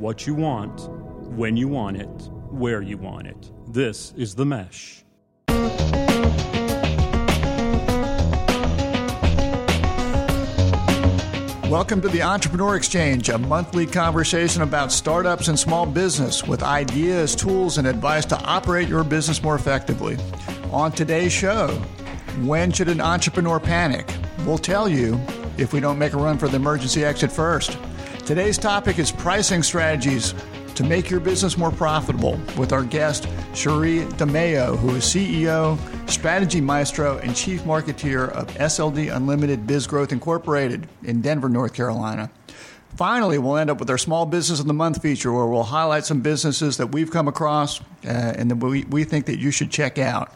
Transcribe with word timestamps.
what 0.00 0.26
you 0.26 0.34
want, 0.34 0.88
when 1.36 1.58
you 1.58 1.68
want 1.68 1.94
it, 1.94 2.08
where 2.48 2.80
you 2.80 2.96
want 2.96 3.26
it. 3.26 3.50
This 3.68 4.14
is 4.16 4.34
The 4.34 4.46
Mesh. 4.46 5.04
Welcome 11.68 12.00
to 12.00 12.08
the 12.08 12.22
Entrepreneur 12.22 12.76
Exchange, 12.76 13.28
a 13.28 13.36
monthly 13.36 13.84
conversation 13.84 14.62
about 14.62 14.90
startups 14.90 15.48
and 15.48 15.58
small 15.58 15.84
business 15.84 16.46
with 16.46 16.62
ideas, 16.62 17.36
tools, 17.36 17.76
and 17.76 17.86
advice 17.86 18.24
to 18.24 18.40
operate 18.40 18.88
your 18.88 19.04
business 19.04 19.42
more 19.42 19.54
effectively. 19.54 20.16
On 20.72 20.90
today's 20.90 21.30
show, 21.30 21.68
when 22.40 22.72
should 22.72 22.88
an 22.88 23.02
entrepreneur 23.02 23.60
panic? 23.60 24.08
We'll 24.46 24.56
tell 24.56 24.88
you 24.88 25.20
if 25.58 25.74
we 25.74 25.80
don't 25.80 25.98
make 25.98 26.14
a 26.14 26.16
run 26.16 26.38
for 26.38 26.48
the 26.48 26.56
emergency 26.56 27.04
exit 27.04 27.30
first. 27.30 27.76
Today's 28.30 28.58
topic 28.58 29.00
is 29.00 29.10
pricing 29.10 29.60
strategies 29.60 30.36
to 30.76 30.84
make 30.84 31.10
your 31.10 31.18
business 31.18 31.58
more 31.58 31.72
profitable 31.72 32.38
with 32.56 32.72
our 32.72 32.84
guest, 32.84 33.26
Cherie 33.54 34.02
DeMayo, 34.18 34.78
who 34.78 34.94
is 34.94 35.02
CEO, 35.02 35.76
strategy 36.08 36.60
maestro, 36.60 37.18
and 37.18 37.34
chief 37.34 37.62
marketeer 37.62 38.30
of 38.30 38.46
SLD 38.54 39.12
Unlimited 39.12 39.66
Biz 39.66 39.88
Growth 39.88 40.12
Incorporated 40.12 40.86
in 41.02 41.20
Denver, 41.20 41.48
North 41.48 41.74
Carolina. 41.74 42.30
Finally, 42.94 43.38
we'll 43.38 43.56
end 43.56 43.68
up 43.68 43.80
with 43.80 43.90
our 43.90 43.98
Small 43.98 44.26
Business 44.26 44.60
of 44.60 44.68
the 44.68 44.74
Month 44.74 45.02
feature 45.02 45.32
where 45.32 45.46
we'll 45.46 45.64
highlight 45.64 46.04
some 46.04 46.20
businesses 46.20 46.76
that 46.76 46.92
we've 46.92 47.10
come 47.10 47.26
across 47.26 47.80
uh, 47.80 47.84
and 48.04 48.48
that 48.48 48.58
we, 48.58 48.84
we 48.84 49.02
think 49.02 49.26
that 49.26 49.40
you 49.40 49.50
should 49.50 49.72
check 49.72 49.98
out. 49.98 50.32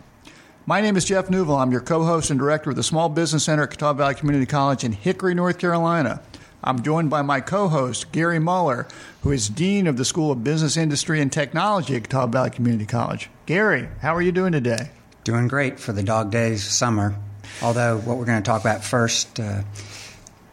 My 0.67 0.81
name 0.81 0.97
is 0.97 1.05
Jeff 1.05 1.31
Neuville. 1.31 1.59
I'm 1.59 1.71
your 1.71 1.81
co 1.81 2.03
host 2.03 2.31
and 2.31 2.41
director 2.41 2.71
of 2.71 2.77
the 2.77 2.83
Small 2.83 3.09
Business 3.09 3.45
Center 3.45 3.63
at 3.63 3.71
Catawba 3.71 3.99
Valley 3.99 4.15
Community 4.17 4.47
College 4.47 4.83
in 4.83 4.91
Hickory, 4.91 5.37
North 5.37 5.59
Carolina. 5.59 6.21
I'm 6.67 6.83
joined 6.83 7.11
by 7.11 7.21
my 7.21 7.41
co 7.43 7.69
host, 7.69 8.11
Gary 8.11 8.39
Muller, 8.39 8.89
who 9.23 9.33
is 9.33 9.51
Dean 9.51 9.87
of 9.87 9.99
the 9.99 10.05
School 10.05 10.33
of 10.33 10.43
Business, 10.43 10.79
Industry, 10.79 11.21
and 11.21 11.31
Technology 11.31 11.95
at 11.95 12.05
Catawba 12.05 12.33
Valley 12.33 12.51
Community 12.51 12.87
College. 12.87 13.29
Gary, 13.45 13.89
how 14.01 14.15
are 14.15 14.23
you 14.23 14.33
doing 14.33 14.53
today? 14.53 14.89
Doing 15.25 15.47
great 15.47 15.79
for 15.79 15.93
the 15.93 16.03
dog 16.03 16.31
days 16.31 16.65
summer. 16.65 17.17
Although, 17.63 17.99
what 17.99 18.17
we're 18.17 18.25
going 18.25 18.43
to 18.43 18.47
talk 18.47 18.63
about 18.63 18.83
first 18.83 19.39
uh, 19.39 19.63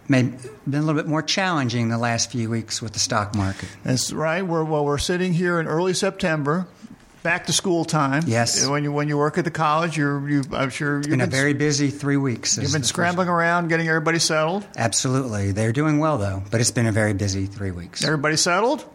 may 0.09 0.23
been 0.23 0.82
a 0.82 0.82
little 0.82 1.02
bit 1.02 1.08
more 1.08 1.22
challenging 1.22 1.88
the 1.88 1.98
last 1.98 2.30
few 2.30 2.50
weeks 2.50 2.82
with 2.82 2.92
the 2.92 3.00
stock 3.00 3.34
market. 3.34 3.70
That's 3.84 4.12
right. 4.12 4.42
We're, 4.42 4.66
well, 4.66 4.84
we're 4.84 4.98
sitting 4.98 5.34
here 5.34 5.62
in 5.62 5.67
early 5.67 5.94
September 5.94 6.67
back 7.23 7.45
to 7.47 7.53
school 7.53 7.86
time. 7.86 8.23
Yes. 8.25 8.66
When 8.67 8.83
you 8.83 8.91
when 8.91 9.08
you 9.08 9.17
work 9.17 9.38
at 9.38 9.45
the 9.45 9.52
college, 9.52 9.97
you're 9.97 10.27
you 10.30 10.44
I'm 10.52 10.69
sure 10.69 10.97
you've 10.97 11.03
been, 11.03 11.19
been 11.19 11.22
a 11.22 11.27
very 11.27 11.53
busy 11.53 11.89
three 11.89 12.17
weeks. 12.17 12.58
You've 12.58 12.73
been 12.73 12.83
scrambling 12.83 13.27
first. 13.27 13.33
around 13.33 13.67
getting 13.69 13.88
everybody 13.88 14.19
settled. 14.19 14.66
Absolutely, 14.75 15.52
they're 15.52 15.73
doing 15.73 15.99
well 15.99 16.17
though, 16.17 16.44
but 16.52 16.61
it's 16.61 16.72
been 16.72 16.88
a 16.88 16.92
very 16.92 17.14
busy 17.14 17.45
three 17.45 17.72
weeks. 17.72 18.03
Everybody 18.03 18.38
settled, 18.38 18.86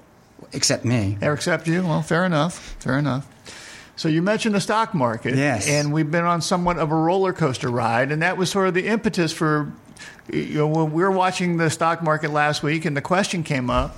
except 0.52 0.84
me. 0.84 1.18
Except 1.20 1.66
you. 1.66 1.82
Well, 1.82 2.02
fair 2.02 2.24
enough. 2.24 2.76
Fair 2.80 2.98
enough. 2.98 3.26
So 3.96 4.08
you 4.08 4.20
mentioned 4.20 4.54
the 4.54 4.60
stock 4.60 4.92
market, 4.92 5.36
yes, 5.36 5.66
and 5.68 5.92
we've 5.92 6.10
been 6.10 6.24
on 6.24 6.42
somewhat 6.42 6.78
of 6.78 6.90
a 6.90 6.94
roller 6.94 7.32
coaster 7.32 7.70
ride, 7.70 8.12
and 8.12 8.22
that 8.22 8.36
was 8.36 8.50
sort 8.50 8.68
of 8.68 8.74
the 8.74 8.86
impetus 8.86 9.32
for. 9.32 9.72
You 10.30 10.58
know, 10.58 10.66
when 10.66 10.92
we 10.92 11.02
were 11.04 11.10
watching 11.10 11.56
the 11.56 11.70
stock 11.70 12.02
market 12.02 12.30
last 12.30 12.62
week, 12.62 12.84
and 12.84 12.96
the 12.96 13.00
question 13.00 13.44
came 13.44 13.70
up 13.70 13.96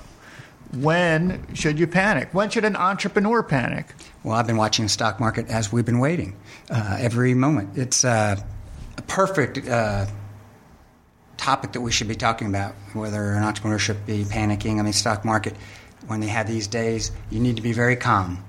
when 0.73 1.53
should 1.55 1.79
you 1.79 1.87
panic? 1.87 2.29
When 2.31 2.49
should 2.49 2.65
an 2.65 2.75
entrepreneur 2.75 3.41
panic? 3.41 3.87
Well, 4.23 4.35
I've 4.35 4.47
been 4.47 4.57
watching 4.57 4.85
the 4.85 4.89
stock 4.89 5.19
market 5.19 5.47
as 5.47 5.71
we've 5.71 5.85
been 5.85 5.99
waiting 5.99 6.35
uh, 6.69 6.97
every 6.99 7.33
moment. 7.33 7.77
It's 7.77 8.05
uh, 8.05 8.35
a 8.97 9.01
perfect 9.03 9.67
uh, 9.67 10.05
topic 11.37 11.71
that 11.71 11.81
we 11.81 11.91
should 11.91 12.07
be 12.07 12.15
talking 12.15 12.47
about, 12.47 12.73
whether 12.93 13.33
an 13.33 13.43
entrepreneur 13.43 13.79
should 13.79 14.05
be 14.05 14.23
panicking. 14.23 14.79
I 14.79 14.83
mean, 14.83 14.93
stock 14.93 15.25
market, 15.25 15.55
when 16.07 16.19
they 16.19 16.27
have 16.27 16.47
these 16.47 16.67
days, 16.67 17.11
you 17.29 17.39
need 17.39 17.55
to 17.55 17.61
be 17.61 17.73
very 17.73 17.95
calm 17.95 18.43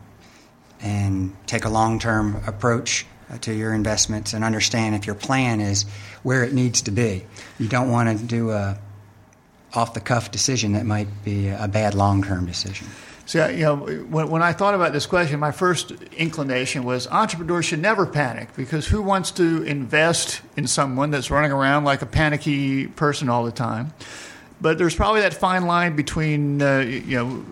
and 0.80 1.34
take 1.46 1.64
a 1.64 1.70
long 1.70 1.98
term 1.98 2.42
approach 2.46 3.06
uh, 3.31 3.38
to 3.38 3.54
your 3.54 3.72
investments 3.72 4.34
and 4.34 4.44
understand 4.44 4.94
if 4.94 5.06
your 5.06 5.14
plan 5.14 5.60
is 5.60 5.84
where 6.22 6.44
it 6.44 6.52
needs 6.52 6.82
to 6.82 6.91
be. 6.91 7.25
You 7.58 7.69
don't 7.69 7.91
want 7.91 8.19
to 8.19 8.25
do 8.25 8.50
a 8.50 8.78
off 9.75 9.94
the 9.94 10.00
cuff 10.00 10.31
decision 10.31 10.72
that 10.72 10.84
might 10.84 11.08
be 11.25 11.48
a 11.48 11.69
bad 11.69 11.94
long 11.94 12.22
term 12.22 12.47
decision. 12.47 12.86
So, 13.26 13.47
you 13.47 13.62
know, 13.62 13.76
when, 13.76 14.28
when 14.28 14.42
I 14.42 14.53
thought 14.53 14.75
about 14.75 14.92
this 14.92 15.06
question, 15.06 15.38
my 15.38 15.53
first 15.53 15.92
inclination 16.16 16.82
was 16.82 17.06
entrepreneurs 17.06 17.64
should 17.64 17.78
never 17.78 18.04
panic 18.04 18.48
because 18.56 18.88
who 18.88 19.03
wants 19.03 19.31
to 19.32 19.62
invest 19.62 20.41
in 20.56 20.66
someone 20.66 21.12
that's 21.12 21.31
running 21.31 21.53
around 21.53 21.84
like 21.84 22.03
a 22.03 22.06
panicky 22.06 22.88
person 22.88 23.28
all 23.28 23.44
the 23.44 23.53
time? 23.53 23.92
But 24.60 24.78
there's 24.78 24.97
probably 24.97 25.20
that 25.20 25.32
fine 25.32 25.66
line 25.66 25.94
between, 25.94 26.60
uh, 26.60 26.78
you 26.81 27.16
know, 27.16 27.44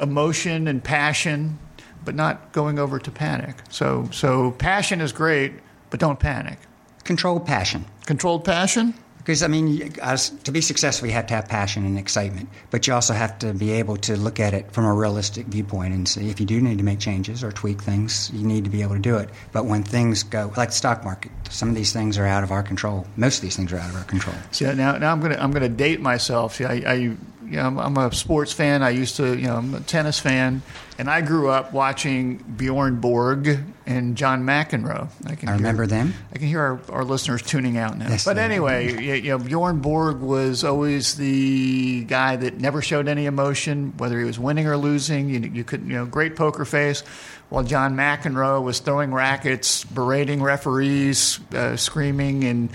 emotion 0.00 0.68
and 0.68 0.82
passion, 0.82 1.58
but 2.02 2.14
not 2.14 2.52
going 2.52 2.78
over 2.78 2.98
to 2.98 3.10
panic. 3.10 3.56
So, 3.68 4.08
so 4.12 4.52
passion 4.52 5.02
is 5.02 5.12
great, 5.12 5.52
but 5.90 6.00
don't 6.00 6.18
panic. 6.18 6.58
Controlled 7.04 7.46
passion. 7.46 7.84
Controlled 8.06 8.44
passion? 8.44 8.94
Because, 9.26 9.42
I 9.42 9.48
mean, 9.48 9.92
as, 10.00 10.30
to 10.30 10.52
be 10.52 10.60
successful, 10.60 11.08
you 11.08 11.14
have 11.14 11.26
to 11.26 11.34
have 11.34 11.48
passion 11.48 11.84
and 11.84 11.98
excitement, 11.98 12.48
but 12.70 12.86
you 12.86 12.94
also 12.94 13.12
have 13.12 13.36
to 13.40 13.52
be 13.52 13.72
able 13.72 13.96
to 13.96 14.16
look 14.16 14.38
at 14.38 14.54
it 14.54 14.70
from 14.70 14.84
a 14.84 14.94
realistic 14.94 15.46
viewpoint 15.46 15.92
and 15.92 16.06
see 16.06 16.30
if 16.30 16.38
you 16.38 16.46
do 16.46 16.60
need 16.60 16.78
to 16.78 16.84
make 16.84 17.00
changes 17.00 17.42
or 17.42 17.50
tweak 17.50 17.82
things, 17.82 18.30
you 18.32 18.46
need 18.46 18.62
to 18.62 18.70
be 18.70 18.82
able 18.82 18.94
to 18.94 19.00
do 19.00 19.16
it. 19.16 19.28
But 19.50 19.64
when 19.64 19.82
things 19.82 20.22
go, 20.22 20.52
like 20.56 20.68
the 20.68 20.76
stock 20.76 21.02
market, 21.02 21.32
some 21.50 21.68
of 21.68 21.74
these 21.74 21.92
things 21.92 22.18
are 22.18 22.24
out 22.24 22.44
of 22.44 22.52
our 22.52 22.62
control. 22.62 23.04
Most 23.16 23.38
of 23.38 23.42
these 23.42 23.56
things 23.56 23.72
are 23.72 23.78
out 23.78 23.90
of 23.90 23.96
our 23.96 24.04
control. 24.04 24.36
See, 24.52 24.64
now, 24.64 24.96
now 24.96 25.10
I'm 25.10 25.18
going 25.18 25.32
to 25.32 25.42
I'm 25.42 25.52
to 25.52 25.68
date 25.68 26.00
myself. 26.00 26.54
See, 26.54 26.64
I, 26.64 26.74
I 26.86 27.16
you 27.46 27.56
know, 27.56 27.78
I'm 27.78 27.96
a 27.96 28.12
sports 28.12 28.52
fan. 28.52 28.82
I 28.82 28.90
used 28.90 29.16
to, 29.16 29.36
you 29.36 29.46
know, 29.46 29.56
I'm 29.56 29.74
a 29.74 29.80
tennis 29.80 30.18
fan, 30.18 30.62
and 30.98 31.08
I 31.08 31.20
grew 31.20 31.48
up 31.48 31.72
watching 31.72 32.36
Bjorn 32.36 33.00
Borg 33.00 33.58
and 33.86 34.16
John 34.16 34.44
McEnroe. 34.44 35.08
I, 35.26 35.34
can 35.36 35.48
I 35.48 35.52
remember 35.52 35.84
hear, 35.84 35.88
them. 35.88 36.14
I 36.34 36.38
can 36.38 36.48
hear 36.48 36.60
our, 36.60 36.80
our 36.90 37.04
listeners 37.04 37.42
tuning 37.42 37.76
out 37.78 37.96
now. 37.96 38.08
Yes, 38.08 38.24
but 38.24 38.38
anyway, 38.38 38.92
you, 38.92 39.14
you 39.14 39.30
know, 39.30 39.38
Bjorn 39.38 39.80
Borg 39.80 40.20
was 40.20 40.64
always 40.64 41.16
the 41.16 42.04
guy 42.04 42.36
that 42.36 42.60
never 42.60 42.82
showed 42.82 43.08
any 43.08 43.26
emotion, 43.26 43.94
whether 43.96 44.18
he 44.18 44.24
was 44.24 44.38
winning 44.38 44.66
or 44.66 44.76
losing. 44.76 45.28
You, 45.28 45.40
you 45.40 45.64
could, 45.64 45.82
you 45.82 45.94
know, 45.94 46.06
great 46.06 46.36
poker 46.36 46.64
face. 46.64 47.02
While 47.48 47.62
John 47.62 47.94
McEnroe 47.96 48.60
was 48.62 48.80
throwing 48.80 49.14
rackets, 49.14 49.84
berating 49.84 50.42
referees, 50.42 51.38
uh, 51.54 51.76
screaming, 51.76 52.42
and 52.42 52.70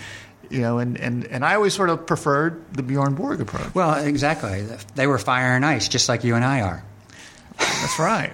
you 0.52 0.62
know, 0.62 0.80
and, 0.80 1.00
and, 1.00 1.26
and 1.28 1.46
I 1.46 1.56
always 1.56 1.74
sort 1.74 1.90
of 1.90 2.06
preferred 2.06 2.74
the 2.74 2.84
Bjorn 2.84 3.16
Borg 3.16 3.42
approach. 3.42 3.74
Well, 3.74 4.04
exactly. 4.04 4.66
They 4.96 5.08
were 5.08 5.18
fire 5.18 5.56
and 5.56 5.66
ice, 5.66 5.88
just 5.88 6.10
like 6.10 6.24
you 6.24 6.36
and 6.36 6.44
I 6.44 6.62
are. 6.62 6.84
That's 7.58 8.00
right. 8.00 8.34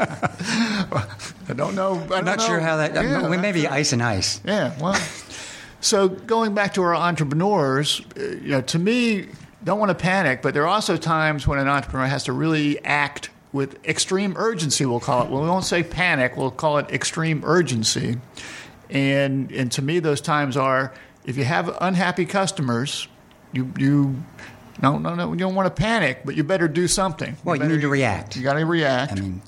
I 0.00 1.52
don't 1.54 1.74
know. 1.74 1.94
I 2.10 2.18
am 2.18 2.24
not 2.24 2.38
know. 2.38 2.46
sure 2.46 2.60
how 2.60 2.78
that. 2.78 2.94
Yeah, 2.94 3.28
we 3.28 3.36
may 3.36 3.52
be 3.52 3.66
ice 3.66 3.92
and 3.92 4.02
ice. 4.02 4.40
Yeah. 4.44 4.74
Well, 4.80 4.98
so 5.80 6.08
going 6.08 6.54
back 6.54 6.74
to 6.74 6.82
our 6.82 6.94
entrepreneurs, 6.94 8.00
uh, 8.16 8.22
you 8.22 8.48
know, 8.48 8.60
to 8.62 8.78
me, 8.78 9.28
don't 9.62 9.78
want 9.78 9.90
to 9.90 9.94
panic, 9.94 10.42
but 10.42 10.54
there 10.54 10.62
are 10.62 10.68
also 10.68 10.96
times 10.96 11.46
when 11.46 11.58
an 11.58 11.68
entrepreneur 11.68 12.06
has 12.06 12.24
to 12.24 12.32
really 12.32 12.82
act 12.84 13.30
with 13.52 13.84
extreme 13.86 14.34
urgency. 14.36 14.86
We'll 14.86 15.00
call 15.00 15.24
it. 15.24 15.30
Well, 15.30 15.42
we 15.42 15.48
won't 15.48 15.64
say 15.64 15.82
panic. 15.82 16.36
We'll 16.36 16.50
call 16.50 16.78
it 16.78 16.90
extreme 16.90 17.42
urgency. 17.44 18.18
And 18.88 19.52
and 19.52 19.70
to 19.72 19.82
me, 19.82 19.98
those 20.00 20.20
times 20.20 20.56
are 20.56 20.92
if 21.24 21.36
you 21.36 21.44
have 21.44 21.76
unhappy 21.80 22.26
customers, 22.26 23.08
you 23.52 23.72
you 23.78 24.22
no 24.82 24.98
no 24.98 25.14
no 25.14 25.32
you 25.32 25.38
don't 25.38 25.54
want 25.54 25.74
to 25.74 25.82
panic, 25.82 26.20
but 26.24 26.36
you 26.36 26.44
better 26.44 26.68
do 26.68 26.88
something. 26.88 27.36
Well, 27.44 27.56
you, 27.56 27.60
better, 27.60 27.70
you 27.70 27.76
need 27.76 27.82
to 27.82 27.88
react. 27.88 28.36
You 28.36 28.42
got 28.42 28.54
to 28.54 28.66
react. 28.66 29.12
I 29.12 29.14
mean, 29.16 29.42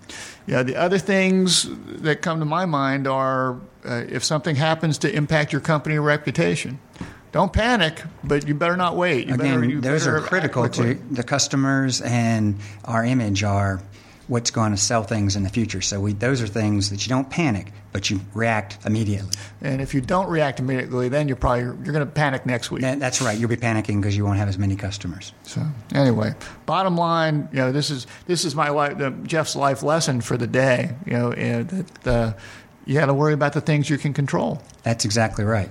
yeah. 0.47 0.62
The 0.62 0.77
other 0.77 0.99
things 0.99 1.69
that 2.03 2.22
come 2.22 2.41
to 2.41 2.44
my 2.44 2.66
mind 2.66 3.06
are 3.06 3.59
uh, 3.84 4.05
if 4.09 4.25
something 4.25 4.56
happens 4.56 4.99
to 4.99 5.15
impact 5.15 5.53
your 5.53 5.61
company 5.61 5.99
reputation. 5.99 6.78
Don't 7.32 7.50
panic, 7.50 8.03
but 8.22 8.47
you 8.47 8.55
better 8.55 8.77
not 8.77 8.94
wait. 8.94 9.27
You 9.27 9.34
Again, 9.34 9.61
better, 9.61 9.81
those 9.81 10.05
better 10.05 10.19
are 10.19 10.21
critical 10.21 10.69
to 10.69 10.94
the 11.11 11.22
customers 11.22 12.02
and 12.02 12.58
our 12.85 13.02
image 13.06 13.43
are 13.43 13.81
what's 14.29 14.50
going 14.50 14.73
to 14.73 14.76
sell 14.76 15.02
things 15.02 15.35
in 15.35 15.43
the 15.43 15.49
future. 15.49 15.81
So 15.81 15.99
we, 15.99 16.12
those 16.12 16.43
are 16.43 16.46
things 16.46 16.91
that 16.91 17.06
you 17.06 17.08
don't 17.08 17.31
panic, 17.31 17.73
but 17.93 18.09
you 18.09 18.21
react 18.35 18.79
immediately. 18.87 19.31
And 19.61 19.81
if 19.81 19.94
you 19.94 20.00
don't 20.00 20.29
react 20.29 20.59
immediately, 20.59 21.09
then 21.09 21.29
you're 21.29 21.37
probably 21.37 21.62
you're 21.62 21.93
going 21.93 22.00
to 22.00 22.06
panic 22.06 22.47
next 22.47 22.71
week. 22.71 22.83
That, 22.83 22.99
that's 22.99 23.21
right. 23.21 23.39
You'll 23.39 23.50
be 23.50 23.56
panicking 23.56 24.00
because 24.00 24.17
you 24.17 24.25
won't 24.25 24.39
have 24.39 24.49
as 24.49 24.59
many 24.59 24.77
customers. 24.77 25.33
So 25.43 25.62
anyway, 25.94 26.35
bottom 26.67 26.97
line, 26.97 27.49
you 27.53 27.59
know, 27.59 27.73
this 27.73 27.91
is 27.91 28.06
this 28.27 28.44
is 28.44 28.55
my 28.55 28.71
life, 28.71 28.99
the, 28.99 29.11
Jeff's 29.11 29.55
life 29.55 29.83
lesson 29.83 30.21
for 30.21 30.37
the 30.37 30.47
day. 30.47 30.94
You 31.06 31.12
know, 31.12 31.31
that 31.33 32.06
uh, 32.06 32.33
you 32.87 32.99
got 32.99 33.06
to 33.06 33.15
worry 33.15 33.35
about 33.35 33.53
the 33.53 33.61
things 33.61 33.91
you 33.91 33.99
can 33.99 34.15
control. 34.15 34.62
That's 34.83 35.05
exactly 35.05 35.44
right. 35.44 35.71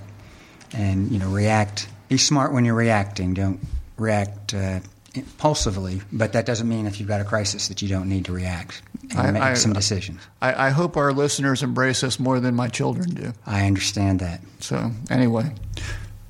And 0.72 1.10
you 1.10 1.18
know, 1.18 1.28
react. 1.28 1.88
Be 2.08 2.18
smart 2.18 2.52
when 2.52 2.64
you're 2.64 2.74
reacting. 2.74 3.34
Don't 3.34 3.60
react. 3.98 4.54
Uh, 4.54 4.80
impulsively, 5.14 6.00
but 6.10 6.32
that 6.32 6.46
doesn't 6.46 6.66
mean 6.66 6.86
if 6.86 6.98
you've 6.98 7.08
got 7.08 7.20
a 7.20 7.24
crisis 7.24 7.68
that 7.68 7.82
you 7.82 7.88
don't 7.88 8.08
need 8.08 8.24
to 8.24 8.32
react 8.32 8.80
and 9.16 9.28
I, 9.28 9.30
make 9.32 9.42
I, 9.42 9.54
some 9.54 9.72
decisions. 9.72 10.20
I, 10.40 10.66
I, 10.66 10.70
hope 10.70 10.96
our 10.96 11.12
listeners 11.12 11.62
embrace 11.62 12.02
us 12.02 12.18
more 12.18 12.40
than 12.40 12.54
my 12.54 12.68
children 12.68 13.10
do. 13.10 13.32
I 13.46 13.66
understand 13.66 14.20
that. 14.20 14.40
So, 14.60 14.90
anyway, 15.10 15.54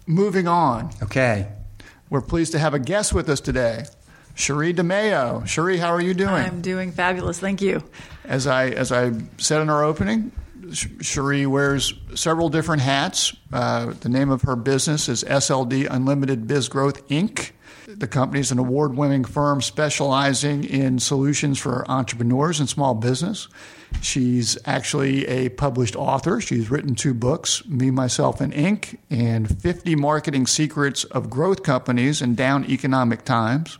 moving 0.06 0.49
on. 0.49 0.90
Okay. 1.02 1.49
We're 2.11 2.20
pleased 2.20 2.52
to 2.52 2.58
have 2.58 2.75
a 2.75 2.79
guest 2.79 3.14
with 3.14 3.29
us 3.29 3.40
today. 3.40 3.84
Cherie 4.34 4.75
DeMayo. 4.75 5.46
Cherie, 5.46 5.79
how 5.79 5.88
are 5.88 6.00
you 6.00 6.14
doing? 6.14 6.34
I'm 6.34 6.61
doing 6.61 6.93
fabulous. 6.93 7.38
Thank 7.38 7.61
you. 7.61 7.82
As 8.25 8.46
I 8.46 8.69
as 8.69 8.93
I 8.93 9.12
said 9.38 9.61
in 9.61 9.70
our 9.70 9.84
opening, 9.84 10.32
Cherie 10.73 11.46
wears 11.46 11.94
several 12.14 12.49
different 12.49 12.82
hats. 12.82 13.34
Uh, 13.52 13.93
the 14.00 14.08
name 14.08 14.31
of 14.31 14.43
her 14.43 14.56
business 14.56 15.08
is 15.08 15.25
SLD 15.25 15.87
Unlimited 15.90 16.46
Biz 16.46 16.69
Growth 16.69 17.06
Inc. 17.08 17.50
The 17.97 18.06
company 18.06 18.41
is 18.41 18.50
an 18.53 18.59
award 18.59 18.97
winning 18.97 19.25
firm 19.25 19.61
specializing 19.61 20.65
in 20.65 20.99
solutions 20.99 21.59
for 21.59 21.89
entrepreneurs 21.91 22.61
and 22.61 22.69
small 22.69 22.94
business. 22.94 23.49
She's 24.00 24.56
actually 24.65 25.27
a 25.27 25.50
published 25.50 25.97
author. 25.97 26.41
She's 26.41 26.71
written 26.71 26.94
two 26.94 27.15
books, 27.15 27.65
Me, 27.67 27.91
Myself, 27.91 28.41
and 28.41 28.53
Inc., 28.53 28.99
and 29.11 29.61
50 29.61 29.94
Marketing 29.97 30.47
Secrets 30.47 31.05
of 31.05 31.29
Growth 31.29 31.62
Companies 31.62 32.23
in 32.23 32.35
Down 32.35 32.65
Economic 32.65 33.25
Times. 33.25 33.79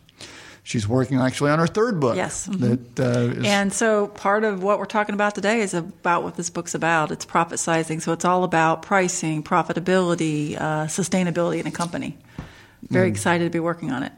She's 0.65 0.87
working 0.87 1.19
actually 1.19 1.51
on 1.51 1.59
her 1.59 1.67
third 1.67 1.99
book. 1.99 2.15
Yes. 2.15 2.45
That, 2.45 2.97
uh, 2.97 3.37
is, 3.37 3.45
And 3.45 3.73
so 3.73 4.07
part 4.07 4.45
of 4.45 4.63
what 4.63 4.79
we're 4.79 4.85
talking 4.85 5.13
about 5.13 5.35
today 5.35 5.59
is 5.59 5.73
about 5.73 6.23
what 6.23 6.37
this 6.37 6.49
book's 6.49 6.73
about. 6.73 7.11
It's 7.11 7.25
profit 7.25 7.59
sizing. 7.59 7.99
So 7.99 8.13
it's 8.13 8.23
all 8.23 8.45
about 8.45 8.81
pricing, 8.81 9.43
profitability, 9.43 10.55
uh, 10.55 10.85
sustainability 10.85 11.59
in 11.59 11.67
a 11.67 11.71
company. 11.71 12.17
Very 12.89 13.07
mm. 13.07 13.11
excited 13.11 13.45
to 13.45 13.49
be 13.49 13.59
working 13.59 13.91
on 13.91 14.03
it. 14.03 14.11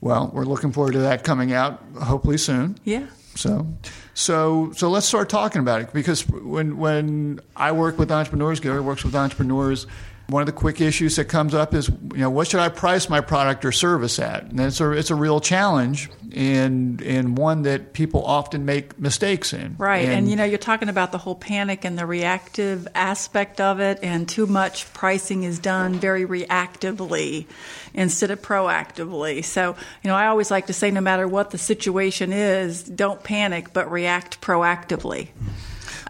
well, 0.00 0.30
we're 0.32 0.44
looking 0.44 0.72
forward 0.72 0.92
to 0.92 1.00
that 1.00 1.24
coming 1.24 1.52
out 1.52 1.82
hopefully 2.00 2.38
soon. 2.38 2.78
Yeah. 2.84 3.06
So, 3.34 3.66
so, 4.14 4.72
so 4.72 4.90
let's 4.90 5.06
start 5.06 5.30
talking 5.30 5.60
about 5.60 5.80
it 5.80 5.92
because 5.92 6.28
when 6.28 6.76
when 6.76 7.40
I 7.56 7.72
work 7.72 7.98
with 7.98 8.10
entrepreneurs, 8.12 8.60
Gary 8.60 8.80
works 8.80 9.04
with 9.04 9.14
entrepreneurs. 9.14 9.86
One 10.32 10.40
of 10.40 10.46
the 10.46 10.52
quick 10.52 10.80
issues 10.80 11.16
that 11.16 11.26
comes 11.26 11.54
up 11.54 11.74
is, 11.74 11.88
you 11.88 12.18
know, 12.18 12.30
what 12.30 12.48
should 12.48 12.60
I 12.60 12.70
price 12.70 13.10
my 13.10 13.20
product 13.20 13.66
or 13.66 13.72
service 13.72 14.18
at? 14.18 14.44
And 14.44 14.58
it's 14.58 14.80
a 14.80 14.90
it's 14.92 15.10
a 15.10 15.14
real 15.14 15.40
challenge 15.40 16.08
and 16.34 17.02
and 17.02 17.36
one 17.36 17.62
that 17.62 17.92
people 17.92 18.24
often 18.24 18.64
make 18.64 18.98
mistakes 18.98 19.52
in. 19.52 19.76
Right. 19.78 20.08
And, 20.08 20.30
you 20.30 20.36
know, 20.36 20.44
you're 20.44 20.58
talking 20.58 20.88
about 20.88 21.12
the 21.12 21.18
whole 21.18 21.34
panic 21.34 21.84
and 21.84 21.98
the 21.98 22.06
reactive 22.06 22.88
aspect 22.94 23.60
of 23.60 23.80
it, 23.80 23.98
and 24.02 24.26
too 24.28 24.46
much 24.46 24.92
pricing 24.94 25.42
is 25.42 25.58
done 25.58 25.94
very 25.94 26.24
reactively 26.24 27.46
instead 27.92 28.30
of 28.30 28.40
proactively. 28.40 29.44
So, 29.44 29.76
you 30.02 30.08
know, 30.08 30.16
I 30.16 30.28
always 30.28 30.50
like 30.50 30.68
to 30.68 30.72
say 30.72 30.90
no 30.90 31.02
matter 31.02 31.28
what 31.28 31.50
the 31.50 31.58
situation 31.58 32.32
is, 32.32 32.82
don't 32.82 33.22
panic, 33.22 33.74
but 33.74 33.90
react 33.90 34.40
proactively. 34.40 35.28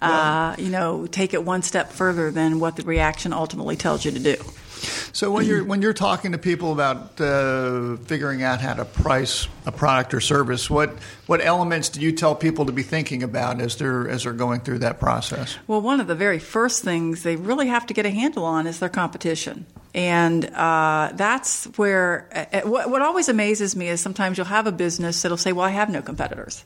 Uh, 0.02 0.56
you 0.58 0.68
know, 0.68 1.06
take 1.06 1.34
it 1.34 1.44
one 1.44 1.62
step 1.62 1.92
further 1.92 2.30
than 2.30 2.60
what 2.60 2.76
the 2.76 2.82
reaction 2.82 3.32
ultimately 3.32 3.76
tells 3.76 4.04
you 4.04 4.10
to 4.10 4.18
do. 4.18 4.36
So 5.12 5.30
when 5.30 5.46
you're 5.46 5.62
when 5.62 5.82
you're 5.82 5.92
talking 5.92 6.32
to 6.32 6.38
people 6.38 6.72
about 6.72 7.20
uh, 7.20 7.96
figuring 7.98 8.42
out 8.42 8.60
how 8.60 8.74
to 8.74 8.84
price 8.84 9.46
a 9.64 9.70
product 9.70 10.12
or 10.14 10.20
service, 10.20 10.68
what 10.68 10.96
what 11.26 11.44
elements 11.44 11.88
do 11.90 12.00
you 12.00 12.12
tell 12.12 12.34
people 12.34 12.66
to 12.66 12.72
be 12.72 12.82
thinking 12.82 13.22
about 13.22 13.60
as 13.60 13.76
they're 13.76 14.08
as 14.08 14.24
they're 14.24 14.32
going 14.32 14.60
through 14.60 14.78
that 14.80 14.98
process? 14.98 15.56
Well, 15.66 15.80
one 15.80 16.00
of 16.00 16.08
the 16.08 16.14
very 16.14 16.38
first 16.38 16.82
things 16.82 17.22
they 17.22 17.36
really 17.36 17.68
have 17.68 17.86
to 17.86 17.94
get 17.94 18.06
a 18.06 18.10
handle 18.10 18.44
on 18.44 18.66
is 18.66 18.80
their 18.80 18.88
competition. 18.88 19.66
And 19.94 20.46
uh, 20.46 21.10
that's 21.14 21.66
where 21.76 22.28
uh, 22.52 22.66
what, 22.68 22.88
what 22.88 23.02
always 23.02 23.28
amazes 23.28 23.76
me 23.76 23.88
is 23.88 24.00
sometimes 24.00 24.38
you'll 24.38 24.46
have 24.46 24.66
a 24.66 24.72
business 24.72 25.20
that'll 25.20 25.36
say, 25.36 25.52
"Well, 25.52 25.66
I 25.66 25.70
have 25.70 25.90
no 25.90 26.00
competitors." 26.00 26.64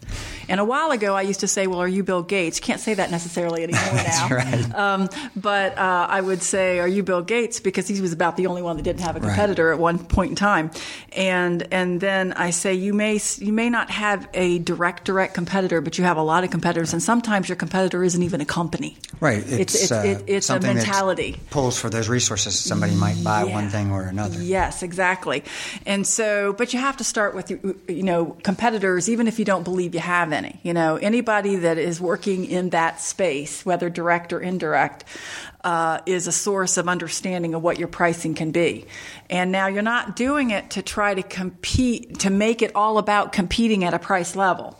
And 0.48 0.60
a 0.60 0.64
while 0.64 0.92
ago, 0.92 1.16
I 1.16 1.22
used 1.22 1.40
to 1.40 1.48
say, 1.48 1.66
"Well, 1.66 1.80
are 1.80 1.88
you 1.88 2.04
Bill 2.04 2.22
Gates?" 2.22 2.60
Can't 2.60 2.80
say 2.80 2.94
that 2.94 3.10
necessarily 3.10 3.64
anymore 3.64 3.82
now. 3.94 4.28
right. 4.28 4.74
Um, 4.74 5.08
but 5.34 5.76
uh, 5.76 6.06
I 6.08 6.20
would 6.20 6.40
say, 6.40 6.78
"Are 6.78 6.86
you 6.86 7.02
Bill 7.02 7.22
Gates?" 7.22 7.58
Because 7.58 7.88
he 7.88 8.00
was 8.00 8.12
about 8.12 8.36
the 8.36 8.46
only 8.46 8.62
one 8.62 8.76
that 8.76 8.84
didn't 8.84 9.02
have 9.02 9.16
a 9.16 9.20
competitor 9.20 9.72
at 9.72 9.78
one 9.80 9.98
point 9.98 10.30
in 10.30 10.36
time. 10.36 10.70
And 11.12 11.66
and 11.72 12.00
then 12.00 12.32
I 12.32 12.50
say, 12.50 12.74
"You 12.74 12.94
may 12.94 13.18
you 13.38 13.52
may 13.52 13.70
not 13.70 13.90
have 13.90 14.28
a 14.34 14.60
direct 14.60 15.04
direct 15.04 15.34
competitor, 15.34 15.80
but 15.80 15.98
you 15.98 16.04
have 16.04 16.16
a 16.16 16.22
lot 16.22 16.44
of 16.44 16.50
competitors, 16.50 16.92
and 16.92 17.02
sometimes 17.02 17.48
your 17.48 17.56
competitor 17.56 18.04
isn't 18.04 18.22
even 18.22 18.40
a 18.40 18.46
company." 18.46 18.98
Right. 19.18 19.42
It's 19.48 19.74
it's, 19.74 19.90
uh, 19.90 20.02
it, 20.06 20.24
it's 20.28 20.48
a 20.48 20.60
mentality. 20.60 21.40
Pulls 21.50 21.80
for 21.80 21.90
those 21.90 22.08
resources. 22.08 22.56
Somebody 22.56 22.94
might 22.94 23.15
buy 23.24 23.44
one 23.44 23.64
Yeah. 23.64 23.70
thing 23.70 23.90
or 23.90 24.02
another. 24.02 24.40
Yes, 24.40 24.82
exactly. 24.82 25.42
And 25.84 26.06
so, 26.06 26.52
but 26.52 26.72
you 26.72 26.80
have 26.80 26.96
to 26.98 27.04
start 27.04 27.34
with 27.34 27.50
you 27.50 28.02
know 28.02 28.36
competitors, 28.42 29.08
even 29.08 29.26
if 29.28 29.38
you 29.38 29.44
don't 29.44 29.62
believe 29.64 29.94
you 29.94 30.00
have 30.00 30.32
any. 30.32 30.60
You 30.62 30.74
know, 30.74 30.96
anybody 30.96 31.56
that 31.56 31.78
is 31.78 32.00
working 32.00 32.44
in 32.44 32.70
that 32.70 33.00
space, 33.00 33.64
whether 33.64 33.88
direct 33.90 34.32
or 34.32 34.40
indirect, 34.40 35.04
uh, 35.64 36.00
is 36.06 36.26
a 36.26 36.32
source 36.32 36.76
of 36.76 36.88
understanding 36.88 37.54
of 37.54 37.62
what 37.62 37.78
your 37.78 37.88
pricing 37.88 38.34
can 38.34 38.52
be. 38.52 38.86
And 39.28 39.50
now 39.50 39.66
you're 39.66 39.82
not 39.82 40.14
doing 40.16 40.50
it 40.50 40.70
to 40.70 40.82
try 40.82 41.14
to 41.14 41.22
compete, 41.22 42.20
to 42.20 42.30
make 42.30 42.62
it 42.62 42.70
all 42.74 42.98
about 42.98 43.32
competing 43.32 43.82
at 43.84 43.92
a 43.94 43.98
price 43.98 44.36
level. 44.36 44.78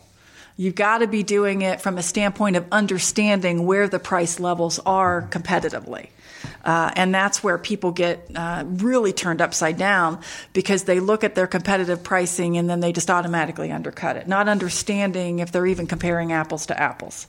You've 0.59 0.75
got 0.77 0.99
to 0.99 1.07
be 1.07 1.23
doing 1.23 1.61
it 1.63 1.83
from 1.83 1.99
a 1.99 2.03
standpoint 2.03 2.57
of 2.57 2.65
understanding 2.73 3.67
where 3.67 3.89
the 3.89 3.99
price 3.99 4.41
levels 4.41 4.79
are 4.87 5.29
competitively. 5.31 6.09
Uh, 6.67 6.91
and 6.97 7.15
that's 7.15 7.45
where 7.45 7.59
people 7.59 7.93
get 7.93 8.29
uh, 8.35 8.65
really 8.67 9.13
turned 9.13 9.41
upside 9.41 9.79
down 9.79 10.19
because 10.53 10.83
they 10.83 10.99
look 10.99 11.23
at 11.23 11.37
their 11.37 11.47
competitive 11.47 12.03
pricing 12.03 12.59
and 12.59 12.69
then 12.69 12.81
they 12.81 12.93
just 12.93 13.09
automatically 13.09 13.71
undercut 13.71 14.17
it, 14.17 14.27
not 14.27 14.49
understanding 14.49 15.39
if 15.39 15.53
they're 15.53 15.67
even 15.67 15.87
comparing 15.87 16.33
apples 16.33 16.67
to 16.67 16.79
apples, 16.79 17.29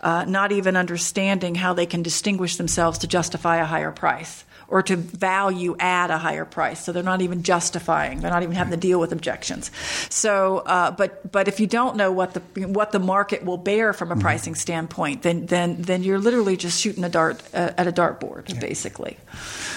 uh, 0.00 0.24
not 0.26 0.52
even 0.52 0.74
understanding 0.74 1.54
how 1.54 1.74
they 1.74 1.84
can 1.84 2.02
distinguish 2.02 2.56
themselves 2.56 2.96
to 2.98 3.06
justify 3.06 3.58
a 3.58 3.66
higher 3.66 3.92
price 3.92 4.44
or 4.68 4.82
to 4.82 4.96
value 4.96 5.74
add 5.80 6.10
a 6.10 6.18
higher 6.18 6.44
price. 6.44 6.84
So 6.84 6.92
they're 6.92 7.02
not 7.02 7.22
even 7.22 7.42
justifying. 7.42 8.20
They're 8.20 8.30
not 8.30 8.42
even 8.42 8.54
having 8.54 8.72
to 8.72 8.76
deal 8.76 9.00
with 9.00 9.12
objections. 9.12 9.70
So, 10.10 10.58
uh, 10.58 10.90
but 10.90 11.32
but 11.32 11.48
if 11.48 11.58
you 11.60 11.66
don't 11.66 11.96
know 11.96 12.12
what 12.12 12.34
the 12.34 12.66
what 12.66 12.92
the 12.92 12.98
market 12.98 13.44
will 13.44 13.56
bear 13.56 13.92
from 13.92 14.12
a 14.12 14.16
pricing 14.16 14.54
standpoint, 14.54 15.22
then 15.22 15.46
then 15.46 15.80
then 15.82 16.02
you're 16.02 16.18
literally 16.18 16.56
just 16.56 16.80
shooting 16.80 17.02
a 17.04 17.08
dart 17.08 17.42
uh, 17.54 17.72
at 17.78 17.86
a 17.86 17.92
dartboard, 17.92 18.60
basically. 18.60 19.16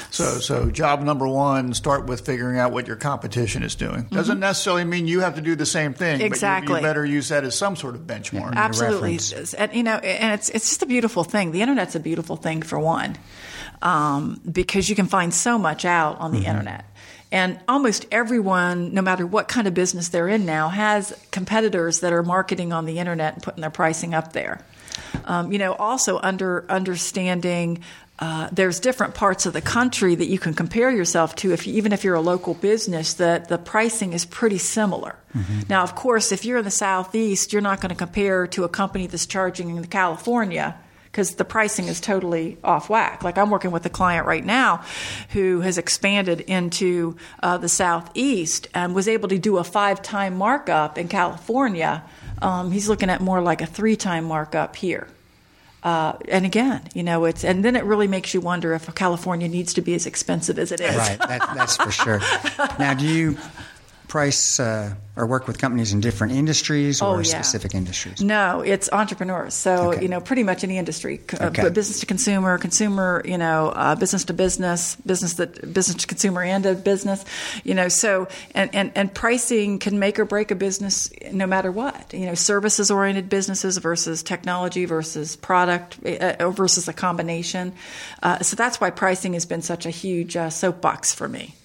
So, 0.09 0.39
so 0.39 0.69
job 0.69 1.01
number 1.01 1.27
one: 1.27 1.73
start 1.73 2.05
with 2.05 2.21
figuring 2.25 2.59
out 2.59 2.71
what 2.73 2.85
your 2.87 2.97
competition 2.97 3.63
is 3.63 3.75
doing. 3.75 4.03
Doesn't 4.11 4.39
necessarily 4.39 4.83
mean 4.83 5.07
you 5.07 5.21
have 5.21 5.35
to 5.35 5.41
do 5.41 5.55
the 5.55 5.65
same 5.65 5.93
thing. 5.93 6.17
But 6.17 6.19
you- 6.19 6.25
you, 6.25 6.27
Exactly. 6.27 6.81
better 6.81 7.05
use 7.05 7.29
that 7.29 7.43
as 7.43 7.55
some 7.57 7.75
sort 7.75 7.95
of 7.95 8.01
benchmark. 8.01 8.53
Absolutely, 8.55 9.13
reference. 9.17 9.53
and 9.53 9.73
you 9.73 9.83
know, 9.83 9.95
and 9.97 10.33
it's 10.33 10.49
it's 10.49 10.67
just 10.69 10.81
a 10.81 10.85
beautiful 10.85 11.23
thing. 11.23 11.51
The 11.51 11.61
internet's 11.61 11.95
a 11.95 11.99
beautiful 11.99 12.35
thing 12.35 12.61
for 12.61 12.77
one, 12.79 13.17
um, 13.81 14.41
because 14.49 14.89
you 14.89 14.95
can 14.95 15.07
find 15.07 15.33
so 15.33 15.57
much 15.57 15.85
out 15.85 16.19
on 16.19 16.31
the 16.31 16.45
internet. 16.45 16.85
And 17.31 17.59
almost 17.67 18.05
everyone, 18.11 18.93
no 18.93 19.01
matter 19.01 19.25
what 19.25 19.47
kind 19.47 19.67
of 19.67 19.73
business 19.73 20.09
they're 20.09 20.27
in 20.27 20.45
now, 20.45 20.67
has 20.67 21.17
competitors 21.31 22.01
that 22.01 22.11
are 22.11 22.23
marketing 22.23 22.73
on 22.73 22.85
the 22.85 22.99
internet 22.99 23.35
and 23.35 23.43
putting 23.43 23.61
their 23.61 23.69
pricing 23.69 24.13
up 24.13 24.33
there. 24.33 24.65
Um, 25.23 25.51
you 25.51 25.57
know, 25.57 25.73
also 25.73 26.19
under 26.21 26.65
understanding 26.69 27.83
uh, 28.19 28.49
there's 28.51 28.79
different 28.79 29.15
parts 29.15 29.47
of 29.47 29.53
the 29.53 29.61
country 29.61 30.13
that 30.13 30.27
you 30.27 30.37
can 30.37 30.53
compare 30.53 30.91
yourself 30.91 31.35
to. 31.35 31.53
If 31.53 31.65
you, 31.65 31.73
even 31.73 31.91
if 31.91 32.03
you're 32.03 32.15
a 32.15 32.21
local 32.21 32.53
business, 32.53 33.15
that 33.15 33.47
the 33.47 33.57
pricing 33.57 34.13
is 34.13 34.25
pretty 34.25 34.59
similar. 34.59 35.15
Now, 35.69 35.81
of 35.81 35.95
course, 35.95 36.31
if 36.31 36.45
you're 36.45 36.59
in 36.59 36.65
the 36.65 36.69
southeast, 36.69 37.51
you're 37.51 37.63
not 37.63 37.81
going 37.81 37.89
to 37.89 37.95
compare 37.95 38.45
to 38.47 38.63
a 38.63 38.69
company 38.69 39.07
that's 39.07 39.25
charging 39.25 39.75
in 39.75 39.83
California 39.85 40.77
because 41.11 41.35
the 41.35 41.43
pricing 41.43 41.87
is 41.87 41.99
totally 41.99 42.57
off 42.63 42.89
whack. 42.89 43.23
Like 43.23 43.37
I'm 43.37 43.49
working 43.49 43.71
with 43.71 43.85
a 43.85 43.89
client 43.89 44.25
right 44.25 44.45
now 44.45 44.83
who 45.29 45.59
has 45.61 45.77
expanded 45.77 46.41
into 46.41 47.17
uh, 47.43 47.57
the 47.57 47.67
southeast 47.67 48.69
and 48.73 48.95
was 48.95 49.07
able 49.07 49.27
to 49.29 49.37
do 49.37 49.57
a 49.57 49.63
five 49.63 50.01
time 50.01 50.37
markup 50.37 50.97
in 50.97 51.09
California. 51.09 52.03
Um, 52.41 52.71
he's 52.71 52.87
looking 52.87 53.09
at 53.09 53.19
more 53.21 53.41
like 53.41 53.61
a 53.61 53.65
three 53.65 53.95
time 53.95 54.23
markup 54.23 54.75
here. 54.75 55.07
Uh, 55.83 56.13
and 56.29 56.45
again, 56.45 56.81
you 56.93 57.03
know, 57.03 57.25
it's 57.25 57.43
and 57.43 57.65
then 57.65 57.75
it 57.75 57.83
really 57.83 58.07
makes 58.07 58.33
you 58.33 58.39
wonder 58.39 58.73
if 58.73 58.93
California 58.95 59.47
needs 59.47 59.73
to 59.73 59.81
be 59.81 59.95
as 59.95 60.05
expensive 60.05 60.59
as 60.59 60.71
it 60.71 60.79
is. 60.79 60.95
Right, 60.95 61.17
that, 61.17 61.51
that's 61.55 61.75
for 61.75 61.91
sure. 61.91 62.21
Now, 62.79 62.93
do 62.93 63.05
you 63.05 63.37
price 64.11 64.59
uh, 64.59 64.93
or 65.15 65.25
work 65.25 65.47
with 65.47 65.57
companies 65.57 65.93
in 65.93 66.01
different 66.01 66.33
industries 66.33 67.01
or 67.01 67.15
Oh, 67.15 67.19
yeah. 67.19 67.23
specific 67.39 67.73
industries? 67.73 68.19
No, 68.21 68.59
it's 68.59 68.89
entrepreneurs. 68.91 69.53
So 69.53 69.71
Okay. 69.91 70.01
you 70.03 70.09
know, 70.09 70.19
pretty 70.19 70.43
much 70.43 70.65
any 70.65 70.77
industry, 70.77 71.21
uh, 71.39 71.45
Okay. 71.47 71.69
business 71.69 72.01
to 72.01 72.05
consumer, 72.05 72.57
consumer, 72.57 73.21
you 73.23 73.37
know, 73.37 73.69
uh, 73.69 73.95
business 73.95 74.25
to 74.25 74.33
business, 74.33 74.97
business 75.05 75.33
that 75.39 75.51
business 75.73 75.95
to 76.03 76.07
consumer 76.07 76.41
and 76.43 76.65
a 76.65 76.75
business, 76.75 77.23
you 77.63 77.73
know. 77.73 77.87
So 77.87 78.27
and, 78.53 78.69
and 78.75 78.91
and 78.95 79.07
pricing 79.13 79.79
can 79.79 79.97
make 79.97 80.19
or 80.19 80.25
break 80.25 80.51
a 80.51 80.55
business 80.55 81.09
no 81.31 81.47
matter 81.47 81.71
what. 81.71 82.13
You 82.13 82.25
know, 82.25 82.35
services 82.35 82.91
oriented 82.91 83.29
businesses 83.29 83.77
versus 83.79 84.23
technology 84.23 84.83
versus 84.85 85.37
product 85.37 85.89
uh, 86.05 86.51
versus 86.51 86.87
a 86.89 86.93
combination. 86.93 87.71
Uh, 88.21 88.39
so 88.43 88.55
that's 88.57 88.81
why 88.81 88.89
pricing 88.91 89.33
has 89.39 89.45
been 89.47 89.61
such 89.61 89.85
a 89.85 89.89
huge 90.03 90.35
uh, 90.35 90.49
soapbox 90.49 91.13
for 91.15 91.29
me. 91.29 91.55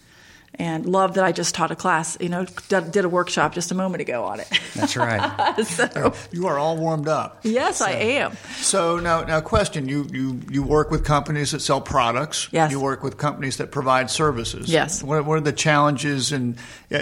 And 0.59 0.87
love 0.87 1.15
that 1.15 1.25
I 1.25 1.33
just 1.33 1.55
taught 1.55 1.71
a 1.71 1.77
class, 1.77 2.17
you 2.21 2.29
know, 2.29 2.47
did 2.69 3.05
a 3.05 3.09
workshop 3.09 3.55
just 3.55 3.71
a 3.71 3.75
moment 3.75 4.01
ago 4.01 4.25
on 4.25 4.41
it. 4.41 4.49
That's 4.75 4.97
right. 4.97 5.65
so, 5.67 6.15
you 6.33 6.47
are 6.47 6.59
all 6.59 6.77
warmed 6.77 7.09
up. 7.09 7.41
Yes, 7.43 7.79
so, 7.79 7.87
I 7.87 7.91
am. 7.91 8.37
So 8.57 8.99
now, 8.99 9.23
now, 9.25 9.41
question: 9.41 9.89
you 9.89 10.07
you 10.13 10.41
you 10.51 10.63
work 10.63 10.91
with 10.91 11.05
companies 11.05 11.51
that 11.51 11.61
sell 11.61 11.81
products. 11.81 12.49
Yes. 12.53 12.71
You 12.71 12.81
work 12.81 13.03
with 13.03 13.19
companies 13.19 13.59
that 13.59 13.71
provide 13.71 14.11
services. 14.11 14.69
Yes. 14.69 15.03
What, 15.03 15.25
what 15.25 15.39
are 15.39 15.43
the 15.43 15.53
challenges? 15.53 16.33
And 16.33 16.57
uh, 16.93 17.01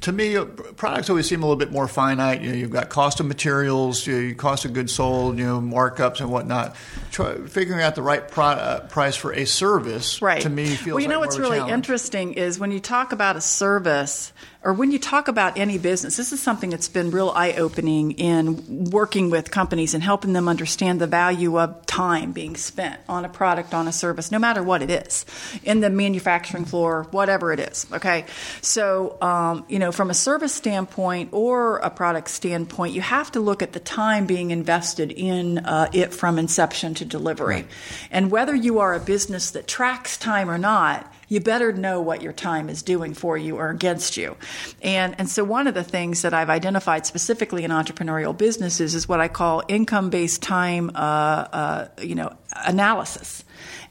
to 0.00 0.12
me, 0.12 0.36
uh, 0.36 0.44
products 0.44 1.10
always 1.10 1.28
seem 1.28 1.42
a 1.42 1.46
little 1.46 1.58
bit 1.58 1.72
more 1.72 1.88
finite. 1.88 2.42
You 2.42 2.50
know, 2.50 2.56
you've 2.56 2.70
got 2.70 2.88
cost 2.88 3.20
of 3.20 3.26
materials, 3.26 4.06
you 4.06 4.28
know, 4.28 4.34
cost 4.34 4.64
of 4.64 4.72
goods 4.72 4.92
sold, 4.92 5.38
you 5.38 5.44
know, 5.44 5.60
markups 5.60 6.20
and 6.20 6.30
whatnot. 6.30 6.76
Try, 7.10 7.36
figuring 7.46 7.82
out 7.82 7.94
the 7.94 8.02
right 8.02 8.26
pro, 8.28 8.46
uh, 8.46 8.86
price 8.86 9.16
for 9.16 9.32
a 9.32 9.44
service, 9.44 10.22
right. 10.22 10.42
to 10.42 10.48
me 10.48 10.66
feels. 10.66 10.94
Well, 10.94 11.00
you 11.00 11.08
like 11.08 11.14
know 11.14 11.20
what's 11.20 11.38
really 11.38 11.58
challenge. 11.58 11.72
interesting 11.72 12.34
is 12.34 12.58
when 12.58 12.70
you 12.70 12.75
talk 12.80 13.12
about 13.12 13.36
a 13.36 13.40
service 13.40 14.32
or 14.66 14.72
when 14.72 14.90
you 14.90 14.98
talk 14.98 15.28
about 15.28 15.56
any 15.56 15.78
business, 15.78 16.16
this 16.16 16.32
is 16.32 16.42
something 16.42 16.70
that's 16.70 16.88
been 16.88 17.12
real 17.12 17.28
eye 17.28 17.52
opening 17.52 18.10
in 18.10 18.90
working 18.90 19.30
with 19.30 19.52
companies 19.52 19.94
and 19.94 20.02
helping 20.02 20.32
them 20.32 20.48
understand 20.48 21.00
the 21.00 21.06
value 21.06 21.56
of 21.56 21.86
time 21.86 22.32
being 22.32 22.56
spent 22.56 23.00
on 23.08 23.24
a 23.24 23.28
product, 23.28 23.74
on 23.74 23.86
a 23.86 23.92
service, 23.92 24.32
no 24.32 24.40
matter 24.40 24.64
what 24.64 24.82
it 24.82 24.90
is, 24.90 25.24
in 25.62 25.78
the 25.78 25.88
manufacturing 25.88 26.64
floor, 26.64 27.06
whatever 27.12 27.52
it 27.52 27.60
is. 27.60 27.86
Okay. 27.92 28.24
So, 28.60 29.16
um, 29.22 29.64
you 29.68 29.78
know, 29.78 29.92
from 29.92 30.10
a 30.10 30.14
service 30.14 30.52
standpoint 30.52 31.28
or 31.30 31.76
a 31.76 31.88
product 31.88 32.28
standpoint, 32.28 32.92
you 32.92 33.02
have 33.02 33.30
to 33.32 33.40
look 33.40 33.62
at 33.62 33.72
the 33.72 33.78
time 33.78 34.26
being 34.26 34.50
invested 34.50 35.12
in 35.12 35.58
uh, 35.58 35.90
it 35.92 36.12
from 36.12 36.40
inception 36.40 36.94
to 36.94 37.04
delivery. 37.04 37.54
Right. 37.54 37.68
And 38.10 38.32
whether 38.32 38.54
you 38.54 38.80
are 38.80 38.94
a 38.94 39.00
business 39.00 39.52
that 39.52 39.68
tracks 39.68 40.16
time 40.16 40.50
or 40.50 40.58
not, 40.58 41.12
you 41.28 41.40
better 41.40 41.72
know 41.72 42.00
what 42.00 42.22
your 42.22 42.32
time 42.32 42.68
is 42.68 42.82
doing 42.82 43.14
for 43.14 43.36
you 43.36 43.56
or 43.56 43.70
against 43.70 44.16
you. 44.16 44.36
And, 44.82 45.14
and 45.18 45.28
so 45.28 45.44
one 45.44 45.66
of 45.66 45.74
the 45.74 45.84
things 45.84 46.22
that 46.22 46.32
I've 46.32 46.50
identified 46.50 47.06
specifically 47.06 47.64
in 47.64 47.70
entrepreneurial 47.70 48.36
businesses 48.36 48.94
is 48.94 49.08
what 49.08 49.20
I 49.20 49.28
call 49.28 49.62
income-based 49.68 50.42
time, 50.42 50.90
uh, 50.94 50.98
uh, 50.98 51.88
you 52.00 52.14
know, 52.14 52.36
analysis. 52.64 53.44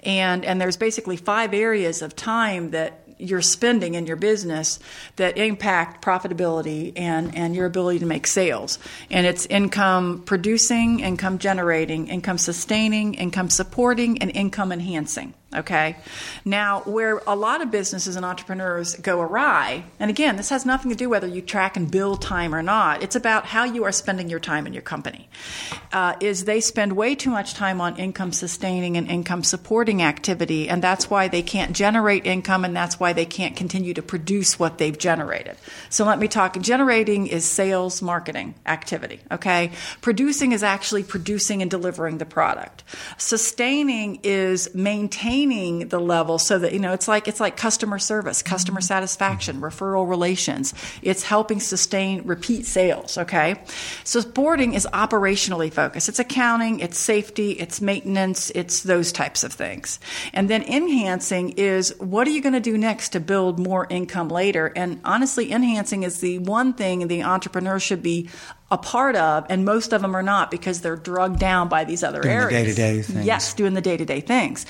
And, 0.04 0.46
and 0.46 0.62
there's 0.62 0.78
basically 0.78 1.18
five 1.18 1.54
areas 1.54 2.02
of 2.02 2.16
time 2.16 2.72
that 2.72 3.02
you're 3.18 3.42
spending 3.42 3.96
in 3.96 4.06
your 4.06 4.18
business 4.18 4.80
that 5.16 5.38
impact 5.38 6.04
profitability 6.04 6.92
and, 6.98 7.36
and 7.36 7.56
your 7.56 7.66
ability 7.66 8.00
to 8.00 8.06
make 8.06 8.28
sales. 8.28 8.78
And 9.10 9.26
it's 9.26 9.46
income 9.46 10.24
producing, 10.26 11.00
income 11.00 11.40
generating, 11.40 12.08
income 12.08 12.38
sustaining, 12.38 13.14
income 13.14 13.50
supporting, 13.50 14.22
and 14.22 14.32
income 14.32 14.72
enhancing. 14.72 15.34
Okay. 15.56 15.96
Now, 16.44 16.82
where 16.82 17.22
a 17.26 17.36
lot 17.36 17.62
of 17.62 17.72
businesses 17.72 18.16
and 18.16 18.26
entrepreneurs 18.26 18.96
go 18.96 19.22
awry, 19.22 19.86
and 20.00 20.10
again, 20.10 20.36
this 20.36 20.50
has 20.50 20.66
nothing 20.66 20.92
to 20.92 20.98
do 20.98 21.10
whether 21.10 21.28
you 21.28 21.42
track 21.42 21.78
and 21.78 21.90
bill 21.90 22.18
time 22.18 22.54
or 22.54 22.62
not. 22.62 23.02
It's 23.02 23.16
about 23.16 23.46
how 23.46 23.64
you 23.64 23.84
are 23.86 23.92
spending 23.92 24.30
your 24.30 24.40
time 24.40 24.68
in 24.68 24.74
your 24.74 24.82
company. 24.82 25.30
Uh, 25.94 26.16
is 26.20 26.46
they 26.46 26.60
spend 26.60 26.94
way 26.94 27.16
too 27.16 27.30
much 27.30 27.54
time 27.54 27.80
on 27.80 27.96
income 27.98 28.34
sustaining 28.34 28.98
and 28.98 29.10
income 29.10 29.44
supporting 29.44 30.02
activity, 30.02 30.68
and 30.68 30.82
that's 30.82 31.10
why 31.10 31.28
they 31.28 31.42
can't 31.42 31.74
generate 31.74 32.26
income, 32.26 32.66
and 32.66 32.76
that's 32.76 33.00
why 33.00 33.14
they 33.14 33.26
can't 33.26 33.56
continue 33.56 33.94
to 33.94 34.02
produce 34.02 34.60
what 34.60 34.78
they've 34.78 34.98
generated. 34.98 35.56
So 35.90 36.04
let 36.06 36.20
me 36.20 36.28
talk. 36.28 36.60
Generating 36.60 37.28
is 37.28 37.46
sales, 37.46 38.02
marketing 38.02 38.56
activity. 38.66 39.22
Okay. 39.32 39.72
Producing 40.02 40.52
is 40.52 40.64
actually 40.64 41.04
producing 41.04 41.62
and 41.62 41.72
delivering 41.72 42.18
the 42.18 42.26
product. 42.26 42.84
Sustaining 43.18 44.20
is 44.24 44.74
maintaining 44.76 45.45
maintaining 45.46 45.88
the 45.90 46.00
level 46.00 46.38
so 46.38 46.60
that 46.60 46.74
you 46.74 46.80
know 46.80 46.94
it's 46.94 47.08
like 47.08 47.28
it's 47.28 47.40
like 47.40 47.58
customer 47.58 48.00
service, 48.00 48.42
customer 48.42 48.80
mm-hmm. 48.80 48.86
satisfaction, 48.86 49.62
referral 49.62 50.08
relations. 50.08 50.74
It's 51.02 51.24
helping 51.24 51.60
sustain 51.60 52.24
repeat 52.26 52.66
sales. 52.66 53.18
Okay, 53.18 53.62
so 54.04 54.22
boarding 54.22 54.74
is 54.74 54.88
operationally 54.94 55.72
focused. 55.72 56.10
It's 56.10 56.20
accounting, 56.20 56.80
it's 56.80 57.00
safety, 57.00 57.52
it's 57.52 57.82
maintenance, 57.82 58.52
it's 58.52 58.84
those 58.84 59.12
types 59.12 59.44
of 59.44 59.54
things. 59.54 60.00
And 60.34 60.50
then 60.50 60.64
enhancing 60.64 61.52
is 61.52 61.94
what 62.00 62.28
are 62.28 62.32
you 62.32 62.42
going 62.42 62.54
to 62.54 62.60
do 62.60 62.78
next 62.78 63.10
to 63.10 63.20
build 63.20 63.60
more 63.60 63.88
income 63.90 64.30
later? 64.30 64.72
And 64.76 65.00
honestly, 65.04 65.52
enhancing 65.52 66.04
is 66.04 66.20
the 66.20 66.40
one 66.40 66.74
thing 66.74 67.08
the 67.08 67.24
entrepreneur 67.24 67.80
should 67.80 68.04
be 68.04 68.30
a 68.72 68.78
part 68.80 69.16
of, 69.16 69.46
and 69.48 69.64
most 69.64 69.94
of 69.94 70.02
them 70.02 70.16
are 70.16 70.24
not 70.24 70.50
because 70.50 70.82
they're 70.82 70.96
drugged 70.96 71.38
down 71.40 71.70
by 71.70 71.84
these 71.84 72.04
other 72.04 72.22
doing 72.22 72.34
areas. 72.34 72.76
The 72.76 72.82
day-to-day 72.82 73.02
things. 73.04 73.26
Yes, 73.26 73.54
doing 73.54 73.76
the 73.76 73.82
day-to-day 73.82 74.22
things. 74.22 74.66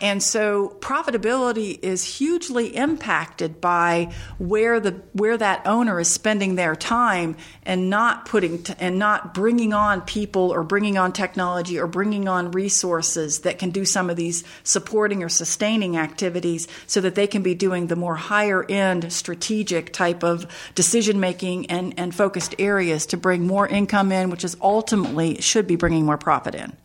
And 0.00 0.22
so 0.22 0.76
profitability 0.78 1.76
is 1.82 2.04
hugely 2.04 2.76
impacted 2.76 3.60
by 3.60 4.12
where 4.38 4.78
the 4.78 5.02
where 5.12 5.36
that 5.36 5.66
owner 5.66 5.98
is 5.98 6.08
spending 6.08 6.54
their 6.54 6.76
time 6.76 7.36
and 7.64 7.90
not 7.90 8.26
putting 8.26 8.62
t- 8.62 8.74
and 8.78 9.00
not 9.00 9.34
bringing 9.34 9.72
on 9.72 10.02
people 10.02 10.52
or 10.52 10.62
bringing 10.62 10.96
on 10.96 11.12
technology 11.12 11.80
or 11.80 11.88
bringing 11.88 12.28
on 12.28 12.52
resources 12.52 13.40
that 13.40 13.58
can 13.58 13.70
do 13.70 13.84
some 13.84 14.08
of 14.08 14.14
these 14.14 14.44
supporting 14.62 15.24
or 15.24 15.28
sustaining 15.28 15.96
activities 15.96 16.68
so 16.86 17.00
that 17.00 17.16
they 17.16 17.26
can 17.26 17.42
be 17.42 17.56
doing 17.56 17.88
the 17.88 17.96
more 17.96 18.14
higher 18.14 18.64
end 18.70 19.12
strategic 19.12 19.92
type 19.92 20.22
of 20.22 20.46
decision 20.76 21.18
making 21.18 21.66
and, 21.66 21.92
and 21.98 22.14
focused 22.14 22.54
areas 22.60 23.04
to 23.04 23.16
bring 23.16 23.31
bring 23.32 23.46
more 23.46 23.66
income 23.66 24.12
in, 24.12 24.28
which 24.28 24.44
is 24.44 24.58
ultimately 24.60 25.40
should 25.40 25.66
be 25.66 25.76
bringing 25.76 26.04
more 26.04 26.18
profit 26.18 26.54
in. 26.54 26.76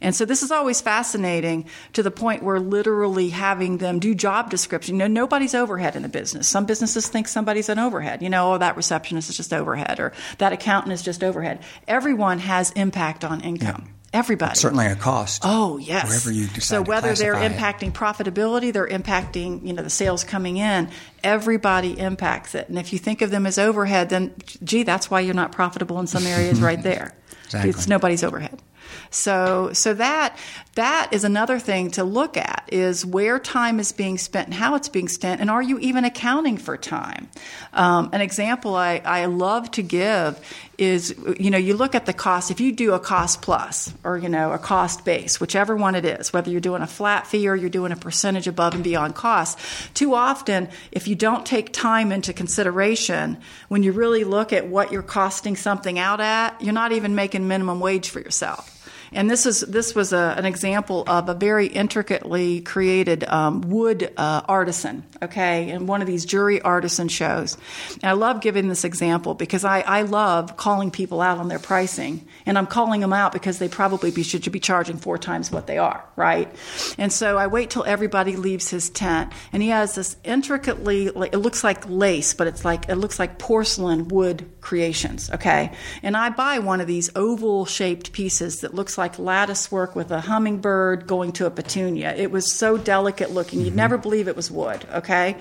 And 0.00 0.14
so 0.14 0.24
this 0.24 0.42
is 0.42 0.50
always 0.50 0.80
fascinating 0.80 1.66
to 1.92 2.02
the 2.02 2.10
point 2.10 2.42
where 2.42 2.58
literally 2.58 3.28
having 3.28 3.76
them 3.78 3.98
do 3.98 4.14
job 4.14 4.48
description. 4.48 4.94
You 4.94 5.00
know, 5.00 5.06
nobody's 5.06 5.54
overhead 5.54 5.94
in 5.94 6.00
the 6.00 6.08
business. 6.08 6.48
Some 6.48 6.64
businesses 6.64 7.06
think 7.08 7.28
somebody's 7.28 7.68
an 7.68 7.78
overhead. 7.78 8.22
You 8.22 8.30
know, 8.30 8.54
oh, 8.54 8.58
that 8.58 8.78
receptionist 8.78 9.28
is 9.28 9.36
just 9.36 9.52
overhead 9.52 10.00
or 10.00 10.14
that 10.38 10.54
accountant 10.54 10.94
is 10.94 11.02
just 11.02 11.22
overhead. 11.22 11.60
Everyone 11.86 12.38
has 12.38 12.70
impact 12.72 13.24
on 13.24 13.42
income. 13.42 13.84
Yeah. 13.86 13.93
Everybody. 14.14 14.52
It's 14.52 14.60
certainly 14.60 14.86
a 14.86 14.94
cost. 14.94 15.42
Oh, 15.44 15.76
yes. 15.76 16.06
Wherever 16.06 16.30
you 16.32 16.46
decide 16.46 16.62
So 16.62 16.82
whether 16.82 17.12
they're 17.14 17.34
it. 17.34 17.50
impacting 17.52 17.92
profitability, 17.92 18.72
they're 18.72 18.86
impacting, 18.86 19.66
you 19.66 19.72
know, 19.72 19.82
the 19.82 19.90
sales 19.90 20.22
coming 20.22 20.56
in, 20.56 20.88
everybody 21.24 21.98
impacts 21.98 22.54
it. 22.54 22.68
And 22.68 22.78
if 22.78 22.92
you 22.92 22.98
think 23.00 23.22
of 23.22 23.32
them 23.32 23.44
as 23.44 23.58
overhead, 23.58 24.10
then 24.10 24.32
gee, 24.62 24.84
that's 24.84 25.10
why 25.10 25.18
you're 25.18 25.34
not 25.34 25.50
profitable 25.50 25.98
in 25.98 26.06
some 26.06 26.26
areas 26.26 26.60
right 26.62 26.80
there. 26.80 27.16
Exactly. 27.46 27.70
It's 27.70 27.88
nobody's 27.88 28.22
overhead. 28.22 28.62
So, 29.10 29.70
so 29.72 29.94
that 29.94 30.36
that 30.74 31.10
is 31.12 31.24
another 31.24 31.58
thing 31.58 31.92
to 31.92 32.04
look 32.04 32.36
at 32.36 32.68
is 32.72 33.06
where 33.06 33.38
time 33.38 33.78
is 33.78 33.92
being 33.92 34.18
spent 34.18 34.48
and 34.48 34.54
how 34.54 34.74
it's 34.74 34.88
being 34.88 35.08
spent, 35.08 35.40
and 35.40 35.50
are 35.50 35.62
you 35.62 35.78
even 35.78 36.04
accounting 36.04 36.56
for 36.56 36.76
time? 36.76 37.28
Um, 37.72 38.10
an 38.12 38.20
example 38.20 38.74
I, 38.74 39.00
I 39.04 39.26
love 39.26 39.70
to 39.72 39.82
give 39.82 40.40
is 40.78 41.14
you 41.38 41.50
know 41.50 41.58
you 41.58 41.74
look 41.76 41.94
at 41.94 42.06
the 42.06 42.12
cost 42.12 42.50
if 42.50 42.60
you 42.60 42.72
do 42.72 42.92
a 42.92 42.98
cost 42.98 43.42
plus 43.42 43.92
or 44.02 44.18
you 44.18 44.28
know 44.28 44.52
a 44.52 44.58
cost 44.58 45.04
base 45.04 45.40
whichever 45.40 45.76
one 45.76 45.94
it 45.94 46.04
is 46.04 46.32
whether 46.32 46.50
you're 46.50 46.60
doing 46.60 46.82
a 46.82 46.86
flat 46.86 47.26
fee 47.26 47.48
or 47.48 47.54
you're 47.54 47.70
doing 47.70 47.92
a 47.92 47.96
percentage 47.96 48.48
above 48.48 48.74
and 48.74 48.82
beyond 48.82 49.14
cost 49.14 49.58
too 49.94 50.14
often 50.14 50.68
if 50.92 51.06
you 51.06 51.14
don't 51.14 51.46
take 51.46 51.72
time 51.72 52.12
into 52.12 52.32
consideration 52.32 53.36
when 53.68 53.82
you 53.82 53.92
really 53.92 54.24
look 54.24 54.52
at 54.52 54.66
what 54.66 54.90
you're 54.90 55.02
costing 55.02 55.56
something 55.56 55.98
out 55.98 56.20
at 56.20 56.60
you're 56.60 56.72
not 56.72 56.92
even 56.92 57.14
making 57.14 57.46
minimum 57.46 57.80
wage 57.80 58.10
for 58.10 58.20
yourself 58.20 58.73
and 59.14 59.30
this 59.30 59.46
is 59.46 59.60
this 59.60 59.94
was 59.94 60.12
a, 60.12 60.34
an 60.36 60.44
example 60.44 61.04
of 61.06 61.28
a 61.28 61.34
very 61.34 61.66
intricately 61.66 62.60
created 62.60 63.24
um, 63.24 63.60
wood 63.62 64.12
uh, 64.16 64.42
artisan, 64.46 65.04
okay, 65.22 65.70
in 65.70 65.86
one 65.86 66.00
of 66.00 66.06
these 66.06 66.24
jury 66.24 66.60
artisan 66.60 67.08
shows. 67.08 67.56
And 67.94 68.04
I 68.04 68.12
love 68.12 68.40
giving 68.40 68.68
this 68.68 68.84
example 68.84 69.34
because 69.34 69.64
I, 69.64 69.80
I 69.80 70.02
love 70.02 70.56
calling 70.56 70.90
people 70.90 71.20
out 71.20 71.38
on 71.38 71.48
their 71.48 71.58
pricing, 71.58 72.26
and 72.44 72.58
I'm 72.58 72.66
calling 72.66 73.00
them 73.00 73.12
out 73.12 73.32
because 73.32 73.58
they 73.58 73.68
probably 73.68 74.10
be, 74.10 74.22
should 74.22 74.50
be 74.50 74.60
charging 74.60 74.96
four 74.96 75.18
times 75.18 75.50
what 75.50 75.66
they 75.66 75.78
are, 75.78 76.04
right? 76.16 76.52
And 76.98 77.12
so 77.12 77.38
I 77.38 77.46
wait 77.46 77.70
till 77.70 77.84
everybody 77.84 78.36
leaves 78.36 78.68
his 78.68 78.90
tent, 78.90 79.32
and 79.52 79.62
he 79.62 79.68
has 79.68 79.94
this 79.94 80.16
intricately, 80.24 81.06
it 81.06 81.38
looks 81.38 81.62
like 81.62 81.88
lace, 81.88 82.34
but 82.34 82.46
it's 82.46 82.64
like 82.64 82.88
it 82.88 82.96
looks 82.96 83.18
like 83.18 83.38
porcelain 83.38 84.08
wood 84.08 84.50
creations, 84.60 85.30
okay. 85.30 85.72
And 86.02 86.16
I 86.16 86.30
buy 86.30 86.58
one 86.58 86.80
of 86.80 86.86
these 86.86 87.10
oval 87.14 87.64
shaped 87.66 88.12
pieces 88.12 88.62
that 88.62 88.74
looks 88.74 88.98
like 88.98 89.03
like 89.04 89.18
lattice 89.18 89.70
work 89.70 89.94
with 89.94 90.10
a 90.10 90.20
hummingbird 90.22 91.06
going 91.06 91.30
to 91.30 91.44
a 91.44 91.50
petunia. 91.50 92.14
It 92.16 92.30
was 92.30 92.50
so 92.50 92.78
delicate 92.78 93.32
looking. 93.32 93.60
You'd 93.60 93.68
mm-hmm. 93.68 93.76
never 93.76 93.98
believe 93.98 94.28
it 94.28 94.36
was 94.36 94.50
wood, 94.50 94.86
okay? 94.94 95.36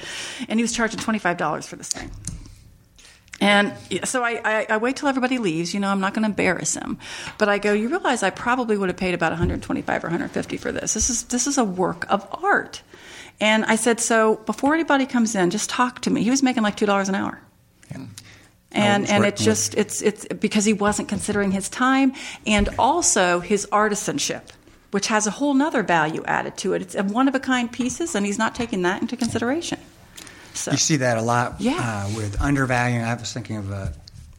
And 0.49 0.59
he 0.59 0.63
was 0.63 0.73
charging 0.73 0.99
$25 0.99 1.65
for 1.65 1.77
this 1.77 1.87
thing. 1.87 2.11
And 3.39 3.73
so 4.03 4.21
I, 4.21 4.41
I, 4.43 4.65
I, 4.71 4.77
wait 4.77 4.97
till 4.97 5.07
everybody 5.07 5.37
leaves. 5.37 5.73
You 5.73 5.79
know, 5.79 5.87
I'm 5.87 6.01
not 6.01 6.13
going 6.13 6.23
to 6.23 6.29
embarrass 6.29 6.75
him, 6.75 6.97
but 7.37 7.47
I 7.47 7.57
go. 7.57 7.71
You 7.71 7.87
realize 7.87 8.21
I 8.21 8.31
probably 8.31 8.77
would 8.77 8.89
have 8.89 8.97
paid 8.97 9.13
about 9.13 9.31
125 9.31 10.03
or 10.03 10.07
150 10.07 10.57
for 10.57 10.71
this. 10.73 10.93
This 10.93 11.09
is 11.09 11.23
this 11.23 11.47
is 11.47 11.57
a 11.57 11.63
work 11.63 12.05
of 12.09 12.27
art. 12.43 12.83
And 13.39 13.65
I 13.65 13.75
said, 13.75 13.99
so 13.99 14.35
before 14.45 14.73
anybody 14.73 15.05
comes 15.05 15.35
in, 15.35 15.49
just 15.49 15.69
talk 15.69 16.01
to 16.01 16.09
me. 16.09 16.23
He 16.23 16.29
was 16.29 16.43
making 16.43 16.63
like 16.63 16.77
two 16.77 16.85
dollars 16.85 17.09
an 17.09 17.15
hour. 17.15 17.39
Yeah 17.91 18.05
and 18.73 19.09
and 19.09 19.25
it 19.25 19.35
just 19.37 19.75
it's 19.75 20.01
it's 20.01 20.25
because 20.39 20.65
he 20.65 20.73
wasn't 20.73 21.07
considering 21.07 21.51
his 21.51 21.69
time 21.69 22.13
and 22.45 22.69
also 22.79 23.39
his 23.39 23.65
artisanship 23.71 24.41
which 24.91 25.07
has 25.07 25.25
a 25.27 25.31
whole 25.31 25.53
nother 25.53 25.83
value 25.83 26.23
added 26.25 26.55
to 26.57 26.73
it 26.73 26.81
it's 26.81 26.95
one 27.13 27.27
of 27.27 27.35
a 27.35 27.39
kind 27.39 27.71
pieces 27.71 28.15
and 28.15 28.25
he's 28.25 28.37
not 28.37 28.53
taking 28.55 28.81
that 28.83 29.01
into 29.01 29.15
consideration 29.17 29.79
So 30.53 30.71
You 30.71 30.77
see 30.77 30.97
that 30.97 31.17
a 31.17 31.21
lot 31.21 31.55
Yeah. 31.59 31.79
uh, 31.79 32.15
with 32.15 32.39
undervaluing. 32.41 33.03
I 33.03 33.13
was 33.15 33.33
thinking 33.33 33.57
of 33.57 33.71
a 33.71 33.93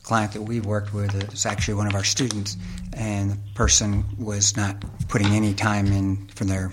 client 0.05 0.33
that 0.35 0.43
we've 0.43 0.65
worked 0.67 0.93
with. 0.95 1.15
It's 1.15 1.45
actually 1.47 1.75
one 1.75 1.89
of 1.89 1.95
our 1.95 2.05
students, 2.05 2.57
and 2.93 3.33
the 3.33 3.39
person 3.55 4.05
was 4.19 4.55
not 4.57 4.77
putting 5.09 5.33
any 5.33 5.55
time 5.55 5.87
in 5.89 6.29
for 6.37 6.45
their 6.45 6.71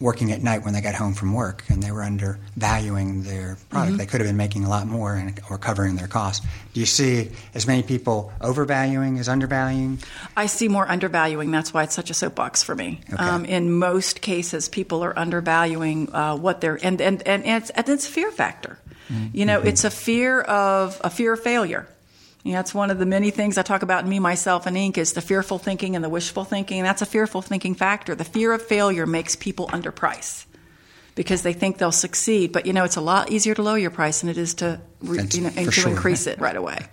working 0.00 0.30
at 0.30 0.42
night 0.42 0.64
when 0.64 0.74
they 0.74 0.80
got 0.80 0.94
home 0.94 1.12
from 1.12 1.32
work, 1.32 1.64
and 1.68 1.82
they 1.82 1.90
were 1.90 2.02
undervaluing 2.02 3.24
their 3.24 3.56
product. 3.68 3.90
Mm-hmm. 3.90 3.96
They 3.96 4.06
could 4.06 4.20
have 4.20 4.28
been 4.28 4.36
making 4.36 4.64
a 4.64 4.68
lot 4.68 4.86
more 4.86 5.14
and, 5.14 5.40
or 5.50 5.58
covering 5.58 5.96
their 5.96 6.06
costs. 6.06 6.46
Do 6.72 6.80
you 6.80 6.86
see 6.86 7.30
as 7.54 7.66
many 7.66 7.82
people 7.82 8.32
overvaluing 8.40 9.18
as 9.18 9.28
undervaluing? 9.28 9.98
I 10.36 10.46
see 10.46 10.68
more 10.68 10.88
undervaluing. 10.88 11.50
That's 11.50 11.74
why 11.74 11.82
it's 11.82 11.94
such 11.94 12.10
a 12.10 12.14
soapbox 12.14 12.62
for 12.62 12.74
me. 12.74 13.00
Okay. 13.12 13.22
Um, 13.22 13.44
in 13.44 13.72
most 13.72 14.20
cases, 14.20 14.68
people 14.68 15.02
are 15.02 15.18
undervaluing 15.18 16.14
uh, 16.14 16.36
what 16.36 16.60
they're 16.60 16.78
and 16.82 17.00
and 17.00 17.26
and 17.26 17.44
it's, 17.44 17.70
and 17.70 17.88
it's 17.88 18.08
a 18.08 18.10
fear 18.10 18.30
factor. 18.30 18.78
You 19.32 19.46
know, 19.46 19.62
it's 19.62 19.84
a 19.84 19.90
fear 19.90 20.42
of 20.42 21.00
a 21.02 21.08
fear 21.08 21.32
of 21.32 21.40
failure. 21.40 21.88
You 22.44 22.52
know, 22.52 22.58
that's 22.58 22.74
one 22.74 22.90
of 22.90 22.98
the 22.98 23.06
many 23.06 23.30
things 23.30 23.58
I 23.58 23.62
talk 23.62 23.82
about 23.82 24.04
in 24.04 24.10
Me, 24.10 24.20
Myself, 24.20 24.66
and 24.66 24.76
Inc. 24.76 24.96
is 24.96 25.12
the 25.12 25.20
fearful 25.20 25.58
thinking 25.58 25.96
and 25.96 26.04
the 26.04 26.08
wishful 26.08 26.44
thinking. 26.44 26.78
And 26.78 26.86
that's 26.86 27.02
a 27.02 27.06
fearful 27.06 27.42
thinking 27.42 27.74
factor. 27.74 28.14
The 28.14 28.24
fear 28.24 28.52
of 28.52 28.62
failure 28.62 29.06
makes 29.06 29.34
people 29.34 29.66
underprice 29.68 30.46
because 31.18 31.42
they 31.42 31.52
think 31.52 31.78
they'll 31.78 31.90
succeed. 31.90 32.52
But 32.52 32.64
you 32.64 32.72
know, 32.72 32.84
it's 32.84 32.96
a 32.96 33.00
lot 33.00 33.32
easier 33.32 33.54
to 33.54 33.62
lower 33.62 33.76
your 33.76 33.90
price 33.90 34.20
than 34.20 34.30
it 34.30 34.38
is 34.38 34.54
to 34.54 34.80
re, 35.00 35.18
you 35.32 35.40
know, 35.40 35.50
to 35.50 35.70
sure. 35.72 35.90
increase 35.90 36.28
it 36.28 36.38
right 36.38 36.54
away. 36.54 36.86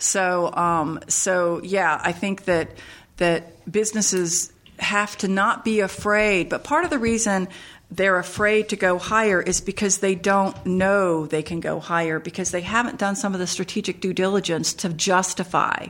So, 0.00 0.52
um, 0.52 0.98
so 1.06 1.60
yeah, 1.62 2.00
I 2.02 2.10
think 2.10 2.46
that 2.46 2.72
that 3.18 3.70
businesses 3.70 4.52
have 4.80 5.16
to 5.18 5.28
not 5.28 5.64
be 5.64 5.80
afraid. 5.80 6.48
But 6.48 6.64
part 6.64 6.84
of 6.84 6.90
the 6.90 6.98
reason 6.98 7.48
they're 7.90 8.18
afraid 8.18 8.68
to 8.68 8.76
go 8.76 8.98
higher 8.98 9.40
is 9.40 9.60
because 9.60 9.98
they 9.98 10.14
don't 10.14 10.66
know 10.66 11.26
they 11.26 11.42
can 11.42 11.60
go 11.60 11.80
higher 11.80 12.18
because 12.18 12.50
they 12.50 12.60
haven't 12.60 12.98
done 12.98 13.16
some 13.16 13.32
of 13.34 13.40
the 13.40 13.46
strategic 13.46 14.00
due 14.00 14.12
diligence 14.12 14.74
to 14.74 14.90
justify. 14.90 15.86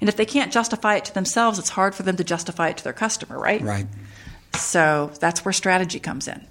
And 0.00 0.08
if 0.08 0.16
they 0.16 0.26
can't 0.26 0.52
justify 0.52 0.96
it 0.96 1.04
to 1.06 1.14
themselves, 1.14 1.58
it's 1.58 1.70
hard 1.70 1.94
for 1.94 2.04
them 2.04 2.16
to 2.16 2.24
justify 2.24 2.68
it 2.68 2.78
to 2.78 2.84
their 2.84 2.92
customer, 2.92 3.38
right? 3.38 3.60
Right. 3.60 3.86
So 4.54 5.10
that's 5.20 5.44
where 5.44 5.52
strategy 5.52 6.00
comes 6.00 6.28
in. 6.28 6.46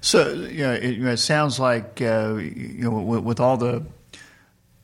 So 0.00 0.32
you 0.32 0.62
know, 0.62 0.72
it, 0.74 0.84
you 0.96 1.04
know, 1.04 1.10
it 1.10 1.16
sounds 1.16 1.58
like 1.58 2.00
uh, 2.00 2.34
you 2.36 2.84
know, 2.84 2.90
with, 2.90 3.24
with 3.24 3.40
all 3.40 3.56
the 3.56 3.84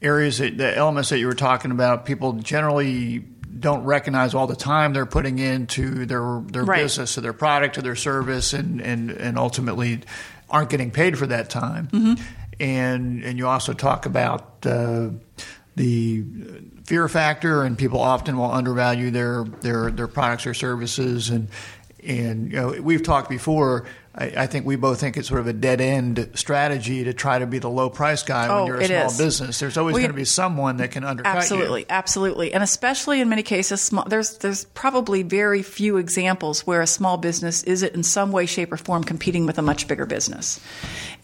areas, 0.03 0.39
that, 0.39 0.59
the 0.59 0.77
elements 0.77 1.11
that 1.11 1.19
you 1.19 1.27
were 1.27 1.35
talking 1.35 1.71
about, 1.71 2.05
people 2.05 2.35
generally 2.35 3.25
don't 3.59 3.85
recognize 3.85 4.35
all 4.35 4.47
the 4.47 4.57
time 4.57 4.93
they're 4.93 5.07
putting 5.07 5.39
into 5.39 6.07
their 6.07 6.43
their 6.47 6.65
Right. 6.65 6.83
business 6.83 7.17
or 7.19 7.21
their 7.21 7.33
product 7.33 7.79
or 7.79 7.83
their 7.83 7.97
service, 7.97 8.53
and 8.53 8.81
and 8.81 9.11
and 9.11 9.39
ultimately 9.39 10.01
aren't 10.51 10.71
getting 10.71 10.91
paid 10.91 11.19
for 11.19 11.27
that 11.27 11.51
time. 11.51 11.89
Mm-hmm. 11.89 12.23
And 12.61 13.25
and 13.25 13.39
you 13.39 13.47
also 13.49 13.73
talk 13.73 14.07
about. 14.07 14.65
Uh, 14.67 15.11
the 15.77 16.25
fear 16.85 17.09
factor, 17.09 17.65
and 17.65 17.77
people 17.77 17.99
often 18.01 18.37
will 18.39 18.53
undervalue 18.53 19.11
their 19.11 19.43
their 19.61 19.91
their 19.91 20.07
products 20.07 20.47
or 20.47 20.55
services, 20.55 21.31
and 21.31 21.49
and 22.07 22.53
you 22.53 22.57
know 22.57 22.81
we've 22.81 23.03
talked 23.03 23.29
before. 23.29 23.85
I, 24.17 24.33
I 24.37 24.47
think 24.47 24.65
we 24.65 24.77
both 24.77 25.01
think 25.01 25.17
it's 25.17 25.29
sort 25.29 25.41
of 25.41 25.49
a 25.49 25.53
dead 25.53 25.81
end 25.81 26.31
strategy 26.35 27.05
to 27.05 27.13
try 27.13 27.41
to 27.41 27.47
be 27.47 27.59
the 27.59 27.69
low 27.69 27.91
price 27.91 28.23
guy 28.23 28.47
Oh, 28.49 28.59
when 28.59 28.67
you're 28.67 28.81
a 28.81 28.87
small 28.87 29.07
is. 29.07 29.19
business. 29.19 29.59
There's 29.59 29.77
always 29.77 29.97
going 29.97 30.09
to 30.09 30.13
be 30.15 30.25
someone 30.25 30.77
that 30.77 30.93
can 30.93 31.03
undercut 31.03 31.37
Absolutely, 31.37 31.81
you. 31.81 31.87
absolutely, 31.91 32.15
absolutely. 32.15 32.53
and 32.55 32.63
especially 32.63 33.21
in 33.21 33.29
many 33.29 33.43
cases, 33.43 33.81
small, 33.81 34.05
there's 34.05 34.39
there's 34.39 34.65
probably 34.67 35.23
very 35.23 35.63
few 35.63 35.97
examples 35.97 36.67
where 36.67 36.81
a 36.81 36.87
small 36.87 37.17
business 37.17 37.65
is 37.65 37.83
it 37.83 37.95
in 37.95 38.03
some 38.05 38.31
way, 38.31 38.47
shape, 38.47 38.73
or 38.73 38.77
form 38.77 39.03
competing 39.03 39.47
with 39.47 39.59
a 39.59 39.63
much 39.63 39.89
bigger 39.89 40.07
business. 40.07 40.61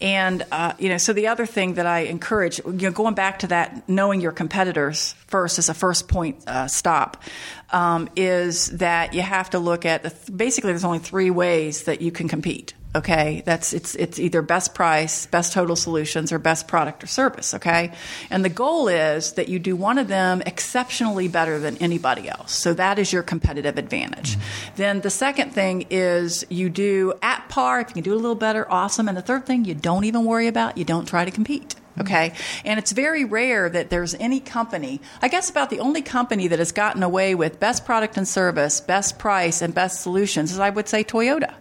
And 0.01 0.43
uh, 0.51 0.73
you 0.77 0.89
know, 0.89 0.97
so 0.97 1.13
the 1.13 1.27
other 1.27 1.45
thing 1.45 1.75
that 1.75 1.85
I 1.85 1.99
encourage, 1.99 2.59
you 2.65 2.71
know, 2.73 2.91
going 2.91 3.13
back 3.13 3.39
to 3.39 3.47
that, 3.47 3.87
knowing 3.87 4.19
your 4.19 4.31
competitors 4.33 5.13
first 5.27 5.59
as 5.59 5.69
a 5.69 5.73
first 5.73 6.09
point 6.09 6.43
uh, 6.45 6.67
stop, 6.67 7.23
um, 7.71 8.09
is 8.17 8.67
that 8.77 9.13
you 9.13 9.21
have 9.21 9.49
to 9.51 9.59
look 9.59 9.85
at 9.85 10.03
the, 10.03 10.31
basically. 10.31 10.71
There's 10.71 10.83
only 10.83 10.99
three 10.99 11.29
ways 11.29 11.83
that 11.83 12.01
you 12.01 12.11
can 12.11 12.27
compete. 12.27 12.73
Okay, 12.93 13.41
that's 13.45 13.71
it's 13.71 13.95
it's 13.95 14.19
either 14.19 14.41
best 14.41 14.75
price, 14.75 15.25
best 15.25 15.53
total 15.53 15.77
solutions, 15.77 16.33
or 16.33 16.39
best 16.39 16.67
product 16.67 17.05
or 17.05 17.07
service. 17.07 17.53
Okay, 17.53 17.93
and 18.29 18.43
the 18.43 18.49
goal 18.49 18.89
is 18.89 19.33
that 19.33 19.47
you 19.47 19.59
do 19.59 19.77
one 19.77 19.97
of 19.97 20.09
them 20.09 20.43
exceptionally 20.45 21.29
better 21.29 21.57
than 21.57 21.77
anybody 21.77 22.27
else. 22.27 22.53
So 22.53 22.73
that 22.73 22.99
is 22.99 23.13
your 23.13 23.23
competitive 23.23 23.77
advantage. 23.77 24.35
Mm-hmm. 24.35 24.75
Then 24.75 25.01
the 25.01 25.09
second 25.09 25.51
thing 25.53 25.85
is 25.89 26.45
you 26.49 26.69
do 26.69 27.13
at 27.21 27.47
par. 27.47 27.79
If 27.79 27.89
you 27.89 27.93
can 27.93 28.03
do 28.03 28.13
a 28.13 28.15
little 28.15 28.35
better, 28.35 28.69
awesome. 28.69 29.07
And 29.07 29.15
the 29.15 29.21
third 29.21 29.45
thing 29.45 29.63
you 29.63 29.73
don't 29.73 30.03
even 30.03 30.25
worry 30.25 30.47
about. 30.47 30.77
You 30.77 30.83
don't 30.83 31.05
try 31.05 31.23
to 31.23 31.31
compete. 31.31 31.75
Mm-hmm. 31.75 32.01
Okay. 32.01 32.33
And 32.65 32.77
it's 32.77 32.91
very 32.91 33.23
rare 33.23 33.69
that 33.69 33.89
there's 33.89 34.15
any 34.15 34.41
company, 34.41 34.99
I 35.21 35.29
guess 35.29 35.49
about 35.49 35.69
the 35.69 35.79
only 35.79 36.01
company 36.01 36.49
that 36.49 36.59
has 36.59 36.73
gotten 36.73 37.03
away 37.03 37.35
with 37.35 37.57
best 37.57 37.85
product 37.85 38.17
and 38.17 38.27
service, 38.27 38.81
best 38.81 39.17
price, 39.17 39.61
and 39.61 39.73
best 39.73 40.01
solutions 40.01 40.51
is, 40.51 40.59
I 40.59 40.69
would 40.69 40.89
say, 40.89 41.05
Toyota. 41.05 41.53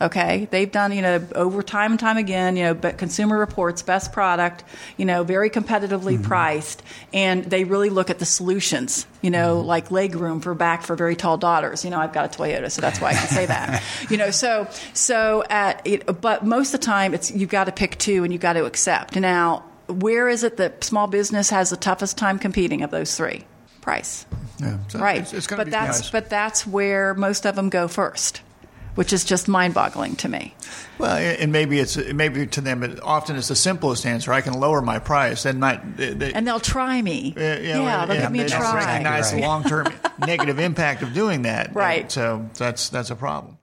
Okay, 0.00 0.48
they've 0.50 0.70
done 0.70 0.92
you 0.92 1.02
know 1.02 1.22
over 1.34 1.62
time 1.62 1.92
and 1.92 2.00
time 2.00 2.16
again. 2.16 2.56
You 2.56 2.64
know, 2.64 2.74
but 2.74 2.98
Consumer 2.98 3.38
Reports 3.38 3.82
best 3.82 4.12
product. 4.12 4.64
You 4.96 5.04
know, 5.04 5.24
very 5.24 5.50
competitively 5.50 6.14
mm-hmm. 6.14 6.22
priced, 6.22 6.82
and 7.12 7.44
they 7.44 7.64
really 7.64 7.90
look 7.90 8.10
at 8.10 8.18
the 8.18 8.24
solutions. 8.24 9.06
You 9.20 9.30
know, 9.30 9.58
mm-hmm. 9.58 9.66
like 9.66 9.90
leg 9.90 10.14
room 10.14 10.40
for 10.40 10.54
back 10.54 10.82
for 10.82 10.96
very 10.96 11.16
tall 11.16 11.36
daughters. 11.36 11.84
You 11.84 11.90
know, 11.90 11.98
I've 11.98 12.12
got 12.12 12.34
a 12.34 12.38
Toyota, 12.38 12.70
so 12.70 12.80
that's 12.80 13.00
why 13.00 13.10
I 13.10 13.14
can 13.14 13.28
say 13.28 13.46
that. 13.46 13.82
You 14.08 14.16
know, 14.16 14.30
so 14.30 14.66
so 14.92 15.44
at 15.50 15.86
it, 15.86 16.20
but 16.20 16.44
most 16.44 16.74
of 16.74 16.80
the 16.80 16.86
time 16.86 17.14
it's 17.14 17.30
you've 17.30 17.50
got 17.50 17.64
to 17.64 17.72
pick 17.72 17.98
two 17.98 18.24
and 18.24 18.32
you've 18.32 18.42
got 18.42 18.54
to 18.54 18.64
accept. 18.64 19.14
Now, 19.14 19.64
where 19.86 20.28
is 20.28 20.44
it 20.44 20.56
that 20.56 20.84
small 20.84 21.06
business 21.06 21.50
has 21.50 21.70
the 21.70 21.76
toughest 21.76 22.16
time 22.16 22.38
competing 22.38 22.82
of 22.82 22.90
those 22.90 23.16
three? 23.16 23.44
Price. 23.80 24.26
Yeah, 24.58 24.78
so 24.88 24.98
Right. 24.98 25.22
It's, 25.22 25.32
it's 25.32 25.46
but 25.46 25.64
be 25.64 25.70
that's 25.70 26.10
but 26.10 26.28
that's 26.28 26.66
where 26.66 27.14
most 27.14 27.46
of 27.46 27.56
them 27.56 27.70
go 27.70 27.88
first, 27.88 28.42
which 28.94 29.12
is 29.12 29.24
just 29.24 29.48
mind-boggling 29.48 30.16
to 30.16 30.28
me. 30.28 30.54
Well, 30.98 31.16
and 31.16 31.50
maybe 31.52 31.78
it's 31.78 31.96
maybe 31.96 32.46
to 32.48 32.60
them, 32.60 32.82
it, 32.82 33.00
often 33.02 33.36
it's 33.36 33.48
the 33.48 33.56
simplest 33.56 34.04
answer. 34.04 34.32
I 34.32 34.40
can 34.40 34.54
lower 34.54 34.82
my 34.82 34.98
price, 34.98 35.44
and 35.46 35.60
not 35.60 35.96
they, 35.96 36.12
they, 36.12 36.32
And 36.32 36.46
they'll 36.46 36.60
try 36.60 37.00
me. 37.00 37.34
Uh, 37.36 37.40
you 37.40 37.72
know, 37.74 37.82
yeah, 37.84 38.06
they'll 38.06 38.20
give 38.22 38.32
me 38.32 38.40
a 38.40 38.48
try. 38.48 38.74
recognize 38.74 39.32
Right. 39.32 39.40
the 39.40 39.46
long 39.46 39.64
term 39.64 39.86
negative 40.18 40.58
impact 40.58 41.02
of 41.02 41.14
doing 41.14 41.42
that. 41.42 41.74
Right. 41.74 42.02
And 42.02 42.12
so 42.12 42.50
that's 42.58 42.88
that's 42.90 43.10
a 43.10 43.16
problem. 43.16 43.58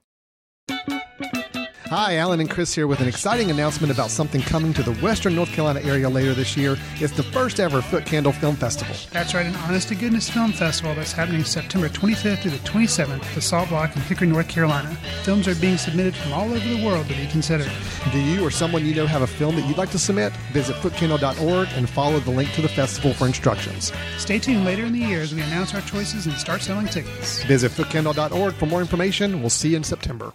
Hi, 1.90 2.18
Alan 2.18 2.42
and 2.42 2.50
Chris 2.50 2.76
here 2.76 2.86
with 2.86 3.00
an 3.00 3.08
exciting 3.08 3.50
announcement 3.50 3.94
about 3.94 4.10
something 4.10 4.42
coming 4.42 4.74
to 4.74 4.84
the 4.84 4.94
Western 4.96 5.36
North 5.36 5.48
Carolina 5.54 5.80
area 5.88 6.10
later 6.10 6.34
this 6.34 6.58
year. 6.58 6.76
It's 6.96 7.14
the 7.14 7.24
first 7.24 7.62
ever 7.62 7.82
Foot 7.82 8.06
Candle 8.06 8.34
Film 8.34 8.58
Festival. 8.58 8.94
That's 9.14 9.34
right, 9.34 9.46
an 9.46 9.56
Honest 9.56 9.88
to 9.88 9.96
Goodness 9.96 10.30
Film 10.30 10.52
Festival 10.52 10.94
that's 10.96 11.14
happening 11.14 11.46
September 11.46 11.88
25th 11.88 12.40
through 12.40 12.52
the 12.52 12.58
27th 12.58 13.24
at 13.24 13.36
the 13.36 13.40
Salt 13.40 13.70
Block 13.70 13.96
in 13.96 14.02
Hickory, 14.02 14.28
North 14.28 14.50
Carolina. 14.50 14.94
Films 15.24 15.48
are 15.48 15.56
being 15.56 15.78
submitted 15.78 16.14
from 16.14 16.34
all 16.34 16.54
over 16.54 16.60
the 16.60 16.86
world 16.86 17.08
to 17.08 17.16
be 17.16 17.26
considered. 17.28 17.72
Do 18.12 18.20
you 18.20 18.46
or 18.46 18.52
someone 18.52 18.86
you 18.86 18.94
know 18.94 19.08
have 19.08 19.22
a 19.22 19.28
film 19.28 19.56
that 19.56 19.66
you'd 19.66 19.78
like 19.78 19.92
to 19.92 20.00
submit? 20.00 20.34
Visit 20.52 20.76
footcandle.org 20.78 21.70
and 21.74 21.90
follow 21.90 22.20
the 22.20 22.32
link 22.32 22.52
to 22.56 22.62
the 22.62 22.68
festival 22.68 23.14
for 23.14 23.28
instructions. 23.28 23.94
Stay 24.18 24.40
tuned 24.40 24.66
later 24.66 24.84
in 24.84 24.92
the 24.92 25.00
year 25.00 25.22
as 25.22 25.34
we 25.34 25.42
announce 25.42 25.74
our 25.74 25.82
choices 25.82 26.26
and 26.26 26.36
start 26.36 26.62
selling 26.62 26.88
tickets. 26.88 27.44
Visit 27.46 27.72
footcandle.org 27.72 28.56
for 28.56 28.66
more 28.66 28.82
information. 28.82 29.40
We'll 29.40 29.50
see 29.50 29.70
you 29.70 29.78
in 29.78 29.86
September. 29.86 30.34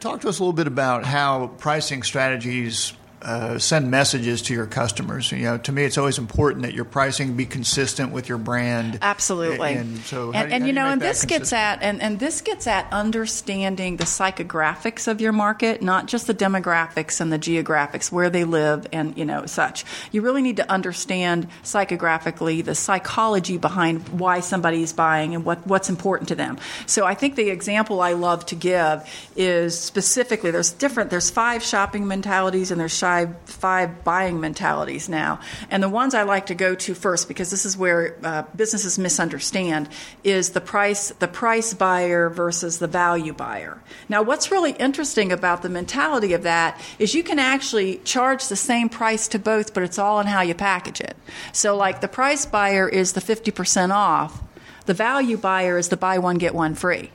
Talk 0.00 0.20
to 0.20 0.28
us 0.28 0.38
a 0.38 0.42
little 0.42 0.52
bit 0.52 0.66
about 0.66 1.06
how 1.06 1.46
pricing 1.46 2.02
strategies 2.02 2.92
uh, 3.22 3.58
send 3.58 3.90
messages 3.90 4.42
to 4.42 4.54
your 4.54 4.66
customers. 4.66 5.30
You 5.30 5.42
know, 5.42 5.58
to 5.58 5.72
me, 5.72 5.84
it's 5.84 5.96
always 5.96 6.18
important 6.18 6.62
that 6.62 6.74
your 6.74 6.84
pricing 6.84 7.36
be 7.36 7.46
consistent 7.46 8.12
with 8.12 8.28
your 8.28 8.38
brand. 8.38 8.98
Absolutely. 9.00 9.74
And 9.74 9.98
so, 10.00 10.32
how 10.32 10.40
and, 10.40 10.48
do 10.48 10.54
and 10.54 10.62
how 10.62 10.66
you 10.66 10.72
know, 10.72 10.86
and 10.86 11.00
this 11.00 11.24
gets 11.24 11.52
at 11.52 11.82
and, 11.82 12.02
and 12.02 12.18
this 12.18 12.40
gets 12.40 12.66
at 12.66 12.86
understanding 12.92 13.96
the 13.96 14.04
psychographics 14.04 15.06
of 15.06 15.20
your 15.20 15.32
market, 15.32 15.82
not 15.82 16.06
just 16.06 16.26
the 16.26 16.34
demographics 16.34 17.20
and 17.20 17.32
the 17.32 17.38
geographics 17.38 18.10
where 18.10 18.28
they 18.28 18.44
live 18.44 18.86
and 18.92 19.16
you 19.16 19.24
know 19.24 19.46
such. 19.46 19.84
You 20.10 20.22
really 20.22 20.42
need 20.42 20.56
to 20.56 20.70
understand 20.70 21.46
psychographically 21.62 22.64
the 22.64 22.74
psychology 22.74 23.56
behind 23.56 24.08
why 24.08 24.40
somebody's 24.40 24.92
buying 24.92 25.34
and 25.34 25.44
what, 25.44 25.64
what's 25.66 25.88
important 25.88 26.28
to 26.30 26.34
them. 26.34 26.58
So 26.86 27.04
I 27.04 27.14
think 27.14 27.36
the 27.36 27.50
example 27.50 28.00
I 28.00 28.14
love 28.14 28.46
to 28.46 28.54
give 28.54 29.08
is 29.36 29.78
specifically 29.78 30.50
there's 30.50 30.72
different 30.72 31.10
there's 31.10 31.30
five 31.30 31.62
shopping 31.62 32.06
mentalities 32.08 32.70
and 32.70 32.80
there's 32.80 32.92
five 33.12 33.36
five 33.44 34.04
buying 34.04 34.40
mentalities 34.40 35.08
now. 35.08 35.38
And 35.70 35.82
the 35.82 35.88
ones 35.88 36.14
I 36.14 36.22
like 36.22 36.46
to 36.46 36.54
go 36.54 36.74
to 36.74 36.94
first 36.94 37.28
because 37.28 37.50
this 37.50 37.66
is 37.66 37.76
where 37.76 38.16
uh, 38.22 38.42
businesses 38.56 38.98
misunderstand 38.98 39.88
is 40.24 40.50
the 40.50 40.60
price 40.60 41.10
the 41.18 41.28
price 41.28 41.74
buyer 41.74 42.30
versus 42.30 42.78
the 42.78 42.86
value 42.86 43.32
buyer. 43.32 43.80
Now 44.08 44.22
what's 44.22 44.50
really 44.50 44.72
interesting 44.72 45.32
about 45.32 45.62
the 45.62 45.68
mentality 45.68 46.32
of 46.32 46.42
that 46.44 46.80
is 46.98 47.14
you 47.14 47.22
can 47.22 47.38
actually 47.38 47.98
charge 48.04 48.48
the 48.48 48.56
same 48.56 48.88
price 48.88 49.28
to 49.28 49.38
both 49.38 49.74
but 49.74 49.82
it's 49.82 49.98
all 49.98 50.20
in 50.20 50.26
how 50.26 50.42
you 50.42 50.54
package 50.54 51.00
it. 51.00 51.16
So 51.52 51.76
like 51.76 52.00
the 52.00 52.08
price 52.08 52.46
buyer 52.46 52.88
is 52.88 53.12
the 53.12 53.20
50% 53.20 53.90
off, 53.90 54.40
the 54.86 54.94
value 54.94 55.36
buyer 55.36 55.78
is 55.78 55.88
the 55.88 55.96
buy 55.96 56.18
one 56.18 56.38
get 56.38 56.54
one 56.54 56.74
free. 56.74 57.10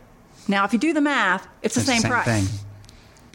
Now 0.47 0.63
if 0.65 0.73
you 0.73 0.79
do 0.79 0.93
the 0.93 1.01
math, 1.01 1.47
it's 1.62 1.75
the 1.75 1.81
It's 1.81 1.89
same, 1.89 2.01
same 2.01 2.12
price. 2.12 2.25
thing. 2.25 2.66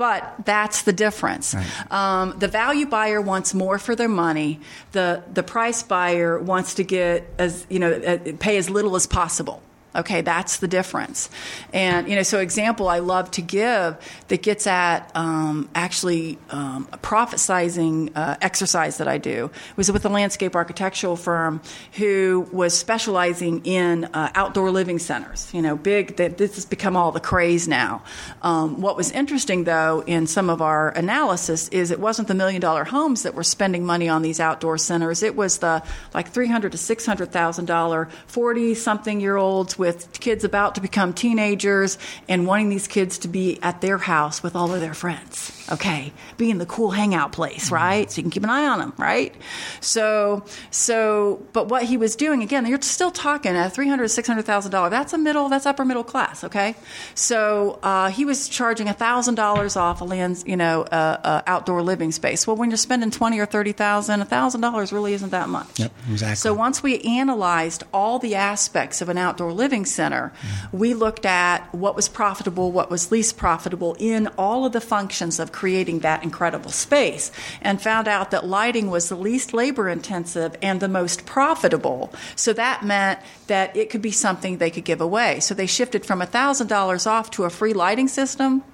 But 0.02 0.44
that's 0.44 0.82
the 0.82 0.92
difference. 0.92 1.54
Right. 1.54 1.92
Um, 1.92 2.36
the 2.36 2.48
value 2.48 2.86
buyer 2.86 3.20
wants 3.20 3.54
more 3.54 3.78
for 3.78 3.94
their 3.94 4.08
money. 4.08 4.58
The 4.90 5.22
the 5.32 5.44
price 5.44 5.84
buyer 5.84 6.40
wants 6.40 6.74
to 6.74 6.82
get 6.82 7.32
as 7.38 7.64
you 7.70 7.78
know 7.78 7.92
uh, 7.92 8.18
pay 8.40 8.56
as 8.56 8.68
little 8.68 8.96
as 8.96 9.06
possible. 9.06 9.62
Okay, 9.94 10.22
that's 10.22 10.56
the 10.56 10.68
difference. 10.68 11.28
And, 11.72 12.08
you 12.08 12.16
know, 12.16 12.22
so 12.22 12.38
example 12.38 12.88
I 12.88 13.00
love 13.00 13.30
to 13.32 13.42
give 13.42 13.96
that 14.28 14.42
gets 14.42 14.66
at 14.66 15.10
um, 15.14 15.68
actually 15.74 16.38
um, 16.48 16.88
a 16.92 16.96
profit 16.96 17.40
sizing 17.40 18.10
uh, 18.14 18.36
exercise 18.40 18.96
that 18.98 19.08
I 19.08 19.18
do 19.18 19.50
was 19.76 19.92
with 19.92 20.06
a 20.06 20.08
landscape 20.08 20.56
architectural 20.56 21.16
firm 21.16 21.60
who 21.92 22.48
was 22.52 22.76
specializing 22.78 23.66
in 23.66 24.06
uh, 24.06 24.30
outdoor 24.34 24.70
living 24.70 24.98
centers. 24.98 25.52
You 25.52 25.60
know, 25.60 25.76
big, 25.76 26.16
that 26.16 26.38
this 26.38 26.54
has 26.54 26.64
become 26.64 26.96
all 26.96 27.12
the 27.12 27.20
craze 27.20 27.68
now. 27.68 28.02
Um, 28.40 28.80
what 28.80 28.96
was 28.96 29.10
interesting, 29.10 29.64
though, 29.64 30.02
in 30.06 30.26
some 30.26 30.48
of 30.48 30.62
our 30.62 30.88
analysis 30.90 31.68
is 31.68 31.90
it 31.90 32.00
wasn't 32.00 32.28
the 32.28 32.34
million 32.34 32.62
dollar 32.62 32.84
homes 32.84 33.24
that 33.24 33.34
were 33.34 33.44
spending 33.44 33.84
money 33.84 34.08
on 34.08 34.22
these 34.22 34.40
outdoor 34.40 34.78
centers. 34.78 35.22
It 35.22 35.36
was 35.36 35.58
the 35.58 35.82
like 36.14 36.30
300 36.30 36.72
to 36.72 36.78
$600,000, 36.78 38.10
40 38.26 38.74
something 38.74 39.20
year 39.20 39.36
olds 39.36 39.78
with 39.82 40.20
kids 40.20 40.44
about 40.44 40.76
to 40.76 40.80
become 40.80 41.12
teenagers 41.12 41.98
and 42.28 42.46
wanting 42.46 42.68
these 42.68 42.86
kids 42.86 43.18
to 43.18 43.26
be 43.26 43.58
at 43.62 43.80
their 43.80 43.98
house 43.98 44.40
with 44.40 44.54
all 44.54 44.72
of 44.72 44.80
their 44.80 44.94
friends. 44.94 45.61
Okay, 45.72 46.12
being 46.36 46.58
the 46.58 46.66
cool 46.66 46.90
hangout 46.90 47.32
place, 47.32 47.70
right? 47.70 48.10
So 48.10 48.18
you 48.18 48.24
can 48.24 48.30
keep 48.30 48.44
an 48.44 48.50
eye 48.50 48.66
on 48.66 48.78
them, 48.78 48.92
right? 48.98 49.34
So, 49.80 50.44
so, 50.70 51.42
but 51.54 51.68
what 51.68 51.84
he 51.84 51.96
was 51.96 52.14
doing 52.14 52.42
again, 52.42 52.66
you're 52.66 52.82
still 52.82 53.10
talking 53.10 53.56
at 53.56 53.72
three 53.72 53.88
hundred, 53.88 54.08
six 54.08 54.28
hundred 54.28 54.44
thousand 54.44 54.70
dollars. 54.70 54.90
That's 54.90 55.14
a 55.14 55.18
middle, 55.18 55.48
that's 55.48 55.64
upper 55.64 55.86
middle 55.86 56.04
class. 56.04 56.44
Okay, 56.44 56.76
so 57.14 57.78
uh, 57.82 58.10
he 58.10 58.26
was 58.26 58.50
charging 58.50 58.86
thousand 58.92 59.36
dollars 59.36 59.74
off 59.74 60.02
a 60.02 60.04
land, 60.04 60.44
you 60.46 60.56
know, 60.56 60.82
uh, 60.82 61.20
uh, 61.24 61.42
outdoor 61.46 61.80
living 61.80 62.12
space. 62.12 62.46
Well, 62.46 62.56
when 62.56 62.70
you're 62.70 62.76
spending 62.76 63.10
twenty 63.10 63.38
or 63.38 63.46
thirty 63.46 63.72
thousand, 63.72 64.22
thousand 64.26 64.60
dollars 64.60 64.92
really 64.92 65.14
isn't 65.14 65.30
that 65.30 65.48
much. 65.48 65.80
Yep, 65.80 65.92
exactly. 66.10 66.36
So 66.36 66.52
once 66.52 66.82
we 66.82 67.00
analyzed 67.00 67.84
all 67.94 68.18
the 68.18 68.34
aspects 68.34 69.00
of 69.00 69.08
an 69.08 69.16
outdoor 69.16 69.52
living 69.52 69.86
center, 69.86 70.32
we 70.70 70.92
looked 70.92 71.24
at 71.24 71.74
what 71.74 71.96
was 71.96 72.08
profitable, 72.10 72.72
what 72.72 72.90
was 72.90 73.10
least 73.10 73.38
profitable 73.38 73.96
in 73.98 74.28
all 74.36 74.66
of 74.66 74.72
the 74.72 74.80
functions 74.80 75.38
of 75.38 75.52
creating 75.62 76.00
that 76.00 76.24
incredible 76.24 76.72
space, 76.72 77.30
and 77.60 77.80
found 77.80 78.08
out 78.08 78.32
that 78.32 78.44
lighting 78.44 78.90
was 78.90 79.08
the 79.08 79.14
least 79.14 79.54
labor 79.54 79.88
intensive 79.88 80.56
and 80.60 80.80
the 80.80 80.88
most 80.88 81.24
profitable. 81.24 82.12
So 82.34 82.52
that 82.54 82.82
meant 82.84 83.20
that 83.46 83.76
it 83.76 83.88
could 83.88 84.02
be 84.02 84.10
something 84.10 84.58
they 84.58 84.72
could 84.72 84.84
give 84.84 85.00
away. 85.00 85.38
So 85.38 85.54
they 85.54 85.66
shifted 85.66 86.04
from 86.04 86.20
$1,000 86.20 87.06
off 87.06 87.30
to 87.30 87.44
a 87.44 87.50
free 87.50 87.74
lighting 87.74 88.08
system. 88.08 88.64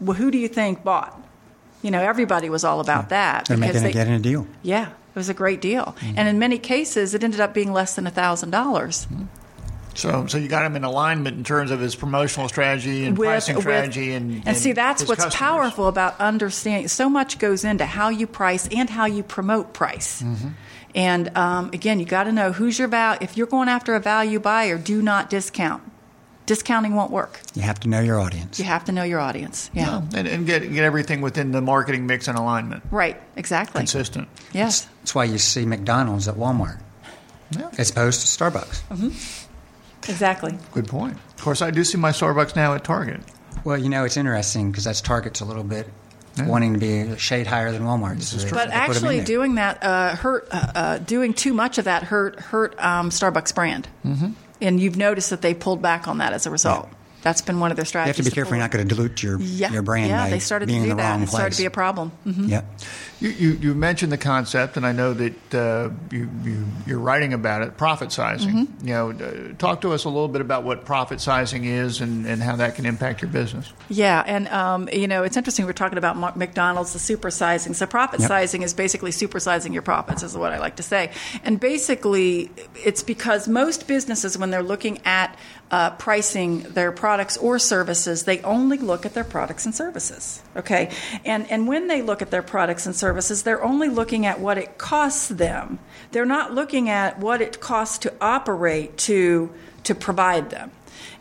Well, 0.00 0.16
who 0.16 0.30
do 0.30 0.38
you 0.38 0.48
think 0.48 0.82
bought? 0.82 1.12
You 1.82 1.90
know, 1.90 2.00
everybody 2.00 2.48
was 2.48 2.64
all 2.64 2.80
about 2.80 3.10
that. 3.10 3.44
They're 3.44 3.58
because 3.58 3.74
making 3.74 3.82
they- 3.88 3.92
getting 3.92 4.14
a 4.14 4.18
deal. 4.18 4.46
yeah, 4.62 4.88
it 4.88 5.18
was 5.18 5.28
a 5.28 5.34
great 5.34 5.60
deal. 5.60 5.84
Mm-hmm. 6.00 6.14
And 6.18 6.26
in 6.26 6.38
many 6.38 6.56
cases, 6.58 7.12
it 7.12 7.22
ended 7.22 7.40
up 7.40 7.52
being 7.52 7.70
less 7.70 7.96
than 7.96 8.06
$1,000. 8.06 9.28
So, 10.00 10.26
so 10.26 10.38
you 10.38 10.48
got 10.48 10.64
him 10.64 10.76
in 10.76 10.84
alignment 10.84 11.36
in 11.36 11.44
terms 11.44 11.70
of 11.70 11.80
his 11.80 11.94
promotional 11.94 12.48
strategy 12.48 13.04
and 13.04 13.16
pricing 13.16 13.60
strategy, 13.60 14.12
and 14.12 14.42
and 14.46 14.56
see 14.56 14.72
that's 14.72 15.02
his 15.02 15.08
what's 15.08 15.24
customers. 15.24 15.38
powerful 15.38 15.88
about 15.88 16.18
understanding. 16.20 16.88
So 16.88 17.08
much 17.08 17.38
goes 17.38 17.64
into 17.64 17.84
how 17.86 18.08
you 18.08 18.26
price 18.26 18.66
and 18.68 18.88
how 18.88 19.06
you 19.06 19.22
promote 19.22 19.72
price. 19.72 20.22
Mm-hmm. 20.22 20.48
And 20.94 21.36
um, 21.36 21.70
again, 21.72 22.00
you 22.00 22.06
got 22.06 22.24
to 22.24 22.32
know 22.32 22.50
who's 22.52 22.78
your 22.78 22.88
value. 22.88 23.18
If 23.20 23.36
you're 23.36 23.46
going 23.46 23.68
after 23.68 23.94
a 23.94 24.00
value 24.00 24.40
buyer, 24.40 24.76
do 24.78 25.02
not 25.02 25.30
discount. 25.30 25.82
Discounting 26.46 26.96
won't 26.96 27.12
work. 27.12 27.38
You 27.54 27.62
have 27.62 27.78
to 27.80 27.88
know 27.88 28.00
your 28.00 28.18
audience. 28.18 28.58
You 28.58 28.64
have 28.64 28.84
to 28.86 28.92
know 28.92 29.04
your 29.04 29.20
audience. 29.20 29.70
Yeah, 29.72 30.02
and, 30.14 30.26
and 30.26 30.46
get 30.46 30.62
get 30.72 30.82
everything 30.82 31.20
within 31.20 31.52
the 31.52 31.60
marketing 31.60 32.06
mix 32.08 32.26
and 32.26 32.36
alignment, 32.36 32.82
right. 32.90 33.20
Exactly. 33.36 33.78
consistent. 33.78 34.26
Yes. 34.52 34.88
That's 35.00 35.14
why 35.14 35.24
you 35.24 35.38
see 35.38 35.64
McDonald's 35.64 36.26
at 36.26 36.34
Walmart 36.34 36.80
Yeah. 37.52 37.70
as 37.78 37.90
opposed 37.90 38.22
to 38.22 38.26
Starbucks. 38.26 39.46
Exactly. 40.08 40.58
Good 40.72 40.88
point. 40.88 41.16
Of 41.36 41.42
course, 41.42 41.62
I 41.62 41.70
do 41.70 41.84
see 41.84 41.98
my 41.98 42.10
Starbucks 42.10 42.56
now 42.56 42.74
at 42.74 42.84
Target. 42.84 43.20
Well, 43.64 43.76
you 43.78 43.88
know, 43.88 44.04
it's 44.04 44.16
interesting 44.16 44.70
because 44.70 44.84
that's 44.84 45.00
Target's 45.00 45.40
a 45.40 45.44
little 45.44 45.64
bit 45.64 45.88
wanting 46.46 46.72
to 46.72 46.78
be 46.78 47.00
a 47.00 47.18
shade 47.18 47.46
higher 47.46 47.70
than 47.70 47.82
Walmart. 47.82 48.22
So 48.22 48.36
they- 48.38 48.44
But 48.50 48.50
they 48.50 48.56
put 48.56 48.62
'em 48.62 48.70
in 48.70 48.90
actually, 48.90 49.16
there. 49.18 49.24
doing 49.26 49.54
that 49.56 49.82
uh, 49.82 50.16
hurt. 50.16 50.48
Uh, 50.50 50.72
uh, 50.74 50.98
doing 50.98 51.34
too 51.34 51.52
much 51.52 51.76
of 51.76 51.84
that 51.84 52.04
hurt 52.04 52.40
hurt 52.40 52.82
um, 52.82 53.10
Starbucks 53.10 53.54
brand. 53.54 53.88
Mm-hmm. 54.06 54.28
And 54.62 54.80
you've 54.80 54.96
noticed 54.96 55.30
that 55.30 55.42
they 55.42 55.52
pulled 55.54 55.82
back 55.82 56.08
on 56.08 56.18
that 56.18 56.32
as 56.32 56.46
a 56.46 56.50
result. 56.50 56.88
That's 57.22 57.42
been 57.42 57.60
one 57.60 57.70
of 57.70 57.76
their 57.76 57.84
strategies. 57.84 58.18
you 58.18 58.24
have 58.24 58.26
to 58.26 58.30
be 58.30 58.34
careful 58.34 58.54
you're 58.56 58.62
not 58.64 58.70
going 58.70 58.86
to 58.88 58.94
dilute 58.94 59.22
your 59.22 59.38
Yeah, 59.40 59.72
your 59.72 59.82
brand 59.82 60.08
yeah, 60.08 60.24
by 60.24 60.30
they 60.30 60.38
started 60.38 60.66
being 60.66 60.82
to 60.82 60.86
do 60.86 60.90
in 60.92 60.96
the 60.96 61.02
that. 61.02 61.10
wrong 61.10 61.22
It 61.22 61.28
started 61.28 61.52
to 61.56 61.62
be 61.62 61.66
a 61.66 61.70
problem. 61.70 62.12
Mhm. 62.26 62.48
Yep. 62.48 62.80
You, 63.20 63.28
you, 63.28 63.50
you 63.60 63.74
mentioned 63.74 64.10
the 64.12 64.16
concept, 64.16 64.78
and 64.78 64.86
I 64.86 64.92
know 64.92 65.12
that 65.12 65.54
uh, 65.54 65.90
you, 66.10 66.30
you, 66.42 66.64
you're 66.86 66.98
writing 66.98 67.34
about 67.34 67.60
it, 67.60 67.76
profit 67.76 68.12
sizing. 68.12 68.66
Mm-hmm. 68.66 68.88
You 68.88 68.94
know, 68.94 69.10
uh, 69.10 69.52
talk 69.58 69.82
to 69.82 69.92
us 69.92 70.04
a 70.04 70.08
little 70.08 70.28
bit 70.28 70.40
about 70.40 70.64
what 70.64 70.86
profit 70.86 71.20
sizing 71.20 71.66
is 71.66 72.00
and, 72.00 72.24
and 72.26 72.42
how 72.42 72.56
that 72.56 72.76
can 72.76 72.86
impact 72.86 73.20
your 73.20 73.30
business. 73.30 73.70
Yeah, 73.90 74.22
and 74.26 74.48
um, 74.48 74.88
you 74.90 75.06
know 75.06 75.22
it's 75.22 75.36
interesting. 75.36 75.66
We're 75.66 75.74
talking 75.74 75.98
about 75.98 76.34
McDonald's, 76.38 76.94
the 76.94 76.98
supersizing. 76.98 77.74
So 77.74 77.84
profit 77.86 78.20
Yep. 78.20 78.28
sizing 78.28 78.62
is 78.62 78.72
basically 78.72 79.10
supersizing 79.10 79.74
your 79.74 79.82
profits, 79.82 80.22
is 80.22 80.34
what 80.34 80.54
I 80.54 80.58
like 80.58 80.76
to 80.76 80.82
say. 80.82 81.10
And 81.44 81.60
basically, 81.60 82.50
it's 82.82 83.02
because 83.02 83.48
most 83.48 83.86
businesses, 83.86 84.38
when 84.38 84.50
they're 84.50 84.62
looking 84.62 84.98
at 85.04 85.36
uh, 85.70 85.90
pricing 85.90 86.62
their 86.62 86.90
products 86.90 87.36
or 87.36 87.58
services, 87.58 88.24
they 88.24 88.40
only 88.42 88.78
look 88.78 89.06
at 89.06 89.14
their 89.14 89.24
products 89.24 89.64
and 89.64 89.74
services. 89.74 90.42
Okay, 90.56 90.90
and 91.24 91.50
and 91.50 91.68
when 91.68 91.86
they 91.86 92.02
look 92.02 92.22
at 92.22 92.30
their 92.30 92.42
products 92.42 92.86
and 92.86 92.94
services, 92.94 93.44
they're 93.44 93.62
only 93.62 93.88
looking 93.88 94.26
at 94.26 94.40
what 94.40 94.58
it 94.58 94.78
costs 94.78 95.28
them. 95.28 95.78
They're 96.12 96.24
not 96.24 96.52
looking 96.52 96.88
at 96.88 97.18
what 97.18 97.40
it 97.40 97.60
costs 97.60 97.98
to 97.98 98.12
operate 98.20 98.96
to 98.98 99.50
to 99.84 99.94
provide 99.94 100.50
them 100.50 100.72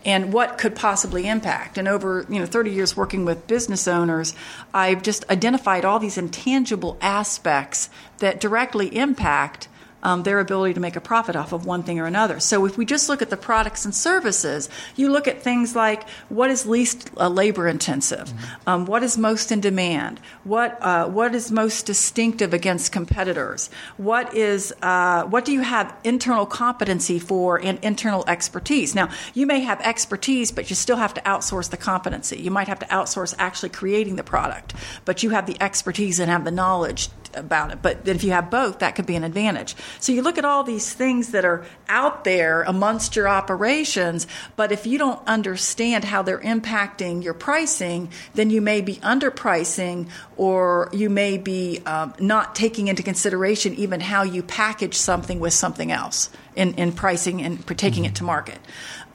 and 0.06 0.34
what 0.34 0.58
could 0.58 0.76
possibly 0.76 1.28
impact. 1.28 1.78
And 1.78 1.88
over 1.88 2.26
you 2.30 2.40
know 2.40 2.46
30 2.46 2.72
years 2.72 2.98
working 2.98 3.26
with 3.26 3.48
business 3.48 3.88
owners, 3.88 4.34
I've 4.74 5.04
just 5.04 5.30
identified 5.30 5.86
all 5.86 6.00
these 6.00 6.18
intangible 6.18 6.98
aspects 7.02 7.90
that 8.20 8.40
directly 8.40 8.96
impact. 8.96 9.68
Um, 10.02 10.24
their 10.24 10.40
ability 10.40 10.76
to 10.76 10.80
make 10.80 10.96
a 10.96 11.02
profit 11.02 11.36
off 11.36 11.52
of 11.52 11.66
one 11.66 11.84
thing 11.84 12.00
or 12.00 12.06
another. 12.06 12.40
So, 12.40 12.66
if 12.66 12.78
we 12.78 12.86
just 12.86 13.10
look 13.10 13.22
at 13.22 13.30
the 13.30 13.38
products 13.38 13.84
and 13.84 13.94
services, 13.94 14.70
you 14.96 15.12
look 15.12 15.28
at 15.28 15.42
things 15.42 15.76
like 15.76 16.08
what 16.30 16.50
is 16.50 16.66
least 16.66 17.12
uh, 17.18 17.28
labor 17.28 17.68
intensive, 17.68 18.32
um, 18.66 18.86
what 18.86 19.04
is 19.04 19.18
most 19.18 19.52
in 19.52 19.60
demand, 19.60 20.22
what 20.44 20.78
uh, 20.82 21.08
what 21.08 21.36
is 21.36 21.52
most 21.52 21.86
distinctive 21.86 22.54
against 22.54 22.92
competitors, 22.92 23.70
what 23.98 24.34
is 24.34 24.74
uh, 24.82 25.24
what 25.24 25.44
do 25.44 25.52
you 25.52 25.62
have 25.62 25.94
internal 26.04 26.46
competency 26.46 27.20
for 27.20 27.60
and 27.62 27.80
internal 27.84 28.24
expertise. 28.28 28.96
Now, 28.96 29.10
you 29.34 29.46
may 29.46 29.60
have 29.62 29.80
expertise, 29.82 30.52
but 30.52 30.70
you 30.70 30.76
still 30.76 30.98
have 30.98 31.14
to 31.16 31.22
outsource 31.22 31.70
the 31.70 31.78
competency. 31.78 32.40
You 32.40 32.52
might 32.52 32.68
have 32.68 32.80
to 32.80 32.86
outsource 32.88 33.36
actually 33.38 33.70
creating 33.70 34.16
the 34.16 34.24
product, 34.24 34.74
but 35.06 35.24
you 35.24 35.32
have 35.32 35.46
the 35.46 35.62
expertise 35.62 36.20
and 36.20 36.30
have 36.30 36.46
the 36.46 36.52
knowledge 36.52 37.10
about 37.34 37.72
it. 37.72 37.82
But 37.82 38.08
if 38.08 38.24
you 38.24 38.32
have 38.32 38.50
both, 38.50 38.80
that 38.80 38.96
could 38.96 39.06
be 39.06 39.16
an 39.16 39.24
advantage. 39.24 39.76
So 40.00 40.12
you 40.12 40.22
look 40.22 40.38
at 40.38 40.46
all 40.46 40.64
these 40.64 40.94
things 40.94 41.32
that 41.32 41.46
are 41.46 41.66
out 41.88 42.24
there 42.24 42.64
amongst 42.64 43.16
your 43.16 43.28
operations, 43.28 44.28
but 44.56 44.72
if 44.72 44.86
you 44.86 44.98
don't 44.98 45.26
understand 45.28 46.04
how 46.04 46.22
they're 46.22 46.40
impacting 46.40 47.24
your 47.24 47.34
pricing, 47.34 48.10
then 48.34 48.50
you 48.50 48.62
may 48.62 48.82
be 48.82 48.96
underpricing 48.98 50.10
or 50.38 50.90
you 50.92 51.10
may 51.10 51.38
be 51.38 51.82
um, 51.86 52.14
not 52.20 52.56
taking 52.56 52.88
into 52.88 53.04
consideration 53.04 53.74
even 53.76 54.00
how 54.00 54.24
you 54.24 54.44
package 54.44 54.96
something 54.96 55.40
with 55.40 55.54
something 55.54 55.92
else 55.92 56.30
in, 56.56 56.74
in 56.76 56.92
pricing 56.92 57.42
and 57.42 57.66
taking 57.78 58.06
it 58.06 58.16
to 58.16 58.24
market. 58.24 58.60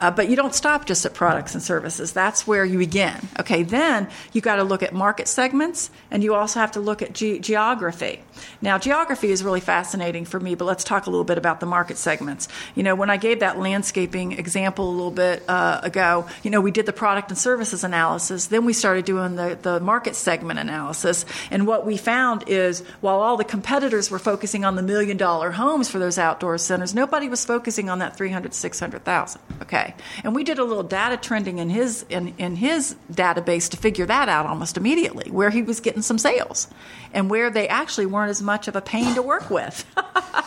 Uh, 0.01 0.11
but 0.11 0.29
you 0.29 0.35
don't 0.35 0.53
stop 0.53 0.85
just 0.85 1.05
at 1.05 1.13
products 1.13 1.53
and 1.53 1.63
services. 1.63 2.11
That's 2.11 2.45
where 2.45 2.65
you 2.65 2.77
begin. 2.79 3.15
Okay, 3.39 3.63
then 3.63 4.09
you 4.33 4.41
got 4.41 4.57
to 4.57 4.63
look 4.63 4.83
at 4.83 4.93
market 4.93 5.27
segments, 5.27 5.89
and 6.11 6.21
you 6.21 6.35
also 6.35 6.59
have 6.59 6.73
to 6.73 6.81
look 6.81 7.01
at 7.01 7.13
ge- 7.13 7.39
geography. 7.39 8.21
Now, 8.61 8.77
geography 8.77 9.31
is 9.31 9.41
really 9.41 9.61
fascinating 9.61 10.25
for 10.25 10.39
me, 10.39 10.55
but 10.55 10.65
let's 10.65 10.83
talk 10.83 11.05
a 11.05 11.09
little 11.09 11.23
bit 11.23 11.37
about 11.37 11.61
the 11.61 11.65
market 11.65 11.97
segments. 11.97 12.49
You 12.75 12.83
know, 12.83 12.93
when 12.95 13.09
I 13.09 13.15
gave 13.15 13.39
that 13.39 13.57
landscaping 13.57 14.33
example 14.33 14.89
a 14.89 14.91
little 14.91 15.11
bit 15.11 15.43
uh, 15.47 15.79
ago, 15.81 16.27
you 16.43 16.51
know, 16.51 16.59
we 16.59 16.71
did 16.71 16.85
the 16.85 16.93
product 16.93 17.29
and 17.29 17.37
services 17.37 17.85
analysis, 17.85 18.47
then 18.47 18.65
we 18.65 18.73
started 18.73 19.05
doing 19.05 19.35
the, 19.35 19.57
the 19.61 19.79
market 19.79 20.15
segment 20.17 20.59
analysis, 20.59 21.25
and 21.51 21.67
what 21.67 21.85
we 21.85 21.95
found 21.95 22.43
is 22.47 22.81
while 22.99 23.21
all 23.21 23.37
the 23.37 23.45
competitors 23.45 24.11
were 24.11 24.19
focusing 24.19 24.65
on 24.65 24.75
the 24.75 24.83
million 24.83 25.15
dollar 25.15 25.51
homes 25.51 25.89
for 25.89 25.99
those 25.99 26.17
outdoor 26.17 26.57
centers, 26.57 26.93
nobody 26.93 27.29
was 27.29 27.45
focusing 27.45 27.89
on 27.89 27.99
that 27.99 28.17
300, 28.17 28.53
600,000. 28.53 29.41
Okay. 29.61 29.84
And 30.23 30.33
we 30.33 30.43
did 30.43 30.57
a 30.59 30.63
little 30.63 30.83
data 30.83 31.17
trending 31.17 31.59
in 31.59 31.69
his 31.69 32.05
in, 32.09 32.33
in 32.37 32.55
his 32.55 32.95
database 33.11 33.69
to 33.69 33.77
figure 33.77 34.05
that 34.05 34.29
out 34.29 34.45
almost 34.45 34.77
immediately, 34.77 35.29
where 35.31 35.49
he 35.49 35.61
was 35.61 35.79
getting 35.79 36.01
some 36.01 36.17
sales 36.17 36.67
and 37.13 37.29
where 37.29 37.49
they 37.49 37.67
actually 37.67 38.05
weren't 38.05 38.29
as 38.29 38.41
much 38.41 38.67
of 38.67 38.75
a 38.75 38.81
pain 38.81 39.15
to 39.15 39.21
work 39.21 39.49
with. 39.49 39.85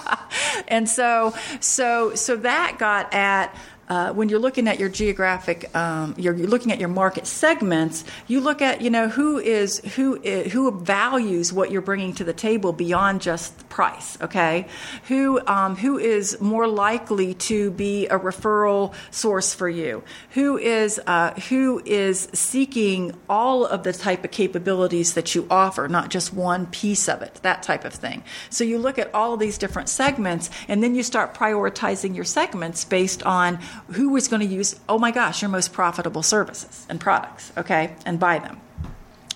and 0.68 0.88
so 0.88 1.34
so 1.60 2.14
so 2.14 2.36
that 2.36 2.76
got 2.78 3.12
at 3.12 3.54
uh, 3.88 4.12
when 4.12 4.28
you're 4.28 4.38
looking 4.38 4.68
at 4.68 4.78
your 4.78 4.88
geographic, 4.88 5.74
um, 5.74 6.14
you're, 6.18 6.34
you're, 6.34 6.48
looking 6.48 6.72
at 6.72 6.78
your 6.78 6.88
market 6.88 7.26
segments. 7.26 8.04
You 8.26 8.40
look 8.40 8.60
at 8.60 8.80
you 8.82 8.90
know 8.90 9.08
who 9.08 9.38
is 9.38 9.78
who 9.96 10.20
is, 10.22 10.52
who 10.52 10.70
values 10.70 11.52
what 11.52 11.70
you're 11.70 11.82
bringing 11.82 12.12
to 12.14 12.24
the 12.24 12.32
table 12.32 12.72
beyond 12.72 13.22
just 13.22 13.68
price. 13.68 14.18
Okay, 14.20 14.66
who 15.08 15.40
um, 15.46 15.76
who 15.76 15.98
is 15.98 16.40
more 16.40 16.66
likely 16.66 17.34
to 17.34 17.70
be 17.70 18.06
a 18.06 18.18
referral 18.18 18.94
source 19.10 19.54
for 19.54 19.68
you? 19.68 20.02
Who 20.30 20.58
is 20.58 21.00
uh, 21.06 21.32
who 21.48 21.82
is 21.84 22.28
seeking 22.32 23.14
all 23.28 23.64
of 23.66 23.82
the 23.82 23.92
type 23.92 24.24
of 24.24 24.30
capabilities 24.30 25.14
that 25.14 25.34
you 25.34 25.46
offer, 25.50 25.88
not 25.88 26.10
just 26.10 26.32
one 26.32 26.66
piece 26.66 27.08
of 27.08 27.22
it, 27.22 27.34
that 27.42 27.62
type 27.62 27.84
of 27.84 27.92
thing. 27.92 28.22
So 28.50 28.64
you 28.64 28.78
look 28.78 28.98
at 28.98 29.14
all 29.14 29.34
of 29.34 29.40
these 29.40 29.58
different 29.58 29.88
segments, 29.88 30.50
and 30.68 30.82
then 30.82 30.94
you 30.94 31.02
start 31.02 31.34
prioritizing 31.34 32.14
your 32.14 32.24
segments 32.24 32.84
based 32.84 33.22
on 33.22 33.58
who 33.88 34.16
is 34.16 34.28
going 34.28 34.46
to 34.46 34.54
use, 34.54 34.78
oh 34.88 34.98
my 34.98 35.10
gosh, 35.10 35.42
your 35.42 35.48
most 35.48 35.72
profitable 35.72 36.22
services 36.22 36.86
and 36.88 37.00
products, 37.00 37.52
okay, 37.56 37.94
and 38.04 38.18
buy 38.18 38.38
them. 38.38 38.60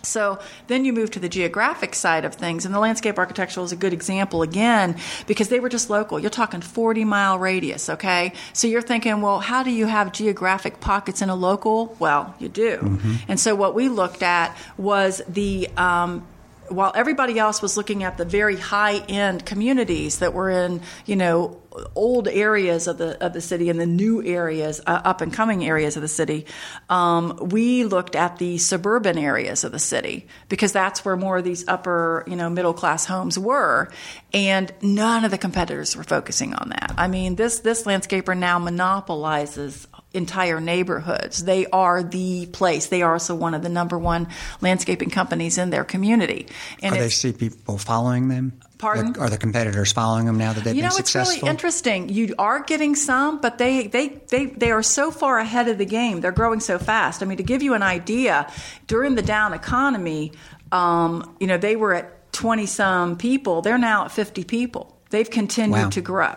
So 0.04 0.40
then 0.66 0.84
you 0.84 0.92
move 0.92 1.10
to 1.12 1.20
the 1.20 1.28
geographic 1.28 1.94
side 1.94 2.24
of 2.24 2.34
things, 2.34 2.64
and 2.64 2.74
the 2.74 2.80
landscape 2.80 3.18
architectural 3.18 3.64
is 3.64 3.72
a 3.72 3.76
good 3.76 3.92
example 3.92 4.42
again 4.42 4.96
because 5.26 5.48
they 5.48 5.60
were 5.60 5.68
just 5.68 5.90
local. 5.90 6.18
You're 6.18 6.30
talking 6.30 6.60
40 6.60 7.04
mile 7.04 7.38
radius, 7.38 7.88
okay? 7.88 8.32
So 8.52 8.66
you're 8.66 8.82
thinking, 8.82 9.20
well, 9.20 9.40
how 9.40 9.62
do 9.62 9.70
you 9.70 9.86
have 9.86 10.12
geographic 10.12 10.80
pockets 10.80 11.22
in 11.22 11.28
a 11.28 11.36
local? 11.36 11.96
Well, 11.98 12.34
you 12.38 12.48
do. 12.48 12.78
Mm-hmm. 12.78 13.14
And 13.28 13.38
so 13.38 13.54
what 13.54 13.74
we 13.74 13.88
looked 13.88 14.22
at 14.22 14.56
was 14.76 15.22
the 15.28 15.68
um, 15.76 16.26
while 16.72 16.92
everybody 16.94 17.38
else 17.38 17.62
was 17.62 17.76
looking 17.76 18.02
at 18.02 18.18
the 18.18 18.24
very 18.24 18.56
high 18.56 18.98
end 19.08 19.44
communities 19.46 20.18
that 20.18 20.34
were 20.34 20.50
in, 20.50 20.80
you 21.06 21.16
know, 21.16 21.62
old 21.94 22.28
areas 22.28 22.86
of 22.86 22.98
the 22.98 23.22
of 23.24 23.32
the 23.32 23.40
city 23.40 23.70
and 23.70 23.80
the 23.80 23.86
new 23.86 24.22
areas, 24.22 24.80
uh, 24.86 25.00
up 25.04 25.20
and 25.20 25.32
coming 25.32 25.64
areas 25.64 25.96
of 25.96 26.02
the 26.02 26.08
city, 26.08 26.46
um, 26.88 27.38
we 27.40 27.84
looked 27.84 28.14
at 28.14 28.38
the 28.38 28.58
suburban 28.58 29.18
areas 29.18 29.64
of 29.64 29.72
the 29.72 29.78
city 29.78 30.26
because 30.48 30.72
that's 30.72 31.04
where 31.04 31.16
more 31.16 31.38
of 31.38 31.44
these 31.44 31.66
upper, 31.68 32.24
you 32.26 32.36
know, 32.36 32.50
middle 32.50 32.74
class 32.74 33.06
homes 33.06 33.38
were, 33.38 33.90
and 34.34 34.72
none 34.82 35.24
of 35.24 35.30
the 35.30 35.38
competitors 35.38 35.96
were 35.96 36.04
focusing 36.04 36.54
on 36.54 36.70
that. 36.70 36.94
I 36.96 37.08
mean, 37.08 37.36
this 37.36 37.60
this 37.60 37.84
landscaper 37.84 38.36
now 38.36 38.58
monopolizes 38.58 39.86
entire 40.14 40.60
neighborhoods. 40.60 41.44
They 41.44 41.66
are 41.66 42.02
the 42.02 42.46
place. 42.46 42.86
They 42.86 43.02
are 43.02 43.14
also 43.14 43.34
one 43.34 43.54
of 43.54 43.62
the 43.62 43.68
number 43.68 43.98
one 43.98 44.28
landscaping 44.60 45.10
companies 45.10 45.58
in 45.58 45.70
their 45.70 45.84
community. 45.84 46.46
And 46.82 46.94
are 46.94 46.98
they 46.98 47.08
see 47.08 47.32
people 47.32 47.78
following 47.78 48.28
them? 48.28 48.60
Pardon? 48.78 49.16
Are 49.18 49.30
the 49.30 49.38
competitors 49.38 49.92
following 49.92 50.26
them 50.26 50.38
now 50.38 50.52
that 50.52 50.64
they've 50.64 50.74
you 50.74 50.82
know, 50.82 50.88
been 50.88 50.96
successful? 50.96 51.34
it's 51.34 51.42
really 51.42 51.50
interesting. 51.50 52.08
You 52.08 52.34
are 52.38 52.62
getting 52.64 52.96
some, 52.96 53.40
but 53.40 53.58
they, 53.58 53.86
they, 53.86 54.08
they, 54.08 54.46
they 54.46 54.72
are 54.72 54.82
so 54.82 55.12
far 55.12 55.38
ahead 55.38 55.68
of 55.68 55.78
the 55.78 55.86
game. 55.86 56.20
They're 56.20 56.32
growing 56.32 56.58
so 56.60 56.78
fast. 56.78 57.22
I 57.22 57.26
mean, 57.26 57.36
to 57.36 57.44
give 57.44 57.62
you 57.62 57.74
an 57.74 57.82
idea, 57.82 58.50
during 58.88 59.14
the 59.14 59.22
down 59.22 59.52
economy, 59.52 60.32
um, 60.72 61.36
you 61.38 61.46
know, 61.46 61.58
they 61.58 61.76
were 61.76 61.94
at 61.94 62.32
20 62.32 62.66
some 62.66 63.16
people. 63.16 63.62
They're 63.62 63.78
now 63.78 64.06
at 64.06 64.10
50 64.10 64.42
people. 64.44 65.00
They've 65.10 65.30
continued 65.30 65.76
wow. 65.76 65.90
to 65.90 66.00
grow. 66.00 66.34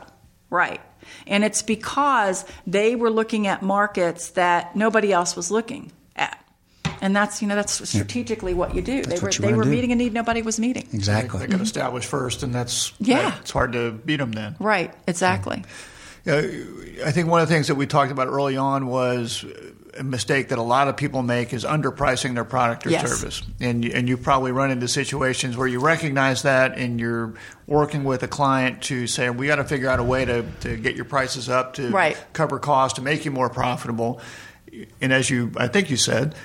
Right. 0.50 0.82
And 1.28 1.44
it's 1.44 1.62
because 1.62 2.46
they 2.68 2.96
were 2.96 3.10
looking 3.10 3.48
at 3.48 3.62
markets 3.62 4.30
that 4.32 4.76
nobody 4.76 5.12
else 5.12 5.36
was 5.36 5.52
looking 5.52 5.91
at. 6.15 6.41
And 7.02 7.15
that's 7.15 7.41
you 7.41 7.48
know 7.48 7.56
that's 7.56 7.88
strategically 7.88 8.54
what 8.54 8.74
you 8.74 8.82
do. 8.82 9.04
That's 9.04 9.20
they 9.20 9.26
were 9.26 9.32
they 9.32 9.54
were 9.54 9.63
do. 9.63 9.70
meeting 9.70 9.91
a 9.91 9.96
need 9.96 10.13
nobody 10.13 10.41
was 10.41 10.60
meeting. 10.60 10.88
Exactly. 10.94 11.39
They, 11.39 11.48
they 11.48 11.52
got 11.52 11.62
established 11.62 12.08
first, 12.08 12.41
and 12.41 12.54
that's 12.54 12.94
yeah. 13.00 13.38
It's 13.39 13.52
hard 13.52 13.74
to 13.74 13.91
beat 13.91 14.18
them 14.18 14.32
then. 14.32 14.56
Right. 14.60 14.94
Exactly. 15.08 15.63
Yeah, 16.26 16.38
I 17.06 17.12
think 17.12 17.28
one 17.28 17.41
of 17.41 17.48
the 17.48 17.54
things 17.54 17.68
that 17.68 17.76
we 17.76 17.86
talked 17.86 18.12
about 18.12 18.28
early 18.28 18.58
on 18.58 18.88
was 18.88 19.44
a 19.44 19.75
mistake 20.04 20.50
that 20.50 20.58
a 20.58 20.64
lot 20.64 20.88
of 20.88 20.98
people 20.98 21.22
make 21.24 21.54
is 21.54 21.64
underpricing 21.64 22.34
their 22.34 22.44
product 22.44 22.86
or 22.86 22.90
yes. 22.90 23.10
service. 23.10 23.42
And 23.60 23.86
and 23.86 24.08
you 24.08 24.18
probably 24.18 24.52
run 24.52 24.72
into 24.72 24.88
situations 24.88 25.58
where 25.58 25.68
you 25.68 25.80
recognize 25.80 26.42
that 26.44 26.78
and 26.78 27.00
you're 27.00 27.34
working 27.68 28.04
with 28.04 28.24
a 28.24 28.28
client 28.28 28.84
to 28.84 29.08
say 29.08 29.30
we 29.30 29.48
got 29.48 29.56
to 29.56 29.64
figure 29.64 29.90
out 29.90 30.00
a 30.00 30.04
way 30.04 30.26
to, 30.26 30.44
to 30.62 30.78
get 30.78 30.96
your 30.96 31.06
prices 31.06 31.50
up 31.50 31.74
to 31.76 31.90
right. 31.90 32.18
cover 32.34 32.60
costs 32.60 32.96
to 32.98 33.02
make 33.02 33.26
you 33.26 33.32
more 33.32 33.50
profitable 33.50 34.22
and 35.02 35.14
as 35.14 35.30
you 35.30 35.52
I 35.58 35.68
think 35.68 35.90
you 35.90 35.98
said, 35.98 36.36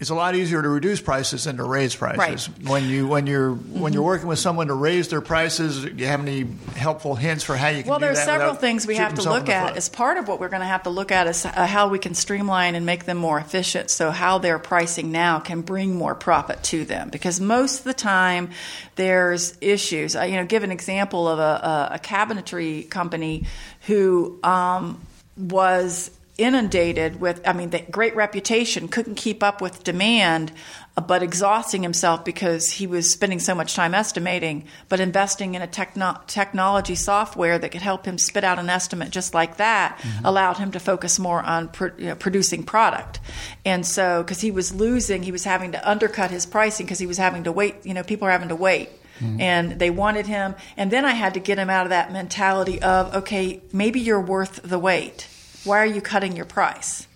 it's 0.00 0.10
a 0.10 0.14
lot 0.14 0.34
easier 0.34 0.62
to 0.62 0.68
reduce 0.68 1.00
prices 1.00 1.44
than 1.44 1.56
to 1.56 1.64
raise 1.64 1.94
prices. 1.94 2.48
Right. 2.48 2.68
When 2.68 2.84
you 2.88 3.06
when 3.06 3.26
you're 3.26 3.52
mm-hmm. 3.52 3.80
when 3.80 3.92
you're 3.92 4.02
working 4.02 4.28
with 4.28 4.38
someone 4.38 4.68
to 4.68 4.74
raise 4.74 5.08
their 5.08 5.20
prices, 5.20 5.84
do 5.84 5.90
you 5.96 6.06
have 6.06 6.20
any 6.20 6.46
helpful 6.76 7.14
hints 7.14 7.44
for 7.44 7.56
how 7.56 7.68
you 7.68 7.82
can 7.82 7.90
well, 7.90 8.04
are 8.04 8.14
several 8.14 8.54
things 8.54 8.86
we 8.86 8.96
have 8.96 9.14
to 9.14 9.22
look 9.22 9.48
at. 9.48 9.76
As 9.76 9.88
part 9.88 10.18
of 10.18 10.28
what 10.28 10.40
we're 10.40 10.48
going 10.48 10.60
to 10.60 10.66
have 10.66 10.84
to 10.84 10.90
look 10.90 11.10
at 11.10 11.26
is 11.26 11.44
uh, 11.44 11.66
how 11.66 11.88
we 11.88 11.98
can 11.98 12.14
streamline 12.14 12.74
and 12.74 12.86
make 12.86 13.04
them 13.04 13.16
more 13.16 13.38
efficient. 13.38 13.90
So 13.90 14.10
how 14.10 14.38
their 14.38 14.58
pricing 14.58 15.12
now 15.12 15.40
can 15.40 15.62
bring 15.62 15.94
more 15.94 16.14
profit 16.14 16.62
to 16.64 16.84
them. 16.84 17.10
Because 17.10 17.40
most 17.40 17.80
of 17.80 17.84
the 17.84 17.94
time, 17.94 18.50
there's 18.96 19.56
issues. 19.60 20.16
I, 20.16 20.26
you 20.26 20.36
know, 20.36 20.44
give 20.44 20.62
an 20.62 20.72
example 20.72 21.28
of 21.28 21.38
a, 21.38 21.42
a, 21.42 21.88
a 21.94 21.98
cabinetry 21.98 22.88
company 22.88 23.44
who 23.86 24.38
um, 24.42 25.00
was 25.36 26.10
inundated 26.36 27.20
with, 27.20 27.40
I 27.46 27.52
mean, 27.52 27.70
the 27.70 27.80
great 27.80 28.16
reputation, 28.16 28.88
couldn't 28.88 29.14
keep 29.14 29.40
up 29.40 29.60
with 29.60 29.84
demand, 29.84 30.50
uh, 30.96 31.00
but 31.00 31.22
exhausting 31.22 31.84
himself 31.84 32.24
because 32.24 32.72
he 32.72 32.88
was 32.88 33.12
spending 33.12 33.38
so 33.38 33.54
much 33.54 33.76
time 33.76 33.94
estimating, 33.94 34.66
but 34.88 34.98
investing 34.98 35.54
in 35.54 35.62
a 35.62 35.66
techno- 35.68 36.20
technology 36.26 36.96
software 36.96 37.56
that 37.58 37.70
could 37.70 37.82
help 37.82 38.04
him 38.04 38.18
spit 38.18 38.42
out 38.42 38.58
an 38.58 38.68
estimate 38.68 39.10
just 39.10 39.32
like 39.32 39.58
that 39.58 39.96
mm-hmm. 39.98 40.26
allowed 40.26 40.56
him 40.56 40.72
to 40.72 40.80
focus 40.80 41.20
more 41.20 41.40
on 41.40 41.70
you 41.98 42.06
know, 42.06 42.16
producing 42.16 42.64
product. 42.64 43.20
And 43.64 43.86
so, 43.86 44.24
because 44.24 44.40
he 44.40 44.50
was 44.50 44.74
losing, 44.74 45.22
he 45.22 45.32
was 45.32 45.44
having 45.44 45.70
to 45.72 45.88
undercut 45.88 46.32
his 46.32 46.46
pricing 46.46 46.84
because 46.84 46.98
he 46.98 47.06
was 47.06 47.18
having 47.18 47.44
to 47.44 47.52
wait, 47.52 47.76
you 47.84 47.94
know, 47.94 48.02
people 48.02 48.26
are 48.26 48.32
having 48.32 48.48
to 48.48 48.56
wait. 48.56 48.88
Mm-hmm. 49.20 49.40
And 49.40 49.78
they 49.78 49.90
wanted 49.90 50.26
him. 50.26 50.56
And 50.76 50.90
then 50.90 51.04
I 51.04 51.12
had 51.12 51.34
to 51.34 51.40
get 51.40 51.56
him 51.56 51.70
out 51.70 51.86
of 51.86 51.90
that 51.90 52.12
mentality 52.12 52.82
of, 52.82 53.14
okay, 53.14 53.62
maybe 53.72 54.00
you're 54.00 54.20
worth 54.20 54.60
the 54.64 54.80
wait 54.80 55.28
why 55.64 55.78
are 55.78 55.86
you 55.86 56.00
cutting 56.00 56.36
your 56.36 56.44
price? 56.44 57.06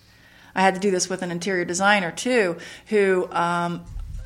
I 0.55 0.61
had 0.61 0.73
to 0.75 0.79
do 0.79 0.91
this 0.91 1.09
with 1.09 1.21
an 1.21 1.31
interior 1.31 1.65
designer 1.65 2.11
too, 2.11 2.57
who 2.87 3.31
um, 3.31 3.85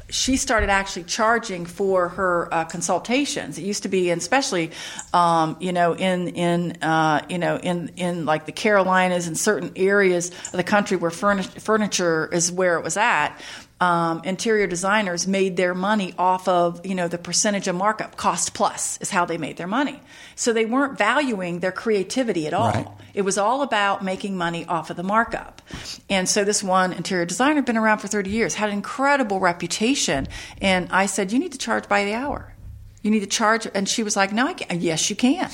she 0.09 0.37
started 0.37 0.69
actually 0.69 1.03
charging 1.03 1.65
for 1.65 2.09
her 2.09 2.53
uh, 2.53 2.65
consultations. 2.65 3.57
It 3.57 3.63
used 3.63 3.83
to 3.83 3.89
be, 3.89 4.09
and 4.09 4.21
especially, 4.21 4.71
um, 5.13 5.57
you 5.59 5.73
know, 5.73 5.95
in 5.95 6.29
in 6.29 6.83
uh, 6.83 7.25
you 7.29 7.37
know 7.37 7.57
in 7.57 7.89
in 7.97 8.25
like 8.25 8.45
the 8.45 8.51
Carolinas 8.51 9.27
and 9.27 9.37
certain 9.37 9.71
areas 9.75 10.29
of 10.29 10.53
the 10.53 10.63
country 10.63 10.97
where 10.97 11.11
furniture 11.11 12.29
is 12.31 12.51
where 12.51 12.77
it 12.77 12.83
was 12.83 12.97
at 12.97 13.37
um, 13.83 14.21
interior 14.23 14.65
designers 14.65 15.27
made 15.27 15.57
their 15.57 15.73
money 15.73 16.13
off 16.17 16.47
of 16.47 16.85
you 16.85 16.95
know 16.95 17.09
the 17.09 17.17
percentage 17.17 17.67
of 17.67 17.75
markup. 17.75 18.15
Cost 18.15 18.53
plus 18.53 18.97
is 18.99 19.09
how 19.09 19.25
they 19.25 19.37
made 19.37 19.57
their 19.57 19.67
money. 19.67 19.99
So 20.35 20.53
they 20.53 20.65
weren't 20.65 20.97
valuing 20.97 21.59
their 21.59 21.73
creativity 21.73 22.47
at 22.47 22.53
all. 22.53 22.71
Right. 22.71 22.87
it 23.13 23.23
was 23.23 23.37
all 23.37 23.61
about 23.61 24.03
making 24.03 24.37
money 24.37 24.65
off 24.65 24.89
of 24.89 24.95
the 24.95 25.03
markup. 25.03 25.61
And 26.09 26.29
so 26.29 26.45
this 26.45 26.63
one 26.63 26.93
interior 26.93 27.25
designer 27.25 27.61
been 27.61 27.77
around 27.77 27.99
for 27.99 28.07
30 28.07 28.29
years 28.29 28.55
had 28.55 28.69
an 28.69 28.75
incredible 28.75 29.39
reputation. 29.39 30.27
And 30.61 30.87
i 30.91 31.05
said 31.05 31.33
you 31.33 31.39
need 31.39 31.51
to 31.51 31.57
charge 31.57 31.89
by 31.89 32.05
the 32.05 32.13
hour. 32.13 32.53
You 33.01 33.11
need 33.11 33.19
to 33.19 33.27
charge. 33.27 33.67
And 33.75 33.89
she 33.89 34.03
was 34.03 34.15
like 34.15 34.31
no 34.31 34.47
i 34.47 34.53
can't. 34.53 34.79
Yes 34.79 35.09
you 35.09 35.17
can. 35.17 35.49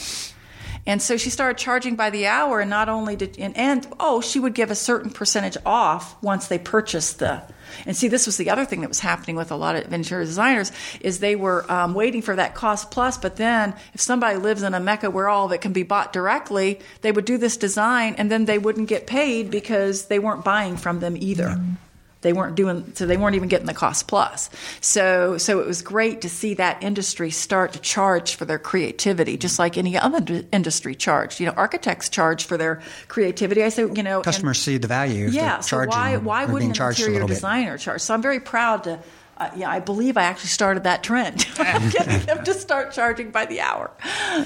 And 0.85 1.01
so 1.01 1.17
she 1.17 1.29
started 1.29 1.57
charging 1.57 1.95
by 1.95 2.09
the 2.09 2.27
hour 2.27 2.61
and 2.61 2.69
not 2.69 2.89
only 2.89 3.15
did 3.15 3.39
and, 3.39 3.57
and 3.57 3.87
oh 3.99 4.21
she 4.21 4.39
would 4.39 4.53
give 4.53 4.69
a 4.69 4.75
certain 4.75 5.09
percentage 5.09 5.57
off 5.65 6.21
once 6.21 6.47
they 6.47 6.59
purchased 6.59 7.17
the 7.17 7.41
and 7.85 7.95
see, 7.95 8.07
this 8.07 8.25
was 8.25 8.37
the 8.37 8.49
other 8.49 8.65
thing 8.65 8.81
that 8.81 8.89
was 8.89 8.99
happening 8.99 9.35
with 9.35 9.51
a 9.51 9.55
lot 9.55 9.75
of 9.75 9.91
interior 9.91 10.25
designers 10.25 10.71
is 11.01 11.19
they 11.19 11.35
were 11.35 11.69
um, 11.71 11.93
waiting 11.93 12.21
for 12.21 12.35
that 12.35 12.55
cost 12.55 12.91
plus. 12.91 13.17
But 13.17 13.35
then, 13.35 13.75
if 13.93 14.01
somebody 14.01 14.37
lives 14.37 14.63
in 14.63 14.73
a 14.73 14.79
mecca 14.79 15.09
where 15.09 15.29
all 15.29 15.45
of 15.45 15.51
it 15.51 15.61
can 15.61 15.73
be 15.73 15.83
bought 15.83 16.13
directly, 16.13 16.79
they 17.01 17.11
would 17.11 17.25
do 17.25 17.37
this 17.37 17.57
design, 17.57 18.15
and 18.17 18.31
then 18.31 18.45
they 18.45 18.57
wouldn't 18.57 18.89
get 18.89 19.07
paid 19.07 19.51
because 19.51 20.05
they 20.05 20.19
weren't 20.19 20.43
buying 20.43 20.77
from 20.77 20.99
them 20.99 21.15
either. 21.17 21.47
Mm-hmm 21.47 21.73
they 22.21 22.33
weren't 22.33 22.55
doing 22.55 22.91
so 22.95 23.05
they 23.05 23.17
weren't 23.17 23.35
even 23.35 23.49
getting 23.49 23.67
the 23.67 23.73
cost 23.73 24.07
plus. 24.07 24.49
So 24.81 25.37
so 25.37 25.59
it 25.59 25.67
was 25.67 25.81
great 25.81 26.21
to 26.21 26.29
see 26.29 26.53
that 26.55 26.83
industry 26.83 27.31
start 27.31 27.73
to 27.73 27.79
charge 27.79 28.35
for 28.35 28.45
their 28.45 28.59
creativity 28.59 29.37
just 29.37 29.59
like 29.59 29.77
any 29.77 29.97
other 29.97 30.43
industry 30.51 30.95
charged. 30.95 31.39
You 31.39 31.47
know 31.47 31.53
architects 31.53 32.09
charge 32.09 32.45
for 32.45 32.57
their 32.57 32.81
creativity. 33.07 33.63
I 33.63 33.69
say 33.69 33.83
you 33.83 34.03
know 34.03 34.21
customers 34.21 34.57
and, 34.57 34.63
see 34.63 34.77
the 34.77 34.87
value 34.87 35.27
yeah 35.29 35.59
so 35.59 35.85
why 35.85 36.17
why 36.17 36.45
wouldn't 36.45 36.77
an 36.77 36.89
interior 36.89 37.25
designer 37.25 37.77
charge? 37.77 38.01
So 38.01 38.13
i'm 38.13 38.21
very 38.21 38.39
proud 38.39 38.83
to 38.83 38.99
uh, 39.39 39.49
yeah, 39.55 39.69
I 39.69 39.79
believe 39.79 40.17
I 40.17 40.23
actually 40.23 40.49
started 40.49 40.83
that 40.83 41.01
trend, 41.01 41.47
getting 41.57 42.25
them 42.25 42.43
to 42.43 42.53
start 42.53 42.91
charging 42.91 43.31
by 43.31 43.45
the 43.45 43.61
hour. 43.61 43.91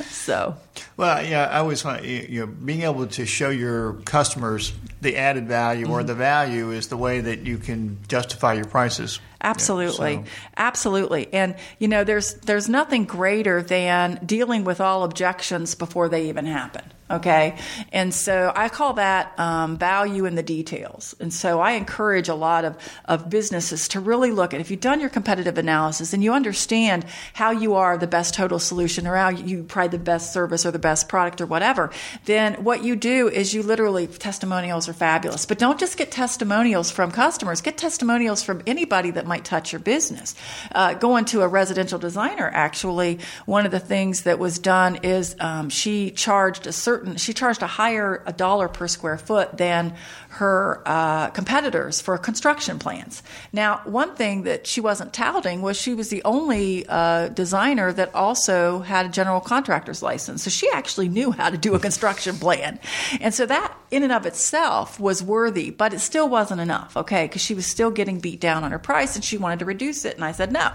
So, 0.09 0.55
well, 0.97 1.25
yeah, 1.25 1.45
I 1.45 1.59
always 1.59 1.83
want 1.83 2.03
you 2.03 2.41
know 2.41 2.47
being 2.47 2.83
able 2.83 3.07
to 3.07 3.25
show 3.25 3.49
your 3.49 3.93
customers 4.05 4.73
the 5.01 5.17
added 5.17 5.47
value 5.47 5.85
mm-hmm. 5.85 5.93
or 5.93 6.03
the 6.03 6.13
value 6.13 6.71
is 6.71 6.87
the 6.87 6.97
way 6.97 7.21
that 7.21 7.39
you 7.39 7.57
can 7.57 7.97
justify 8.07 8.53
your 8.53 8.65
prices. 8.65 9.19
Absolutely, 9.41 10.17
so- 10.17 10.23
absolutely, 10.57 11.33
and 11.33 11.55
you 11.79 11.87
know, 11.87 12.03
there's 12.03 12.35
there's 12.35 12.69
nothing 12.69 13.05
greater 13.05 13.63
than 13.63 14.19
dealing 14.25 14.63
with 14.63 14.79
all 14.79 15.03
objections 15.03 15.73
before 15.73 16.07
they 16.07 16.29
even 16.29 16.45
happen. 16.45 16.83
Okay, 17.13 17.55
and 17.91 18.13
so 18.13 18.51
I 18.55 18.69
call 18.69 18.93
that 18.93 19.39
um, 19.39 19.77
value 19.77 20.25
in 20.25 20.33
the 20.33 20.43
details. 20.43 21.15
And 21.19 21.31
so 21.31 21.59
I 21.59 21.73
encourage 21.73 22.27
a 22.27 22.35
lot 22.35 22.65
of 22.65 22.75
of 23.05 23.29
businesses 23.29 23.87
to 23.89 23.99
really 23.99 24.31
look 24.31 24.53
at 24.53 24.59
if 24.59 24.71
you've 24.71 24.79
done 24.79 24.99
your 24.99 25.09
competitive 25.09 25.57
analysis 25.57 26.13
and 26.13 26.23
you 26.23 26.33
understand 26.33 27.05
how 27.33 27.51
you 27.51 27.75
are 27.75 27.97
the 27.97 28.07
best 28.07 28.33
total 28.33 28.57
solution 28.57 29.05
or 29.05 29.15
how 29.15 29.29
you 29.29 29.63
provide 29.63 29.91
the 29.91 29.99
best 29.99 30.33
service 30.33 30.65
or 30.65 30.71
the 30.71 30.79
best 30.79 31.07
product 31.07 31.39
or 31.39 31.45
whatever. 31.45 31.91
Then 32.25 32.63
what 32.63 32.83
you 32.83 32.95
do 32.95 33.27
is 33.27 33.53
you 33.53 33.61
literally 33.61 34.07
testimonials 34.07 34.89
are 34.89 34.93
fabulous, 34.93 35.45
but 35.45 35.59
don't 35.59 35.79
just 35.79 35.97
get 35.97 36.11
testimonials 36.11 36.89
from 36.89 37.11
customers. 37.11 37.61
Get 37.61 37.77
testimonials 37.77 38.41
from 38.41 38.61
anybody 38.65 39.11
that 39.11 39.27
might 39.27 39.45
touch 39.45 39.71
your 39.71 39.79
business. 39.79 40.35
Uh, 40.71 40.93
going 40.93 41.25
to 41.25 41.41
a 41.41 41.47
residential 41.47 41.99
designer, 41.99 42.49
actually, 42.53 43.19
one 43.45 43.65
of 43.65 43.71
the 43.71 43.79
things 43.79 44.23
that 44.23 44.39
was 44.39 44.57
done 44.57 44.95
is 45.03 45.35
um, 45.39 45.69
she 45.69 46.11
charged 46.11 46.65
a 46.67 46.71
certain, 46.71 47.02
she 47.17 47.33
charged 47.33 47.61
a 47.61 47.67
higher 47.67 48.23
a 48.25 48.33
dollar 48.33 48.67
per 48.67 48.87
square 48.87 49.17
foot 49.17 49.57
than 49.57 49.95
her 50.33 50.81
uh, 50.85 51.29
competitors 51.29 52.01
for 52.01 52.17
construction 52.17 52.79
plans. 52.79 53.21
Now, 53.51 53.81
one 53.85 54.15
thing 54.15 54.43
that 54.43 54.65
she 54.65 54.81
wasn't 54.81 55.13
touting 55.13 55.61
was 55.61 55.77
she 55.77 55.93
was 55.93 56.09
the 56.09 56.23
only 56.23 56.85
uh, 56.87 57.29
designer 57.29 57.93
that 57.93 58.13
also 58.15 58.79
had 58.79 59.05
a 59.05 59.09
general 59.09 59.39
contractor's 59.39 60.01
license. 60.01 60.43
So 60.43 60.49
she 60.49 60.69
actually 60.71 61.07
knew 61.07 61.31
how 61.31 61.49
to 61.49 61.57
do 61.57 61.75
a 61.75 61.79
construction 61.79 62.35
plan. 62.37 62.79
And 63.21 63.33
so 63.33 63.45
that 63.45 63.77
in 63.91 64.01
and 64.01 64.11
of 64.11 64.25
itself 64.25 64.99
was 64.99 65.21
worthy, 65.21 65.69
but 65.69 65.93
it 65.93 65.99
still 65.99 66.27
wasn't 66.27 66.61
enough, 66.61 66.97
okay? 66.97 67.25
Because 67.25 67.43
she 67.43 67.53
was 67.53 67.67
still 67.67 67.91
getting 67.91 68.19
beat 68.19 68.39
down 68.39 68.63
on 68.63 68.71
her 68.71 68.79
price 68.79 69.15
and 69.15 69.23
she 69.23 69.37
wanted 69.37 69.59
to 69.59 69.65
reduce 69.65 70.03
it. 70.03 70.15
And 70.15 70.25
I 70.25 70.31
said, 70.31 70.51
no. 70.51 70.71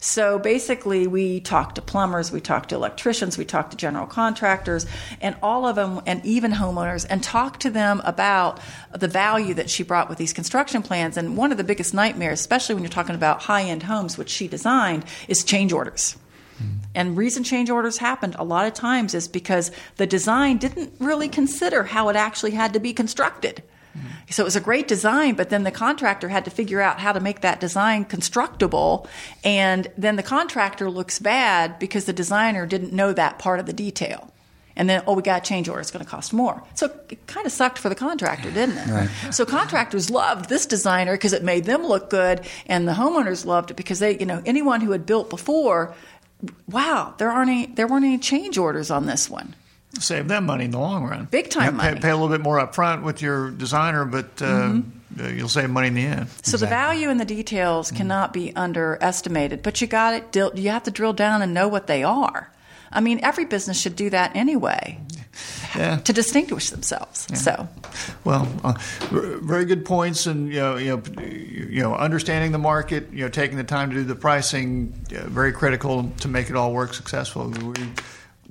So 0.00 0.38
basically, 0.38 1.06
we 1.06 1.40
talked 1.40 1.76
to 1.76 1.82
plumbers, 1.82 2.32
we 2.32 2.40
talked 2.40 2.70
to 2.70 2.74
electricians, 2.74 3.38
we 3.38 3.44
talked 3.44 3.70
to 3.70 3.76
general 3.76 4.06
contractors, 4.06 4.84
and 5.20 5.36
all 5.42 5.64
of 5.64 5.76
them, 5.76 6.00
and 6.06 6.24
even 6.26 6.50
homeowners, 6.50 7.06
and 7.08 7.22
talked 7.22 7.62
to 7.62 7.70
them 7.70 8.02
about 8.04 8.58
the 8.94 9.08
value 9.08 9.54
that 9.54 9.70
she 9.70 9.82
brought 9.82 10.08
with 10.08 10.18
these 10.18 10.32
construction 10.32 10.82
plans. 10.82 11.16
And 11.16 11.36
one 11.36 11.52
of 11.52 11.58
the 11.58 11.64
biggest 11.64 11.94
nightmares, 11.94 12.40
especially 12.40 12.74
when 12.74 12.84
you're 12.84 12.90
talking 12.90 13.14
about 13.14 13.42
high 13.42 13.62
end 13.62 13.82
homes, 13.84 14.18
which 14.18 14.30
she 14.30 14.48
designed, 14.48 15.04
is 15.28 15.44
change 15.44 15.72
orders. 15.72 16.16
Hmm. 16.58 16.64
And 16.94 17.16
reason 17.16 17.44
change 17.44 17.70
orders 17.70 17.98
happened 17.98 18.36
a 18.38 18.44
lot 18.44 18.66
of 18.66 18.74
times 18.74 19.14
is 19.14 19.28
because 19.28 19.70
the 19.96 20.06
design 20.06 20.58
didn't 20.58 20.94
really 20.98 21.28
consider 21.28 21.84
how 21.84 22.08
it 22.08 22.16
actually 22.16 22.52
had 22.52 22.72
to 22.74 22.80
be 22.80 22.92
constructed. 22.92 23.62
Hmm. 23.94 24.06
So 24.30 24.42
it 24.42 24.46
was 24.46 24.56
a 24.56 24.60
great 24.60 24.88
design, 24.88 25.34
but 25.34 25.50
then 25.50 25.64
the 25.64 25.70
contractor 25.70 26.28
had 26.28 26.44
to 26.44 26.50
figure 26.50 26.80
out 26.80 27.00
how 27.00 27.12
to 27.12 27.20
make 27.20 27.40
that 27.40 27.60
design 27.60 28.04
constructible. 28.04 29.06
And 29.44 29.88
then 29.96 30.16
the 30.16 30.22
contractor 30.22 30.90
looks 30.90 31.18
bad 31.18 31.78
because 31.78 32.04
the 32.04 32.12
designer 32.12 32.66
didn't 32.66 32.92
know 32.92 33.12
that 33.12 33.38
part 33.38 33.60
of 33.60 33.66
the 33.66 33.72
detail. 33.72 34.31
And 34.76 34.88
then, 34.88 35.02
oh, 35.06 35.14
we 35.14 35.22
got 35.22 35.42
a 35.42 35.44
change 35.44 35.68
order. 35.68 35.80
It's 35.80 35.90
going 35.90 36.04
to 36.04 36.10
cost 36.10 36.32
more. 36.32 36.62
So 36.74 36.86
it 37.10 37.26
kind 37.26 37.46
of 37.46 37.52
sucked 37.52 37.78
for 37.78 37.88
the 37.88 37.94
contractor, 37.94 38.50
didn't 38.50 38.78
it? 38.78 38.86
Right. 38.88 39.08
So 39.30 39.44
contractors 39.44 40.10
loved 40.10 40.48
this 40.48 40.66
designer 40.66 41.12
because 41.12 41.32
it 41.32 41.42
made 41.42 41.64
them 41.64 41.84
look 41.84 42.10
good, 42.10 42.40
and 42.66 42.88
the 42.88 42.92
homeowners 42.92 43.44
loved 43.44 43.70
it 43.70 43.74
because 43.76 43.98
they, 43.98 44.18
you 44.18 44.26
know, 44.26 44.42
anyone 44.46 44.80
who 44.80 44.92
had 44.92 45.04
built 45.04 45.28
before, 45.30 45.94
wow, 46.70 47.14
there 47.18 47.30
aren't 47.30 47.50
any, 47.50 47.66
there 47.66 47.86
weren't 47.86 48.04
any 48.04 48.18
change 48.18 48.58
orders 48.58 48.90
on 48.90 49.06
this 49.06 49.28
one. 49.28 49.54
Save 49.98 50.28
them 50.28 50.46
money 50.46 50.64
in 50.64 50.70
the 50.70 50.78
long 50.78 51.04
run. 51.04 51.26
Big 51.30 51.50
time 51.50 51.76
Yeah, 51.76 51.82
pay, 51.82 51.88
money. 51.90 52.00
Pay 52.00 52.10
a 52.10 52.16
little 52.16 52.30
bit 52.30 52.40
more 52.40 52.58
up 52.58 52.74
front 52.74 53.02
with 53.02 53.20
your 53.20 53.50
designer, 53.50 54.06
but 54.06 54.40
uh, 54.40 54.80
uh, 55.20 55.28
you'll 55.28 55.48
save 55.48 55.68
money 55.68 55.88
in 55.88 55.94
the 55.94 56.06
end. 56.06 56.28
So 56.42 56.56
the 56.56 56.66
value 56.66 57.10
in 57.10 57.18
the 57.18 57.26
details 57.26 57.90
cannot 57.90 58.32
be 58.32 58.56
underestimated, 58.56 59.62
but 59.62 59.82
you 59.82 59.86
got 59.86 60.14
it. 60.14 60.56
You 60.56 60.70
have 60.70 60.84
to 60.84 60.90
drill 60.90 61.12
down 61.12 61.42
and 61.42 61.52
know 61.52 61.68
what 61.68 61.88
they 61.88 62.02
are. 62.02 62.50
I 62.92 63.00
mean, 63.00 63.20
every 63.22 63.44
business 63.44 63.80
should 63.80 63.96
do 63.96 64.10
that 64.10 64.34
anyway 64.36 64.98
Yeah. 65.74 65.96
to 65.98 66.12
distinguish 66.12 66.70
themselves. 66.70 67.26
So, 67.34 67.68
Well, 68.24 68.46
uh, 68.64 68.74
very 69.10 69.64
good 69.64 69.84
points, 69.84 70.26
and 70.26 70.48
you 70.48 70.60
know, 70.60 70.76
you 70.76 70.96
know, 70.96 71.02
you 71.22 71.82
know, 71.82 71.94
understanding 71.94 72.52
the 72.52 72.58
market, 72.58 73.08
you 73.12 73.22
know, 73.24 73.28
taking 73.28 73.56
the 73.56 73.64
time 73.64 73.90
to 73.90 73.96
do 73.96 74.04
the 74.04 74.14
pricing, 74.14 74.92
uh, 75.16 75.28
very 75.28 75.52
critical 75.52 76.12
to 76.20 76.28
make 76.28 76.50
it 76.50 76.56
all 76.56 76.72
work 76.72 76.92
successfully. 76.94 77.58
We 77.62 77.74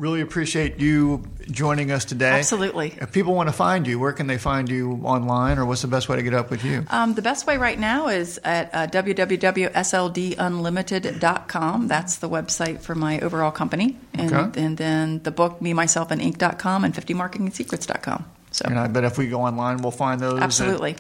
really 0.01 0.21
appreciate 0.21 0.79
you 0.79 1.23
joining 1.51 1.91
us 1.91 2.05
today. 2.05 2.39
Absolutely. 2.39 2.95
If 2.99 3.11
people 3.11 3.35
want 3.35 3.49
to 3.49 3.53
find 3.53 3.85
you, 3.85 3.99
where 3.99 4.13
can 4.13 4.25
they 4.27 4.39
find 4.39 4.67
you 4.67 4.99
online, 5.03 5.59
or 5.59 5.65
what's 5.65 5.83
the 5.83 5.87
best 5.87 6.09
way 6.09 6.15
to 6.17 6.23
get 6.23 6.33
up 6.33 6.49
with 6.49 6.65
you? 6.65 6.83
um, 6.89 7.13
the 7.13 7.21
best 7.21 7.45
way 7.45 7.57
right 7.57 7.77
now 7.79 8.07
is 8.07 8.39
at 8.43 8.71
uh, 8.73 8.87
www.sldunlimited.com. 8.87 11.87
That's 11.87 12.15
the 12.17 12.29
website 12.29 12.81
for 12.81 12.95
my 12.95 13.19
overall 13.19 13.51
company, 13.51 13.95
and, 14.13 14.33
Okay. 14.33 14.63
and 14.65 14.77
then 14.77 15.21
the 15.23 15.31
book 15.31 15.61
me 15.61 15.73
myself 15.73 16.11
and 16.11 16.21
inc.com 16.21 16.83
and 16.83 16.93
50marketingsecrets.com. 16.93 18.25
So, 18.51 18.65
And 18.67 18.77
I 18.79 18.87
bet 18.87 19.03
if 19.05 19.17
we 19.17 19.27
go 19.29 19.41
online, 19.43 19.77
we'll 19.77 19.91
find 19.91 20.19
those. 20.19 20.41
absolutely, 20.41 20.95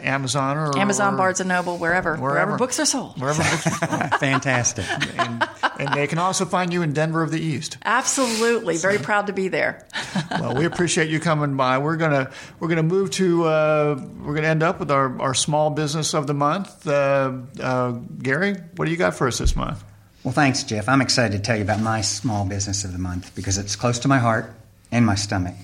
Amazon 0.00 0.56
or 0.56 0.76
Amazon, 0.78 1.14
or 1.14 1.16
Barnes 1.16 1.40
and 1.40 1.48
Noble, 1.48 1.78
wherever, 1.78 2.16
wherever, 2.16 2.22
wherever. 2.22 2.56
books 2.56 2.80
are 2.80 2.86
sold. 2.86 3.20
wherever 3.20 3.42
books. 3.42 3.66
are 3.66 3.86
sold. 3.86 4.14
Fantastic. 4.20 4.84
and, 5.18 5.48
and 5.78 5.94
they 5.94 6.06
can 6.06 6.18
also 6.18 6.44
find 6.44 6.72
you 6.72 6.82
in 6.82 6.92
Denver 6.92 7.22
of 7.22 7.30
the 7.30 7.40
East. 7.40 7.78
Absolutely, 7.84 8.76
very 8.76 8.98
proud 8.98 9.26
to 9.28 9.32
be 9.32 9.48
there. 9.48 9.86
Well, 10.30 10.54
we 10.56 10.64
appreciate 10.64 11.08
you 11.10 11.20
coming 11.20 11.56
by. 11.56 11.78
We're 11.78 11.96
gonna 11.96 12.30
we're 12.58 12.68
gonna 12.68 12.82
move 12.82 13.10
to 13.12 13.44
uh, 13.44 14.00
we're 14.22 14.34
gonna 14.34 14.48
end 14.48 14.62
up 14.62 14.78
with 14.78 14.90
our, 14.90 15.20
our 15.20 15.32
small 15.34 15.70
business 15.70 16.12
of 16.14 16.26
the 16.26 16.34
month. 16.34 16.86
Uh, 16.86 17.32
uh, 17.60 17.92
Gary, 18.22 18.54
what 18.76 18.84
do 18.86 18.90
you 18.90 18.96
got 18.96 19.14
for 19.14 19.26
us 19.26 19.38
this 19.38 19.54
month? 19.56 19.82
Well, 20.22 20.32
thanks, 20.34 20.62
Jeff. 20.64 20.88
I'm 20.88 21.00
excited 21.00 21.36
to 21.36 21.42
tell 21.42 21.56
you 21.56 21.62
about 21.62 21.80
my 21.80 22.00
small 22.00 22.44
business 22.46 22.84
of 22.84 22.92
the 22.92 22.98
month 22.98 23.34
because 23.34 23.58
it's 23.58 23.76
close 23.76 23.98
to 24.00 24.08
my 24.08 24.18
heart 24.18 24.52
and 24.90 25.04
my 25.06 25.14
stomach. 25.14 25.54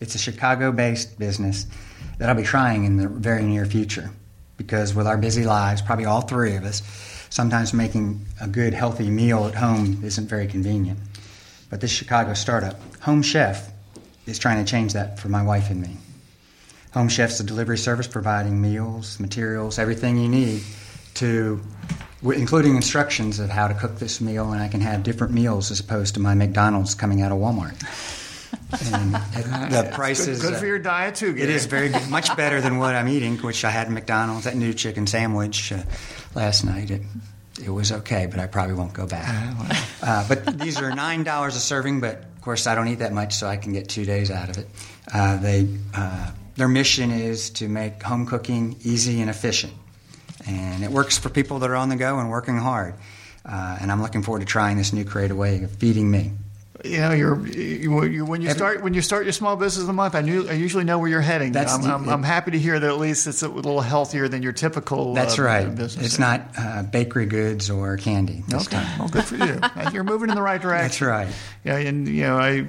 It's 0.00 0.14
a 0.14 0.18
Chicago 0.18 0.72
based 0.72 1.18
business 1.18 1.66
that 2.18 2.28
I'll 2.28 2.34
be 2.34 2.42
trying 2.42 2.84
in 2.84 2.96
the 2.96 3.08
very 3.08 3.42
near 3.42 3.66
future 3.66 4.10
because 4.56 4.94
with 4.94 5.06
our 5.06 5.16
busy 5.16 5.44
lives, 5.44 5.82
probably 5.82 6.06
all 6.06 6.22
three 6.22 6.56
of 6.56 6.64
us, 6.64 6.82
sometimes 7.30 7.72
making 7.72 8.26
a 8.40 8.48
good, 8.48 8.74
healthy 8.74 9.08
meal 9.08 9.46
at 9.46 9.54
home 9.54 10.00
isn't 10.04 10.28
very 10.28 10.46
convenient. 10.46 10.98
But 11.70 11.80
this 11.80 11.90
Chicago 11.90 12.34
startup, 12.34 12.78
Home 13.00 13.22
Chef, 13.22 13.70
is 14.26 14.38
trying 14.38 14.62
to 14.62 14.70
change 14.70 14.92
that 14.92 15.18
for 15.18 15.28
my 15.28 15.42
wife 15.42 15.70
and 15.70 15.80
me. 15.80 15.96
Home 16.92 17.08
Chef's 17.08 17.38
a 17.40 17.44
delivery 17.44 17.78
service 17.78 18.06
providing 18.06 18.60
meals, 18.60 19.20
materials, 19.20 19.78
everything 19.78 20.18
you 20.18 20.28
need 20.28 20.62
to, 21.14 21.60
including 22.22 22.74
instructions 22.74 23.38
of 23.38 23.48
how 23.48 23.68
to 23.68 23.74
cook 23.74 23.98
this 23.98 24.20
meal, 24.20 24.52
and 24.52 24.60
I 24.60 24.68
can 24.68 24.80
have 24.80 25.02
different 25.02 25.32
meals 25.32 25.70
as 25.70 25.80
opposed 25.80 26.14
to 26.14 26.20
my 26.20 26.34
McDonald's 26.34 26.94
coming 26.94 27.22
out 27.22 27.32
of 27.32 27.38
Walmart. 27.38 27.76
And 28.72 29.14
the 29.72 29.90
price 29.92 30.24
Good, 30.24 30.32
is 30.32 30.42
good 30.42 30.54
uh, 30.54 30.58
for 30.58 30.66
your 30.66 30.78
diet 30.78 31.14
too. 31.14 31.32
Gary. 31.32 31.42
it 31.42 31.50
is 31.50 31.66
very 31.66 31.88
good, 31.88 32.08
much 32.10 32.34
better 32.36 32.60
than 32.60 32.78
what 32.78 32.94
I'm 32.94 33.08
eating, 33.08 33.36
which 33.38 33.64
I 33.64 33.70
had 33.70 33.86
at 33.86 33.92
McDonald's. 33.92 34.44
That 34.44 34.56
new 34.56 34.72
chicken 34.74 35.06
sandwich 35.06 35.72
uh, 35.72 35.82
last 36.34 36.64
night. 36.64 36.90
It 36.90 37.02
it 37.62 37.70
was 37.70 37.92
okay, 37.92 38.26
but 38.26 38.40
I 38.40 38.46
probably 38.46 38.74
won't 38.74 38.92
go 38.92 39.06
back. 39.06 39.54
Uh, 40.02 40.26
but 40.28 40.58
these 40.58 40.80
are 40.80 40.94
nine 40.94 41.24
dollars 41.24 41.56
a 41.56 41.60
serving. 41.60 42.00
But 42.00 42.16
of 42.16 42.40
course, 42.42 42.66
I 42.66 42.74
don't 42.74 42.88
eat 42.88 43.00
that 43.00 43.12
much, 43.12 43.34
so 43.34 43.46
I 43.46 43.56
can 43.56 43.72
get 43.72 43.88
two 43.88 44.04
days 44.04 44.30
out 44.30 44.48
of 44.48 44.58
it. 44.58 44.68
Uh, 45.12 45.36
they 45.36 45.68
uh, 45.94 46.30
their 46.56 46.68
mission 46.68 47.10
is 47.10 47.50
to 47.50 47.68
make 47.68 48.02
home 48.02 48.26
cooking 48.26 48.76
easy 48.82 49.20
and 49.20 49.28
efficient, 49.28 49.72
and 50.46 50.82
it 50.84 50.90
works 50.90 51.18
for 51.18 51.28
people 51.28 51.58
that 51.60 51.70
are 51.70 51.76
on 51.76 51.88
the 51.88 51.96
go 51.96 52.18
and 52.18 52.30
working 52.30 52.56
hard. 52.56 52.94
Uh, 53.44 53.78
and 53.80 53.90
I'm 53.90 54.02
looking 54.02 54.22
forward 54.22 54.40
to 54.40 54.46
trying 54.46 54.76
this 54.76 54.92
new 54.92 55.04
creative 55.04 55.36
way 55.36 55.62
of 55.62 55.70
feeding 55.72 56.10
me. 56.10 56.32
You 56.82 56.98
know, 57.00 57.12
you're, 57.12 57.46
you, 57.46 58.04
you, 58.04 58.24
when 58.24 58.40
you 58.40 58.50
start 58.50 58.82
when 58.82 58.94
you 58.94 59.02
start 59.02 59.24
your 59.24 59.32
small 59.32 59.54
business 59.56 59.82
of 59.82 59.86
the 59.86 59.92
month. 59.92 60.14
I 60.14 60.22
knew 60.22 60.48
I 60.48 60.52
usually 60.52 60.84
know 60.84 60.98
where 60.98 61.08
you're 61.08 61.20
heading. 61.20 61.52
That's 61.52 61.74
I'm, 61.74 61.82
the- 61.82 61.88
I'm, 61.92 62.08
I'm 62.08 62.22
happy 62.22 62.52
to 62.52 62.58
hear 62.58 62.80
that 62.80 62.88
at 62.88 62.98
least 62.98 63.26
it's 63.26 63.42
a 63.42 63.48
little 63.48 63.80
healthier 63.82 64.28
than 64.28 64.42
your 64.42 64.52
typical. 64.52 65.12
That's 65.12 65.38
uh, 65.38 65.42
right. 65.42 65.74
Business. 65.74 66.06
It's 66.06 66.18
not 66.18 66.42
uh, 66.56 66.82
bakery 66.84 67.26
goods 67.26 67.68
or 67.68 67.96
candy. 67.98 68.44
this 68.48 68.66
Okay, 68.66 68.76
time. 68.82 68.98
well, 68.98 69.08
good 69.08 69.24
for 69.24 69.36
you. 69.36 69.60
You're 69.92 70.04
moving 70.04 70.30
in 70.30 70.34
the 70.36 70.42
right 70.42 70.60
direction. 70.60 70.84
That's 70.88 71.00
right. 71.02 71.28
Yeah, 71.64 71.76
and 71.76 72.08
you 72.08 72.22
know, 72.22 72.38
I 72.38 72.66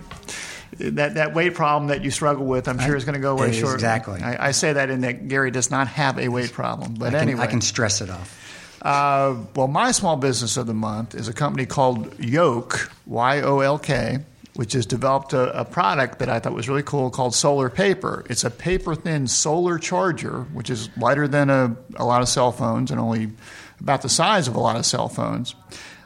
that 0.77 1.13
that 1.15 1.33
weight 1.33 1.53
problem 1.53 1.87
that 1.89 2.03
you 2.03 2.11
struggle 2.11 2.45
with, 2.45 2.67
I'm 2.67 2.79
sure 2.79 2.95
is 2.95 3.05
going 3.05 3.13
to 3.15 3.21
go 3.21 3.33
away 3.37 3.51
shortly. 3.53 3.75
exactly. 3.75 4.21
I, 4.21 4.47
I 4.47 4.51
say 4.51 4.73
that 4.73 4.89
in 4.89 5.01
that 5.01 5.27
Gary 5.27 5.51
does 5.51 5.69
not 5.71 5.87
have 5.87 6.17
a 6.19 6.27
weight 6.27 6.51
problem, 6.51 6.95
but 6.95 7.07
I 7.15 7.19
can, 7.19 7.29
anyway, 7.29 7.43
I 7.43 7.47
can 7.47 7.61
stress 7.61 8.01
it 8.01 8.09
off. 8.09 8.37
Uh, 8.81 9.35
well, 9.55 9.67
my 9.67 9.91
small 9.91 10.15
business 10.15 10.57
of 10.57 10.65
the 10.65 10.73
month 10.73 11.13
is 11.13 11.27
a 11.27 11.33
company 11.33 11.65
called 11.65 12.19
Yolk, 12.19 12.91
Y 13.05 13.41
O 13.41 13.59
L 13.59 13.77
K, 13.77 14.19
which 14.55 14.73
has 14.73 14.85
developed 14.85 15.33
a, 15.33 15.59
a 15.59 15.63
product 15.63 16.19
that 16.19 16.29
I 16.29 16.39
thought 16.39 16.53
was 16.53 16.67
really 16.67 16.83
cool 16.83 17.11
called 17.11 17.35
Solar 17.35 17.69
Paper. 17.69 18.25
It's 18.29 18.43
a 18.43 18.49
paper 18.49 18.95
thin 18.95 19.27
solar 19.27 19.77
charger, 19.77 20.43
which 20.53 20.69
is 20.69 20.89
lighter 20.97 21.27
than 21.27 21.49
a, 21.49 21.75
a 21.95 22.05
lot 22.05 22.21
of 22.21 22.27
cell 22.27 22.51
phones 22.51 22.89
and 22.89 22.99
only 22.99 23.31
about 23.79 24.01
the 24.01 24.09
size 24.09 24.47
of 24.47 24.55
a 24.55 24.59
lot 24.59 24.75
of 24.75 24.85
cell 24.85 25.09
phones. 25.09 25.53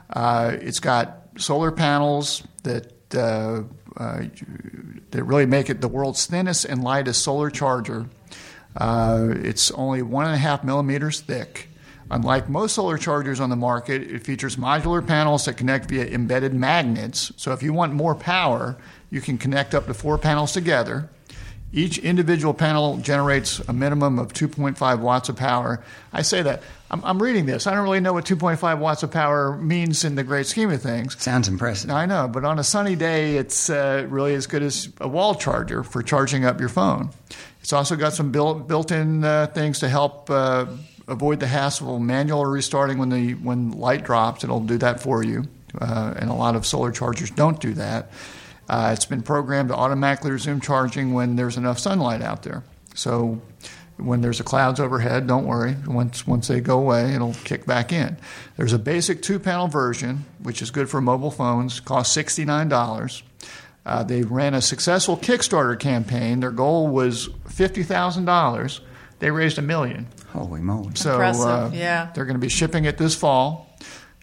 Uh, 0.10 0.58
it's 0.60 0.80
got 0.80 1.28
solar 1.38 1.72
panels 1.72 2.44
that. 2.64 2.92
Uh, 3.16 3.64
uh, 3.98 4.24
that 5.12 5.24
really 5.24 5.46
make 5.46 5.70
it 5.70 5.80
the 5.80 5.88
world's 5.88 6.26
thinnest 6.26 6.66
and 6.66 6.84
lightest 6.84 7.24
solar 7.24 7.50
charger. 7.50 8.10
Uh, 8.76 9.30
it's 9.38 9.72
only 9.72 10.02
one 10.02 10.26
and 10.26 10.36
a 10.36 10.38
half 10.38 10.66
millimeters 10.66 11.22
thick. 11.22 11.70
Unlike 12.12 12.50
most 12.50 12.76
solar 12.76 12.98
chargers 12.98 13.40
on 13.40 13.50
the 13.50 13.56
market, 13.56 14.04
it 14.04 14.24
features 14.24 14.58
modular 14.58 15.06
panels 15.06 15.46
that 15.46 15.58
connect 15.58 15.90
via 15.90 16.06
embedded 16.06 16.54
magnets. 16.54 17.32
So 17.36 17.52
if 17.52 17.64
you 17.64 17.74
want 17.74 17.94
more 17.94 18.14
power, 18.14 18.78
you 19.10 19.22
can 19.22 19.38
connect 19.38 19.74
up 19.74 19.88
to 19.88 19.94
four 19.94 20.18
panels 20.18 20.52
together. 20.52 21.10
Each 21.74 21.98
individual 21.98 22.54
panel 22.54 22.98
generates 22.98 23.60
a 23.60 23.74
minimum 23.74 24.18
of 24.18 24.32
2.5 24.32 25.00
watts 25.00 25.30
of 25.30 25.36
power. 25.36 25.84
I 26.14 26.22
say 26.22 26.42
that. 26.42 26.64
I'm, 26.90 27.04
I'm, 27.04 27.22
reading 27.22 27.48
this. 27.48 27.68
I 27.68 27.74
don't 27.74 27.84
really 27.84 28.00
know 28.00 28.14
what 28.14 28.24
2.5 28.24 28.80
watts 28.80 29.04
of 29.04 29.12
power 29.12 29.58
means 29.58 30.06
in 30.06 30.16
the 30.16 30.24
great 30.24 30.46
scheme 30.46 30.70
of 30.70 30.82
things. 30.82 31.22
Sounds 31.22 31.50
impressive. 31.50 31.90
I 31.90 32.06
know, 32.06 32.30
but 32.30 32.46
on 32.46 32.60
a 32.60 32.64
sunny 32.64 32.96
day, 32.96 33.36
it's 33.36 33.70
uh, 33.70 34.06
really 34.08 34.36
as 34.36 34.48
good 34.48 34.64
as 34.64 34.88
a 35.02 35.08
wall 35.08 35.36
charger 35.36 35.84
for 35.84 36.02
charging 36.02 36.46
up 36.46 36.62
your 36.62 36.70
phone. 36.70 37.10
It's 37.60 37.74
also 37.74 37.96
got 37.96 38.14
some 38.14 38.32
built, 38.32 38.68
built-in 38.68 39.24
uh, 39.24 39.48
things 39.48 39.80
to 39.80 39.90
help 39.90 40.30
uh, 40.30 40.68
avoid 41.08 41.40
the 41.40 41.48
hassle 41.48 41.96
of 41.96 42.02
manual 42.02 42.46
restarting 42.46 42.98
when 42.98 43.10
the 43.10 43.34
when 43.36 43.72
light 43.72 44.04
drops. 44.04 44.44
It'll 44.44 44.60
do 44.60 44.78
that 44.80 45.00
for 45.00 45.24
you, 45.24 45.46
uh, 45.80 46.14
and 46.18 46.30
a 46.30 46.34
lot 46.34 46.56
of 46.56 46.66
solar 46.66 46.92
chargers 46.92 47.32
don't 47.32 47.60
do 47.60 47.74
that. 47.74 48.12
Uh, 48.68 48.92
it's 48.94 49.06
been 49.06 49.22
programmed 49.22 49.70
to 49.70 49.76
automatically 49.76 50.32
resume 50.32 50.60
charging 50.60 51.14
when 51.14 51.36
there's 51.36 51.58
enough 51.58 51.78
sunlight 51.78 52.22
out 52.22 52.42
there. 52.44 52.64
So 52.96 53.42
when 53.98 54.22
there's 54.22 54.40
a 54.40 54.44
clouds 54.44 54.80
overhead, 54.80 55.28
don't 55.28 55.46
worry. 55.46 55.76
Once 55.86 56.26
once 56.26 56.48
they 56.48 56.60
go 56.60 56.80
away, 56.80 57.14
it'll 57.14 57.36
kick 57.44 57.66
back 57.66 57.94
in. 57.94 58.18
There's 58.58 58.74
a 58.74 58.80
basic 58.80 59.22
two-panel 59.22 59.68
version, 59.68 60.26
which 60.42 60.62
is 60.62 60.72
good 60.72 60.90
for 60.90 61.00
mobile 61.02 61.32
phones. 61.32 61.80
Costs 61.80 62.14
sixty-nine 62.14 62.68
dollars. 62.68 63.24
Uh, 63.86 64.04
they 64.04 64.24
ran 64.24 64.56
a 64.56 64.62
successful 64.62 65.16
Kickstarter 65.16 65.80
campaign. 65.80 66.40
Their 66.40 66.52
goal 66.52 66.88
was 66.88 67.30
fifty 67.48 67.84
thousand 67.84 68.26
dollars. 68.26 68.82
They 69.20 69.32
raised 69.32 69.58
a 69.58 69.62
million. 69.62 70.08
Holy 70.30 70.62
moly! 70.62 70.96
So 70.96 71.22
uh, 71.22 71.72
yeah. 71.74 72.12
they're 72.14 72.26
going 72.26 72.36
to 72.36 72.42
be 72.42 72.50
shipping 72.50 72.86
it 72.86 72.98
this 72.98 73.16
fall. 73.16 73.70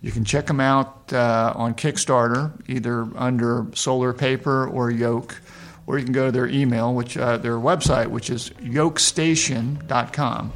You 0.02 0.10
can 0.10 0.24
check 0.24 0.46
them 0.46 0.60
out 0.60 1.12
uh, 1.12 1.52
on 1.54 1.74
Kickstarter, 1.74 2.52
either 2.68 3.06
under 3.14 3.66
Solar 3.74 4.12
Paper 4.12 4.66
or 4.66 4.90
Yolk, 4.90 5.40
or 5.86 5.96
you 5.98 6.04
can 6.04 6.12
go 6.12 6.26
to 6.26 6.32
their 6.32 6.48
email, 6.48 6.92
which 6.92 7.16
uh, 7.16 7.36
their 7.38 7.56
website, 7.56 8.08
which 8.08 8.28
is 8.28 8.50
yolkstation.com. 8.60 10.52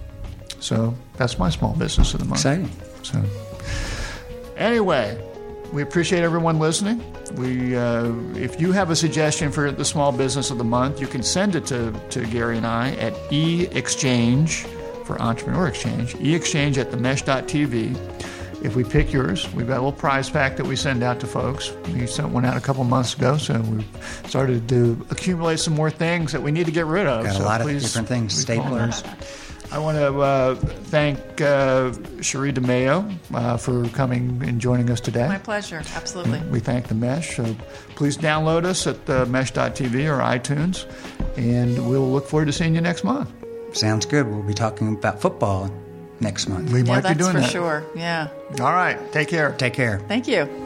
So 0.59 0.95
that's 1.17 1.39
my 1.39 1.49
small 1.51 1.75
business 1.75 2.13
of 2.13 2.21
the 2.21 2.27
month. 2.27 2.41
Exciting. 2.41 2.71
So 3.03 3.25
anyway, 4.57 5.17
we 5.73 5.83
appreciate 5.83 6.23
everyone 6.23 6.59
listening. 6.59 7.01
We, 7.33 7.77
uh, 7.77 8.13
if 8.35 8.61
you 8.61 8.73
have 8.73 8.91
a 8.91 8.97
suggestion 8.97 9.51
for 9.51 9.71
the 9.71 9.85
small 9.85 10.13
business 10.13 10.51
of 10.51 10.59
the 10.59 10.65
month, 10.65 11.01
you 11.01 11.07
can 11.07 11.23
send 11.23 11.57
it 11.57 11.67
to, 11.67 11.93
to 12.11 12.27
Gary 12.27 12.57
and 12.57 12.67
I 12.67 12.93
at 12.97 13.15
eExchange 13.31 14.67
for 15.05 15.21
Entrepreneur 15.21 15.69
Exchange, 15.69 16.15
eExchange 16.15 16.79
at 16.79 16.91
themesh.tv. 16.91 18.65
If 18.65 18.75
we 18.75 18.85
pick 18.85 19.13
yours, 19.13 19.53
we've 19.53 19.67
got 19.67 19.75
a 19.75 19.83
little 19.83 19.93
prize 19.93 20.31
pack 20.31 20.57
that 20.57 20.65
we 20.67 20.77
send 20.77 21.03
out 21.03 21.21
to 21.21 21.27
folks. 21.27 21.73
We 21.93 22.07
sent 22.07 22.31
one 22.31 22.45
out 22.45 22.57
a 22.57 22.61
couple 22.61 22.83
months 22.85 23.15
ago, 23.15 23.37
so 23.37 23.61
we've 23.61 23.87
started 24.27 24.69
to 24.71 25.07
accumulate 25.11 25.61
some 25.61 25.75
more 25.75 25.91
things 25.91 26.33
that 26.33 26.43
we 26.43 26.51
need 26.51 26.67
to 26.67 26.73
get 26.73 26.87
rid 26.87 27.07
of. 27.07 27.25
Got 27.25 27.37
so 27.37 27.43
a 27.43 27.45
lot 27.45 27.61
of 27.61 27.69
different 27.69 28.09
things, 28.09 28.45
staplers. 28.45 29.05
I 29.73 29.79
want 29.79 29.99
to 29.99 30.21
uh, 30.21 30.55
thank 30.55 31.19
uh, 31.41 31.93
Cherie 32.21 32.53
DeMayo 32.53 33.15
uh, 33.35 33.57
for 33.57 33.89
coming 33.89 34.43
and 34.45 34.61
joining 34.61 34.91
us 34.91 35.01
today. 35.01 35.27
My 35.29 35.39
pleasure. 35.39 35.83
Absolutely. 35.95 36.41
We 36.51 36.61
thank 36.61 36.89
the 36.89 36.95
Mesh. 36.95 37.37
So 37.37 37.57
please 37.97 38.17
download 38.17 38.65
us 38.65 38.87
at 38.87 39.09
uh, 39.11 39.27
mesh.tv 39.27 39.95
or 40.09 40.21
iTunes, 40.21 40.87
and 41.37 41.89
we'll 41.89 42.11
look 42.11 42.27
forward 42.27 42.47
to 42.47 42.53
seeing 42.53 42.75
you 42.75 42.81
next 42.81 43.05
month. 43.05 43.31
Sounds 43.73 44.07
good. 44.07 44.27
We'll 44.27 44.43
be 44.43 44.55
talking 44.55 44.95
about 44.95 45.21
football 45.21 45.71
next 46.21 46.49
month. 46.49 46.73
We 46.73 46.83
yeah, 46.83 46.95
might 46.95 47.03
that's 47.03 47.15
be 47.15 47.19
doing 47.19 47.35
for 47.35 47.41
that. 47.41 47.47
For 47.47 47.53
sure. 47.53 47.85
Yeah. 47.95 48.29
All 48.61 48.73
right. 48.73 49.13
Take 49.13 49.29
care. 49.29 49.53
Take 49.53 49.75
care. 49.75 49.99
Thank 50.09 50.29
you. 50.29 50.66